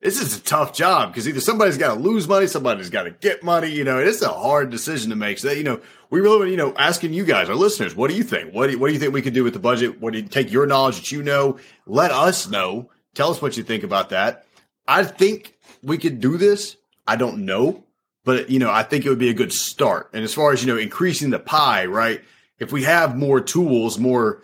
this 0.00 0.20
is 0.20 0.36
a 0.36 0.40
tough 0.40 0.74
job 0.74 1.12
because 1.12 1.28
either 1.28 1.40
somebody's 1.40 1.78
got 1.78 1.94
to 1.94 2.00
lose 2.00 2.26
money, 2.26 2.48
somebody's 2.48 2.90
got 2.90 3.04
to 3.04 3.12
get 3.12 3.44
money. 3.44 3.70
You 3.70 3.84
know, 3.84 3.98
it's 3.98 4.22
a 4.22 4.28
hard 4.28 4.70
decision 4.70 5.10
to 5.10 5.16
make. 5.16 5.38
So 5.38 5.48
that, 5.48 5.56
you 5.56 5.62
know, 5.62 5.80
we 6.10 6.20
really, 6.20 6.50
you 6.50 6.56
know, 6.56 6.74
asking 6.76 7.12
you 7.12 7.24
guys, 7.24 7.48
our 7.48 7.54
listeners, 7.54 7.94
what 7.94 8.10
do 8.10 8.16
you 8.16 8.24
think? 8.24 8.52
What 8.52 8.66
do 8.66 8.72
you, 8.72 8.78
what 8.80 8.88
do 8.88 8.92
you 8.92 8.98
think 8.98 9.14
we 9.14 9.22
could 9.22 9.34
do 9.34 9.44
with 9.44 9.52
the 9.52 9.60
budget? 9.60 10.00
What 10.00 10.14
do 10.14 10.18
you 10.18 10.26
take 10.26 10.50
your 10.50 10.66
knowledge 10.66 10.96
that 10.96 11.12
you 11.12 11.22
know? 11.22 11.58
Let 11.86 12.10
us 12.10 12.50
know. 12.50 12.90
Tell 13.14 13.30
us 13.30 13.40
what 13.40 13.56
you 13.56 13.62
think 13.62 13.84
about 13.84 14.08
that. 14.08 14.46
I 14.86 15.04
think 15.04 15.56
we 15.82 15.98
could 15.98 16.20
do 16.20 16.36
this. 16.36 16.76
I 17.06 17.16
don't 17.16 17.44
know, 17.44 17.84
but 18.24 18.50
you 18.50 18.58
know, 18.58 18.70
I 18.70 18.82
think 18.82 19.04
it 19.04 19.08
would 19.08 19.18
be 19.18 19.30
a 19.30 19.34
good 19.34 19.52
start. 19.52 20.10
And 20.12 20.24
as 20.24 20.34
far 20.34 20.52
as 20.52 20.62
you 20.62 20.72
know, 20.72 20.78
increasing 20.78 21.30
the 21.30 21.38
pie, 21.38 21.86
right? 21.86 22.22
If 22.58 22.72
we 22.72 22.84
have 22.84 23.16
more 23.16 23.40
tools, 23.40 23.98
more 23.98 24.42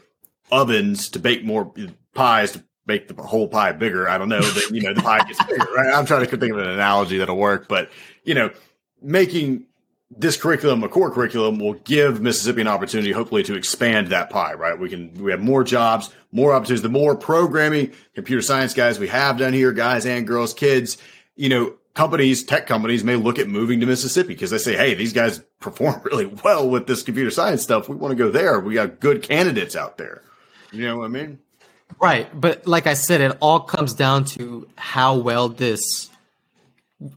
ovens 0.50 1.10
to 1.10 1.18
bake 1.18 1.44
more 1.44 1.72
pies 2.14 2.52
to 2.52 2.64
make 2.86 3.06
the 3.06 3.22
whole 3.22 3.46
pie 3.48 3.72
bigger. 3.72 4.08
I 4.08 4.18
don't 4.18 4.30
know 4.30 4.40
that, 4.40 4.70
you 4.70 4.80
know, 4.80 4.94
the 4.94 5.02
pie 5.02 5.22
gets 5.24 5.44
bigger, 5.44 5.66
right? 5.76 5.94
I'm 5.94 6.06
trying 6.06 6.24
to 6.24 6.36
think 6.36 6.52
of 6.52 6.58
an 6.58 6.68
analogy 6.68 7.18
that'll 7.18 7.36
work, 7.36 7.68
but 7.68 7.90
you 8.24 8.34
know, 8.34 8.50
making 9.02 9.66
this 10.10 10.36
curriculum, 10.36 10.82
a 10.82 10.88
core 10.88 11.10
curriculum, 11.10 11.58
will 11.58 11.74
give 11.74 12.20
Mississippi 12.20 12.62
an 12.62 12.68
opportunity, 12.68 13.12
hopefully, 13.12 13.42
to 13.44 13.54
expand 13.54 14.08
that 14.08 14.30
pie. 14.30 14.54
Right? 14.54 14.78
We 14.78 14.88
can 14.88 15.12
we 15.14 15.30
have 15.30 15.40
more 15.40 15.64
jobs, 15.64 16.10
more 16.32 16.52
opportunities. 16.52 16.82
The 16.82 16.88
more 16.88 17.14
programming, 17.14 17.92
computer 18.14 18.42
science 18.42 18.74
guys 18.74 18.98
we 18.98 19.08
have 19.08 19.38
down 19.38 19.52
here, 19.52 19.72
guys 19.72 20.06
and 20.06 20.26
girls, 20.26 20.54
kids, 20.54 20.98
you 21.36 21.48
know, 21.48 21.74
companies, 21.94 22.44
tech 22.44 22.66
companies 22.66 23.04
may 23.04 23.16
look 23.16 23.38
at 23.38 23.48
moving 23.48 23.80
to 23.80 23.86
Mississippi 23.86 24.28
because 24.28 24.50
they 24.50 24.58
say, 24.58 24.76
"Hey, 24.76 24.94
these 24.94 25.12
guys 25.12 25.40
perform 25.60 26.00
really 26.04 26.26
well 26.26 26.68
with 26.68 26.86
this 26.86 27.02
computer 27.02 27.30
science 27.30 27.62
stuff. 27.62 27.88
We 27.88 27.96
want 27.96 28.12
to 28.12 28.16
go 28.16 28.30
there. 28.30 28.60
We 28.60 28.74
got 28.74 29.00
good 29.00 29.22
candidates 29.22 29.76
out 29.76 29.98
there." 29.98 30.22
You 30.72 30.86
know 30.86 30.98
what 30.98 31.04
I 31.04 31.08
mean? 31.08 31.38
Right. 32.00 32.28
But 32.38 32.66
like 32.66 32.86
I 32.86 32.94
said, 32.94 33.20
it 33.20 33.36
all 33.40 33.60
comes 33.60 33.94
down 33.94 34.24
to 34.26 34.68
how 34.76 35.16
well 35.16 35.48
this 35.48 36.10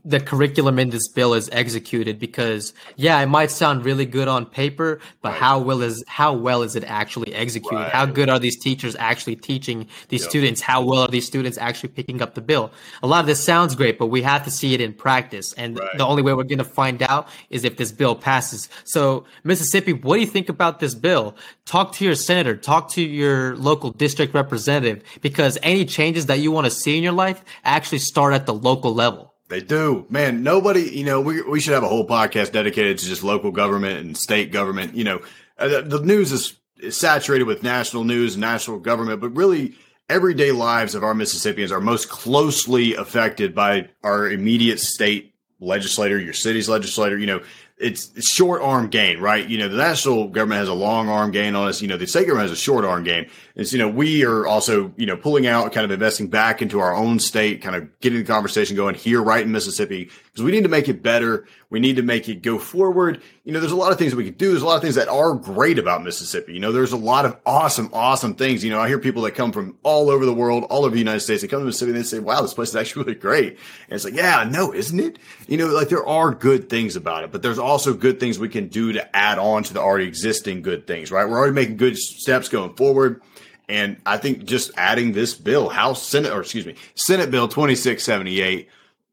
the 0.05 0.19
curriculum 0.19 0.77
in 0.77 0.91
this 0.91 1.07
bill 1.07 1.33
is 1.33 1.49
executed 1.51 2.19
because 2.19 2.71
yeah 2.97 3.19
it 3.19 3.25
might 3.25 3.49
sound 3.49 3.83
really 3.83 4.05
good 4.05 4.27
on 4.27 4.45
paper 4.45 4.99
but 5.23 5.29
right. 5.29 5.39
how 5.39 5.59
well 5.59 5.81
is 5.81 6.03
how 6.07 6.31
well 6.31 6.61
is 6.61 6.75
it 6.75 6.83
actually 6.83 7.33
executed 7.33 7.77
right. 7.77 7.91
how 7.91 8.05
good 8.05 8.29
are 8.29 8.37
these 8.37 8.59
teachers 8.59 8.95
actually 8.97 9.35
teaching 9.35 9.87
these 10.09 10.21
yep. 10.21 10.29
students 10.29 10.61
how 10.61 10.83
well 10.83 11.01
are 11.01 11.07
these 11.07 11.25
students 11.25 11.57
actually 11.57 11.89
picking 11.89 12.21
up 12.21 12.35
the 12.35 12.41
bill 12.41 12.71
a 13.01 13.07
lot 13.07 13.21
of 13.21 13.25
this 13.25 13.43
sounds 13.43 13.73
great 13.73 13.97
but 13.97 14.07
we 14.07 14.21
have 14.21 14.43
to 14.43 14.51
see 14.51 14.75
it 14.75 14.81
in 14.81 14.93
practice 14.93 15.51
and 15.53 15.79
right. 15.79 15.97
the 15.97 16.05
only 16.05 16.21
way 16.21 16.31
we're 16.31 16.43
going 16.43 16.59
to 16.59 16.63
find 16.63 17.01
out 17.01 17.27
is 17.49 17.63
if 17.63 17.77
this 17.77 17.91
bill 17.91 18.15
passes 18.15 18.69
so 18.83 19.25
mississippi 19.43 19.93
what 19.93 20.15
do 20.15 20.21
you 20.21 20.27
think 20.27 20.47
about 20.47 20.79
this 20.79 20.93
bill 20.93 21.35
talk 21.65 21.91
to 21.91 22.05
your 22.05 22.13
senator 22.13 22.55
talk 22.55 22.91
to 22.91 23.01
your 23.01 23.55
local 23.55 23.89
district 23.89 24.35
representative 24.35 25.01
because 25.21 25.57
any 25.63 25.85
changes 25.85 26.27
that 26.27 26.37
you 26.37 26.51
want 26.51 26.65
to 26.65 26.71
see 26.71 26.97
in 26.97 27.01
your 27.01 27.13
life 27.13 27.43
actually 27.63 27.97
start 27.97 28.31
at 28.31 28.45
the 28.45 28.53
local 28.53 28.93
level 28.93 29.30
they 29.51 29.59
do, 29.59 30.05
man. 30.09 30.43
Nobody, 30.43 30.83
you 30.83 31.03
know, 31.03 31.19
we 31.19 31.41
we 31.41 31.59
should 31.59 31.73
have 31.73 31.83
a 31.83 31.87
whole 31.89 32.07
podcast 32.07 32.53
dedicated 32.53 32.97
to 32.97 33.05
just 33.05 33.21
local 33.21 33.51
government 33.51 33.99
and 33.99 34.17
state 34.17 34.49
government. 34.53 34.95
You 34.95 35.03
know, 35.03 35.21
uh, 35.59 35.67
the, 35.67 35.81
the 35.81 35.99
news 35.99 36.31
is, 36.31 36.57
is 36.77 36.95
saturated 36.95 37.43
with 37.43 37.61
national 37.61 38.05
news, 38.05 38.37
national 38.37 38.79
government, 38.79 39.19
but 39.19 39.35
really, 39.35 39.75
everyday 40.09 40.53
lives 40.53 40.95
of 40.95 41.03
our 41.03 41.13
Mississippians 41.13 41.69
are 41.69 41.81
most 41.81 42.07
closely 42.07 42.95
affected 42.95 43.53
by 43.53 43.89
our 44.03 44.31
immediate 44.31 44.79
state 44.79 45.35
legislator, 45.59 46.17
your 46.17 46.31
city's 46.31 46.69
legislator. 46.69 47.17
You 47.17 47.27
know, 47.27 47.41
it's, 47.81 48.11
short 48.31 48.61
arm 48.61 48.87
gain, 48.87 49.19
right? 49.19 49.47
You 49.47 49.57
know, 49.57 49.67
the 49.67 49.77
national 49.77 50.27
government 50.27 50.59
has 50.59 50.69
a 50.69 50.73
long 50.73 51.09
arm 51.09 51.31
gain 51.31 51.55
on 51.55 51.67
us. 51.67 51.81
You 51.81 51.87
know, 51.87 51.97
the 51.97 52.07
state 52.07 52.27
government 52.27 52.49
has 52.49 52.57
a 52.57 52.61
short 52.61 52.85
arm 52.85 53.03
gain. 53.03 53.29
It's, 53.55 53.73
you 53.73 53.79
know, 53.79 53.89
we 53.89 54.23
are 54.23 54.45
also, 54.45 54.93
you 54.95 55.05
know, 55.05 55.17
pulling 55.17 55.47
out, 55.47 55.71
kind 55.71 55.83
of 55.83 55.91
investing 55.91 56.27
back 56.27 56.61
into 56.61 56.79
our 56.79 56.95
own 56.95 57.19
state, 57.19 57.61
kind 57.61 57.75
of 57.75 57.99
getting 57.99 58.19
the 58.19 58.25
conversation 58.25 58.75
going 58.75 58.95
here, 58.95 59.21
right 59.21 59.43
in 59.43 59.51
Mississippi, 59.51 60.09
because 60.31 60.45
we 60.45 60.51
need 60.51 60.63
to 60.63 60.69
make 60.69 60.87
it 60.87 61.03
better. 61.03 61.45
We 61.69 61.81
need 61.81 61.97
to 61.97 62.03
make 62.03 62.29
it 62.29 62.41
go 62.41 62.57
forward. 62.57 63.21
You 63.43 63.51
know, 63.51 63.59
there's 63.59 63.73
a 63.73 63.77
lot 63.77 63.91
of 63.91 63.97
things 63.97 64.15
we 64.15 64.23
could 64.23 64.37
do. 64.37 64.51
There's 64.51 64.61
a 64.61 64.65
lot 64.65 64.77
of 64.77 64.81
things 64.81 64.95
that 64.95 65.09
are 65.09 65.33
great 65.33 65.77
about 65.77 66.03
Mississippi. 66.03 66.53
You 66.53 66.61
know, 66.61 66.71
there's 66.71 66.93
a 66.93 66.97
lot 66.97 67.25
of 67.25 67.37
awesome, 67.45 67.89
awesome 67.91 68.35
things. 68.35 68.63
You 68.63 68.71
know, 68.71 68.79
I 68.79 68.87
hear 68.87 68.97
people 68.97 69.23
that 69.23 69.31
come 69.31 69.51
from 69.51 69.77
all 69.83 70.09
over 70.09 70.25
the 70.25 70.33
world, 70.33 70.63
all 70.69 70.85
over 70.85 70.93
the 70.93 70.99
United 70.99 71.19
States, 71.19 71.41
they 71.41 71.49
come 71.49 71.59
to 71.59 71.65
Mississippi 71.65 71.91
and 71.91 71.99
they 71.99 72.03
say, 72.03 72.19
wow, 72.19 72.41
this 72.41 72.53
place 72.53 72.69
is 72.69 72.77
actually 72.77 73.03
really 73.05 73.19
great. 73.19 73.49
And 73.49 73.91
it's 73.95 74.05
like, 74.05 74.13
yeah, 74.13 74.47
no, 74.49 74.73
isn't 74.73 74.99
it? 74.99 75.19
You 75.47 75.57
know, 75.57 75.67
like 75.67 75.89
there 75.89 76.07
are 76.07 76.33
good 76.33 76.69
things 76.69 76.95
about 76.95 77.25
it, 77.25 77.31
but 77.33 77.41
there's 77.41 77.59
also 77.59 77.93
good 77.93 78.21
things 78.21 78.39
we 78.39 78.47
can 78.47 78.69
do 78.69 78.93
to 78.93 79.15
add 79.15 79.37
on 79.37 79.63
to 79.63 79.73
the 79.73 79.81
already 79.81 80.07
existing 80.07 80.61
good 80.61 80.87
things, 80.87 81.11
right? 81.11 81.27
We're 81.27 81.39
already 81.39 81.53
making 81.53 81.75
good 81.75 81.97
steps 81.97 82.47
going 82.47 82.75
forward. 82.75 83.21
And 83.67 83.97
I 84.05 84.17
think 84.17 84.45
just 84.45 84.71
adding 84.77 85.11
this 85.11 85.33
bill, 85.33 85.67
House 85.69 86.05
Senate, 86.05 86.31
or 86.31 86.41
excuse 86.41 86.65
me, 86.65 86.75
Senate 86.95 87.31
Bill 87.31 87.47
2678, 87.49 88.69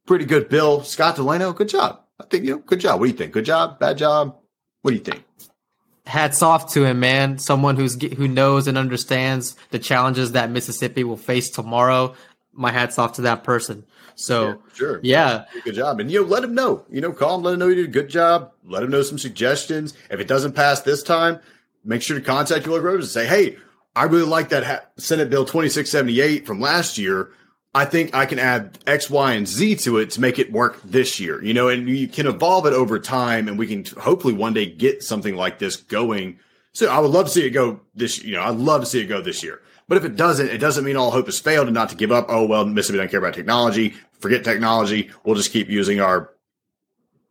pretty 0.08 0.24
good 0.24 0.48
bill. 0.48 0.82
Scott 0.82 1.14
Delano, 1.14 1.52
good 1.52 1.68
job. 1.68 2.00
I 2.18 2.24
think, 2.24 2.44
you 2.44 2.52
know, 2.52 2.58
good 2.58 2.80
job. 2.80 2.98
What 2.98 3.06
do 3.06 3.12
you 3.12 3.16
think? 3.16 3.32
Good 3.32 3.44
job? 3.44 3.78
Bad 3.78 3.98
job? 3.98 4.36
What 4.82 4.90
do 4.90 4.96
you 4.96 5.02
think? 5.02 5.22
Hats 6.06 6.42
off 6.42 6.72
to 6.72 6.84
him, 6.84 6.98
man. 6.98 7.38
Someone 7.38 7.76
who's 7.76 8.02
who 8.02 8.26
knows 8.26 8.66
and 8.66 8.78
understands 8.78 9.54
the 9.70 9.78
challenges 9.78 10.32
that 10.32 10.50
Mississippi 10.50 11.04
will 11.04 11.18
face 11.18 11.50
tomorrow. 11.50 12.14
My 12.52 12.72
hats 12.72 12.98
off 12.98 13.12
to 13.14 13.22
that 13.22 13.44
person. 13.44 13.84
So 14.14 14.48
yeah, 14.48 14.54
sure, 14.74 15.00
yeah, 15.02 15.44
good 15.64 15.74
job. 15.74 16.00
And 16.00 16.10
you 16.10 16.22
know, 16.22 16.26
let 16.26 16.42
him 16.42 16.54
know. 16.54 16.86
You 16.88 17.02
know, 17.02 17.12
call 17.12 17.36
him, 17.36 17.42
let 17.42 17.52
him 17.52 17.60
know 17.60 17.68
you 17.68 17.74
did 17.74 17.84
a 17.84 17.88
good 17.88 18.08
job. 18.08 18.52
Let 18.64 18.82
him 18.82 18.90
know 18.90 19.02
some 19.02 19.18
suggestions. 19.18 19.92
If 20.10 20.18
it 20.18 20.26
doesn't 20.26 20.54
pass 20.54 20.80
this 20.80 21.02
time, 21.02 21.40
make 21.84 22.00
sure 22.00 22.18
to 22.18 22.24
contact 22.24 22.64
your 22.64 22.76
local 22.76 22.94
and 22.94 23.04
say, 23.04 23.26
"Hey, 23.26 23.58
I 23.94 24.04
really 24.04 24.26
like 24.26 24.48
that 24.48 24.92
Senate 24.96 25.28
Bill 25.28 25.44
2678 25.44 26.46
from 26.46 26.58
last 26.58 26.96
year. 26.96 27.32
I 27.74 27.84
think 27.84 28.14
I 28.14 28.26
can 28.26 28.38
add 28.38 28.78
X, 28.86 29.10
Y, 29.10 29.32
and 29.34 29.46
Z 29.46 29.76
to 29.76 29.98
it 29.98 30.10
to 30.10 30.20
make 30.20 30.38
it 30.38 30.50
work 30.50 30.80
this 30.84 31.20
year. 31.20 31.42
You 31.42 31.54
know, 31.54 31.68
and 31.68 31.88
you 31.88 32.08
can 32.08 32.26
evolve 32.26 32.66
it 32.66 32.72
over 32.72 32.98
time, 32.98 33.48
and 33.48 33.58
we 33.58 33.66
can 33.66 33.84
hopefully 34.00 34.34
one 34.34 34.54
day 34.54 34.66
get 34.66 35.02
something 35.02 35.36
like 35.36 35.58
this 35.58 35.76
going. 35.76 36.38
So 36.72 36.88
I 36.88 36.98
would 36.98 37.10
love 37.10 37.26
to 37.26 37.32
see 37.32 37.46
it 37.46 37.50
go 37.50 37.80
this. 37.94 38.22
You 38.22 38.36
know, 38.36 38.42
I'd 38.42 38.56
love 38.56 38.80
to 38.80 38.86
see 38.86 39.00
it 39.00 39.06
go 39.06 39.20
this 39.20 39.42
year. 39.42 39.60
But 39.86 39.96
if 39.96 40.04
it 40.04 40.16
doesn't, 40.16 40.48
it 40.48 40.58
doesn't 40.58 40.84
mean 40.84 40.96
all 40.96 41.10
hope 41.10 41.26
has 41.26 41.38
failed 41.38 41.66
and 41.66 41.74
not 41.74 41.88
to 41.90 41.96
give 41.96 42.12
up. 42.12 42.26
Oh 42.28 42.46
well, 42.46 42.64
Mississippi 42.64 42.98
don't 42.98 43.10
care 43.10 43.20
about 43.20 43.34
technology 43.34 43.94
forget 44.20 44.44
technology. 44.44 45.10
We'll 45.24 45.36
just 45.36 45.52
keep 45.52 45.68
using 45.68 46.00
our 46.00 46.30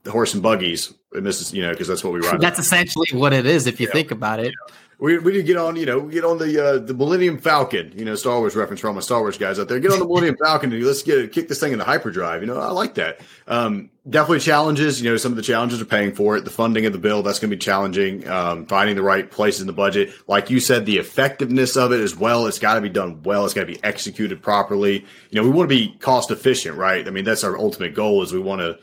horse 0.10 0.34
and 0.34 0.44
buggies. 0.44 0.94
And 1.14 1.26
this 1.26 1.42
is, 1.42 1.54
you 1.54 1.62
know, 1.62 1.72
because 1.72 1.88
that's 1.88 2.04
what 2.04 2.14
we 2.14 2.20
ride. 2.20 2.42
That's 2.42 2.60
essentially 2.60 3.08
what 3.14 3.34
it 3.34 3.46
is 3.46 3.68
if 3.68 3.80
you 3.80 3.88
yeah. 3.88 3.94
think 3.94 4.12
about 4.12 4.40
it. 4.40 4.48
Yeah. 4.48 4.76
We, 5.00 5.20
we 5.20 5.32
need 5.32 5.38
to 5.38 5.44
get 5.44 5.58
on, 5.58 5.76
you 5.76 5.86
know, 5.86 6.02
get 6.02 6.26
on 6.26 6.40
the 6.40 6.66
uh, 6.66 6.78
the 6.80 6.94
Millennium 6.96 7.38
Falcon, 7.38 7.94
you 7.96 8.04
know, 8.04 8.16
Star 8.16 8.40
Wars 8.40 8.56
reference 8.56 8.82
for 8.82 8.88
all 8.88 8.96
my 8.96 9.00
Star 9.00 9.20
Wars 9.20 9.38
guys 9.38 9.60
out 9.60 9.68
there. 9.68 9.80
Get 9.80 9.92
on 9.92 10.00
the 10.00 10.08
Millennium 10.08 10.36
Falcon 10.44 10.74
and 10.74 10.84
let's 10.84 11.04
get 11.04 11.32
kick 11.32 11.48
this 11.48 11.60
thing 11.60 11.72
into 11.72 11.86
hyperdrive. 11.86 12.42
You 12.42 12.48
know, 12.48 12.60
I 12.60 12.72
like 12.72 12.96
that. 12.96 13.22
Um, 13.48 13.92
definitely 14.10 14.40
challenges. 14.40 15.00
You 15.00 15.12
know, 15.12 15.18
some 15.18 15.32
of 15.32 15.36
the 15.36 15.44
challenges 15.44 15.80
are 15.80 15.86
paying 15.86 16.16
for 16.16 16.36
it. 16.36 16.46
The 16.46 16.50
funding 16.50 16.88
of 16.88 16.94
the 16.94 17.00
bill 17.00 17.22
that's 17.22 17.38
going 17.38 17.52
to 17.52 17.56
be 17.56 17.60
challenging. 17.60 18.28
Um, 18.28 18.66
finding 18.66 18.96
the 18.96 19.04
right 19.04 19.30
places 19.30 19.62
in 19.62 19.68
the 19.68 19.74
budget, 19.74 20.12
like 20.28 20.50
you 20.50 20.60
said, 20.60 20.88
the 20.88 20.98
effectiveness 20.98 21.78
of 21.78 21.92
it 21.92 22.00
as 22.00 22.16
well. 22.16 22.48
It's 22.48 22.58
got 22.58 22.74
to 22.74 22.82
be 22.82 22.90
done 22.90 23.22
well. 23.22 23.46
It's 23.46 23.54
got 23.54 23.62
to 23.62 23.68
be 23.68 23.84
executed 23.84 24.42
properly. 24.42 25.06
You 25.30 25.40
know, 25.40 25.44
we 25.44 25.52
want 25.52 25.70
to 25.70 25.76
be 25.76 25.96
cost 26.00 26.32
efficient, 26.32 26.76
right? 26.76 27.08
I 27.08 27.12
mean, 27.12 27.24
that's 27.24 27.44
our 27.44 27.56
ultimate 27.56 27.94
goal. 27.94 28.24
Is 28.24 28.34
we 28.34 28.40
want 28.40 28.62
to 28.62 28.80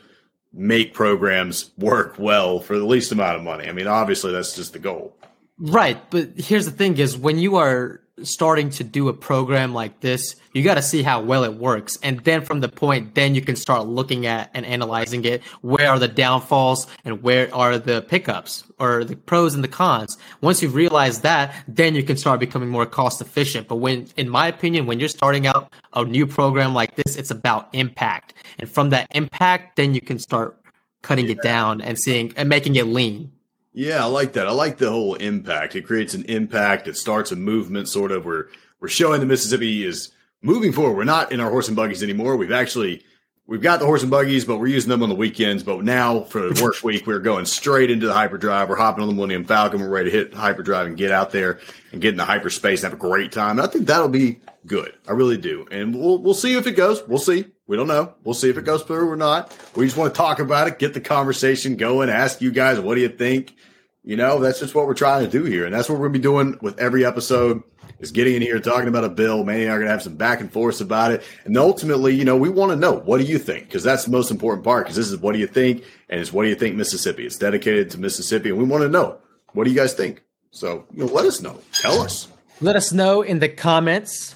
make 0.53 0.93
programs 0.93 1.71
work 1.77 2.15
well 2.17 2.61
for 2.61 2.79
the 2.79 2.85
least 2.85 3.11
amount 3.11 3.35
of 3.35 3.43
money. 3.43 3.67
I 3.67 3.73
mean, 3.73 3.87
obviously, 3.87 4.31
that's 4.31 4.55
just 4.55 4.71
the 4.71 4.79
goal. 4.79 5.13
Right, 5.57 5.97
but 6.09 6.31
here's 6.37 6.65
the 6.65 6.71
thing 6.71 6.97
is 6.97 7.17
when 7.17 7.39
you 7.39 7.55
are 7.55 8.01
starting 8.23 8.69
to 8.69 8.83
do 8.83 9.09
a 9.09 9.13
program 9.13 9.73
like 9.73 9.99
this, 9.99 10.35
you 10.53 10.63
got 10.63 10.75
to 10.75 10.81
see 10.81 11.03
how 11.03 11.21
well 11.21 11.43
it 11.43 11.55
works. 11.55 11.97
And 12.01 12.19
then 12.21 12.41
from 12.41 12.61
the 12.61 12.69
point, 12.69 13.15
then 13.15 13.35
you 13.35 13.41
can 13.41 13.55
start 13.55 13.87
looking 13.87 14.25
at 14.25 14.49
and 14.53 14.65
analyzing 14.65 15.25
it. 15.25 15.43
Where 15.61 15.89
are 15.89 15.99
the 15.99 16.07
downfalls 16.07 16.87
and 17.03 17.21
where 17.21 17.53
are 17.53 17.77
the 17.77 18.01
pickups 18.01 18.63
or 18.79 19.03
the 19.03 19.15
pros 19.15 19.53
and 19.53 19.63
the 19.63 19.69
cons? 19.69 20.17
Once 20.41 20.61
you 20.61 20.69
realize 20.69 21.21
that, 21.21 21.53
then 21.67 21.95
you 21.95 22.03
can 22.03 22.17
start 22.17 22.39
becoming 22.39 22.69
more 22.69 22.85
cost 22.85 23.21
efficient. 23.21 23.67
But 23.67 23.77
when, 23.77 24.07
in 24.17 24.29
my 24.29 24.47
opinion, 24.47 24.85
when 24.85 24.99
you're 24.99 25.09
starting 25.09 25.47
out 25.47 25.71
a 25.93 26.03
new 26.03 26.25
program 26.25 26.73
like 26.73 26.95
this, 26.95 27.15
it's 27.15 27.31
about 27.31 27.69
impact. 27.73 28.33
And 28.59 28.69
from 28.69 28.89
that 28.91 29.07
impact, 29.11 29.75
then 29.75 29.93
you 29.93 30.01
can 30.01 30.19
start 30.19 30.57
cutting 31.01 31.29
it 31.29 31.41
down 31.41 31.81
and 31.81 31.99
seeing 31.99 32.33
and 32.35 32.49
making 32.49 32.75
it 32.75 32.87
lean. 32.87 33.31
Yeah, 33.77 34.01
I 34.01 34.07
like 34.07 34.33
that. 34.33 34.47
I 34.47 34.51
like 34.51 34.77
the 34.77 34.89
whole 34.89 35.15
impact. 35.15 35.75
It 35.75 35.85
creates 35.85 36.13
an 36.13 36.23
impact. 36.23 36.87
It 36.87 36.95
starts 36.95 37.33
a 37.33 37.35
movement, 37.35 37.89
sort 37.89 38.13
of. 38.13 38.23
Where 38.23 38.47
we're 38.79 38.87
showing 38.87 39.19
the 39.19 39.25
Mississippi 39.25 39.85
is 39.85 40.13
moving 40.41 40.71
forward. 40.71 40.95
We're 40.95 41.03
not 41.03 41.33
in 41.33 41.41
our 41.41 41.49
horse 41.49 41.67
and 41.67 41.75
buggies 41.75 42.01
anymore. 42.01 42.37
We've 42.37 42.53
actually 42.53 43.03
we've 43.47 43.61
got 43.61 43.81
the 43.81 43.85
horse 43.85 44.01
and 44.01 44.09
buggies, 44.09 44.45
but 44.45 44.59
we're 44.59 44.67
using 44.67 44.89
them 44.89 45.03
on 45.03 45.09
the 45.09 45.15
weekends. 45.15 45.61
But 45.61 45.83
now 45.83 46.21
for 46.21 46.53
the 46.53 46.63
work 46.63 46.81
week, 46.85 47.05
we're 47.05 47.19
going 47.19 47.43
straight 47.43 47.91
into 47.91 48.07
the 48.07 48.13
hyperdrive. 48.13 48.69
We're 48.69 48.77
hopping 48.77 49.01
on 49.01 49.09
the 49.09 49.13
Millennium 49.13 49.43
Falcon. 49.43 49.81
We're 49.81 49.89
ready 49.89 50.09
to 50.09 50.17
hit 50.17 50.33
hyperdrive 50.33 50.87
and 50.87 50.95
get 50.95 51.11
out 51.11 51.31
there 51.31 51.59
and 51.91 52.01
get 52.01 52.11
in 52.11 52.17
the 52.17 52.23
hyperspace 52.23 52.81
and 52.81 52.93
have 52.93 52.97
a 52.97 53.01
great 53.01 53.33
time. 53.33 53.59
And 53.59 53.67
I 53.67 53.69
think 53.69 53.87
that'll 53.87 54.07
be 54.07 54.39
good. 54.65 54.93
I 55.05 55.11
really 55.11 55.37
do. 55.37 55.67
And 55.69 55.93
we'll 55.93 56.19
we'll 56.19 56.33
see 56.33 56.55
if 56.55 56.65
it 56.65 56.77
goes. 56.77 57.05
We'll 57.09 57.19
see. 57.19 57.47
We 57.67 57.77
don't 57.77 57.87
know. 57.87 58.13
We'll 58.23 58.35
see 58.35 58.49
if 58.49 58.57
it 58.57 58.65
goes 58.65 58.83
through 58.83 59.09
or 59.09 59.15
not. 59.15 59.55
We 59.75 59.85
just 59.85 59.97
want 59.97 60.13
to 60.13 60.17
talk 60.17 60.39
about 60.39 60.67
it, 60.67 60.77
get 60.77 60.93
the 60.93 61.01
conversation 61.01 61.77
going, 61.77 62.09
ask 62.09 62.41
you 62.41 62.51
guys, 62.51 62.79
what 62.79 62.95
do 62.95 63.01
you 63.01 63.09
think? 63.09 63.55
You 64.03 64.15
know, 64.15 64.39
that's 64.39 64.59
just 64.59 64.75
what 64.75 64.85
we're 64.85 64.93
trying 64.93 65.25
to 65.25 65.31
do 65.31 65.45
here. 65.45 65.65
And 65.65 65.73
that's 65.73 65.89
what 65.89 65.95
we're 65.95 66.09
going 66.09 66.13
to 66.13 66.19
be 66.19 66.23
doing 66.23 66.59
with 66.61 66.79
every 66.79 67.03
episode 67.03 67.63
is 67.99 68.11
getting 68.11 68.35
in 68.35 68.41
here, 68.43 68.59
talking 68.59 68.87
about 68.87 69.03
a 69.03 69.09
bill. 69.09 69.43
Manny 69.43 69.63
and 69.63 69.71
I 69.71 69.75
are 69.75 69.79
going 69.79 69.87
to 69.87 69.91
have 69.91 70.03
some 70.03 70.15
back 70.15 70.41
and 70.41 70.51
forth 70.51 70.79
about 70.79 71.11
it. 71.11 71.23
And 71.45 71.57
ultimately, 71.57 72.13
you 72.13 72.23
know, 72.23 72.37
we 72.37 72.49
want 72.49 72.71
to 72.71 72.75
know 72.75 72.99
what 72.99 73.17
do 73.17 73.23
you 73.23 73.39
think? 73.39 73.65
Because 73.65 73.83
that's 73.83 74.05
the 74.05 74.11
most 74.11 74.29
important 74.29 74.63
part. 74.63 74.85
Because 74.85 74.95
this 74.95 75.09
is 75.09 75.17
what 75.17 75.33
do 75.33 75.39
you 75.39 75.47
think? 75.47 75.83
And 76.09 76.21
it's 76.21 76.31
what 76.31 76.43
do 76.43 76.49
you 76.49 76.55
think 76.55 76.75
Mississippi? 76.75 77.25
It's 77.25 77.37
dedicated 77.37 77.89
to 77.91 77.99
Mississippi. 77.99 78.49
And 78.49 78.59
we 78.59 78.65
want 78.65 78.83
to 78.83 78.89
know 78.89 79.17
what 79.53 79.63
do 79.63 79.71
you 79.71 79.75
guys 79.75 79.93
think? 79.93 80.21
So, 80.51 80.85
you 80.93 81.05
know, 81.05 81.11
let 81.11 81.25
us 81.25 81.41
know. 81.41 81.59
Tell 81.73 81.99
us. 82.01 82.27
Let 82.61 82.75
us 82.75 82.93
know 82.93 83.23
in 83.23 83.39
the 83.39 83.49
comments 83.49 84.35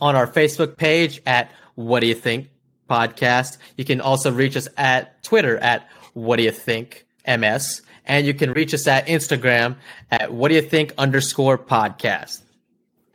on 0.00 0.16
our 0.16 0.26
Facebook 0.26 0.78
page 0.78 1.20
at 1.26 1.50
What 1.74 2.00
Do 2.00 2.06
You 2.06 2.14
Think 2.14 2.48
Podcast. 2.90 3.58
You 3.76 3.84
can 3.84 4.00
also 4.00 4.32
reach 4.32 4.56
us 4.56 4.68
at 4.76 5.22
Twitter 5.22 5.56
at 5.58 5.88
What 6.14 6.36
Do 6.36 6.42
You 6.42 6.50
Think 6.50 7.06
MS. 7.26 7.82
And 8.04 8.26
you 8.26 8.34
can 8.34 8.52
reach 8.52 8.74
us 8.74 8.86
at 8.88 9.06
Instagram 9.06 9.76
at 10.10 10.32
What 10.32 10.48
Do 10.48 10.56
You 10.56 10.62
Think 10.62 10.92
underscore 10.98 11.56
podcast. 11.56 12.42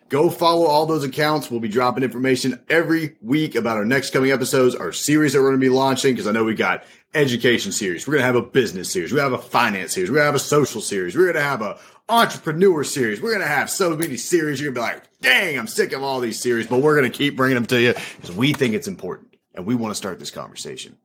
Go 0.08 0.30
follow 0.30 0.68
all 0.68 0.86
those 0.86 1.04
accounts. 1.04 1.52
We'll 1.52 1.60
be 1.60 1.68
dropping 1.68 2.04
information 2.04 2.62
every 2.70 3.16
week 3.22 3.56
about 3.56 3.76
our 3.76 3.86
next 3.86 4.12
coming 4.12 4.32
episodes, 4.32 4.76
our 4.76 4.92
series 4.92 5.34
that 5.34 5.40
we're 5.40 5.50
going 5.50 5.60
to 5.60 5.66
be 5.66 5.70
launching. 5.70 6.14
Because 6.14 6.28
I 6.28 6.32
know 6.32 6.44
we 6.44 6.54
got 6.54 6.86
education 7.14 7.72
series, 7.72 8.08
we're 8.08 8.14
going 8.14 8.22
to 8.22 8.28
have 8.28 8.36
a 8.36 8.42
business 8.42 8.92
series, 8.92 9.12
we 9.12 9.20
have 9.20 9.34
a 9.34 9.38
finance 9.38 9.94
series, 9.94 10.10
we're 10.10 10.18
going 10.18 10.24
to 10.24 10.32
have 10.32 10.36
a 10.36 10.40
social 10.40 10.80
series, 10.80 11.16
we're 11.16 11.24
going 11.24 11.36
to 11.36 11.42
have 11.42 11.62
a 11.62 11.80
entrepreneur 12.08 12.84
series. 12.84 13.22
We're 13.22 13.32
going 13.32 13.42
to 13.42 13.48
have 13.48 13.70
so 13.70 13.96
many 13.96 14.18
series. 14.18 14.62
You're 14.62 14.72
going 14.72 14.92
to 14.92 14.94
be 14.94 15.00
like, 15.00 15.22
dang, 15.22 15.58
I'm 15.58 15.68
sick 15.68 15.92
of 15.92 16.04
all 16.04 16.20
these 16.20 16.40
series, 16.40 16.68
but 16.68 16.82
we're 16.82 16.96
going 16.96 17.12
to 17.12 17.18
keep 17.18 17.36
bringing 17.36 17.56
them 17.56 17.66
to 17.68 17.82
you 17.82 17.94
because 17.94 18.32
we 18.32 18.54
think 18.54 18.74
it's 18.74 18.88
important 18.88 19.35
and 19.56 19.66
we 19.66 19.76
want 19.76 19.92
to 19.92 19.96
start 19.96 20.20
this 20.20 20.32
conversation. 20.32 20.98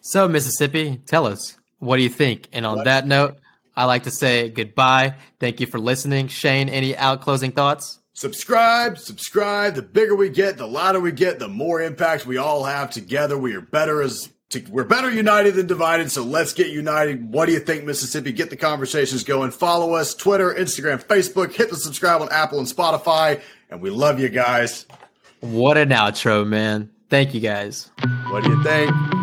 So, 0.00 0.28
Mississippi, 0.28 1.00
tell 1.06 1.26
us, 1.26 1.56
what 1.78 1.96
do 1.96 2.02
you 2.02 2.08
think? 2.08 2.48
And 2.52 2.64
on 2.64 2.76
what? 2.76 2.84
that 2.86 3.06
note, 3.06 3.38
I 3.76 3.84
like 3.84 4.04
to 4.04 4.10
say 4.10 4.48
goodbye. 4.48 5.14
Thank 5.38 5.60
you 5.60 5.66
for 5.66 5.78
listening. 5.78 6.28
Shane, 6.28 6.68
any 6.68 6.96
out 6.96 7.20
closing 7.20 7.52
thoughts? 7.52 7.98
Subscribe, 8.12 8.98
subscribe. 8.98 9.74
The 9.74 9.82
bigger 9.82 10.14
we 10.14 10.28
get, 10.28 10.58
the 10.58 10.66
louder 10.66 11.00
we 11.00 11.12
get, 11.12 11.38
the 11.38 11.48
more 11.48 11.80
impact 11.80 12.26
we 12.26 12.36
all 12.36 12.64
have 12.64 12.90
together. 12.90 13.38
We 13.38 13.54
are 13.54 13.62
better 13.62 14.02
as 14.02 14.28
to, 14.50 14.60
we're 14.68 14.84
better 14.84 15.10
united 15.10 15.54
than 15.54 15.66
divided. 15.66 16.10
So 16.10 16.22
let's 16.22 16.52
get 16.52 16.68
united. 16.68 17.32
What 17.32 17.46
do 17.46 17.52
you 17.52 17.60
think, 17.60 17.84
Mississippi? 17.84 18.32
Get 18.32 18.50
the 18.50 18.56
conversations 18.56 19.24
going. 19.24 19.52
Follow 19.52 19.94
us 19.94 20.14
Twitter, 20.14 20.52
Instagram, 20.52 21.02
Facebook. 21.02 21.52
Hit 21.52 21.70
the 21.70 21.76
subscribe 21.76 22.20
on 22.20 22.28
Apple 22.30 22.58
and 22.58 22.68
Spotify. 22.68 23.40
And 23.70 23.80
we 23.80 23.90
love 23.90 24.20
you 24.20 24.28
guys. 24.28 24.86
What 25.40 25.78
an 25.78 25.90
outro, 25.90 26.46
man. 26.46 26.90
Thank 27.10 27.34
you 27.34 27.40
guys. 27.40 27.90
What 28.30 28.44
do 28.44 28.50
you 28.50 28.62
think? 28.62 29.19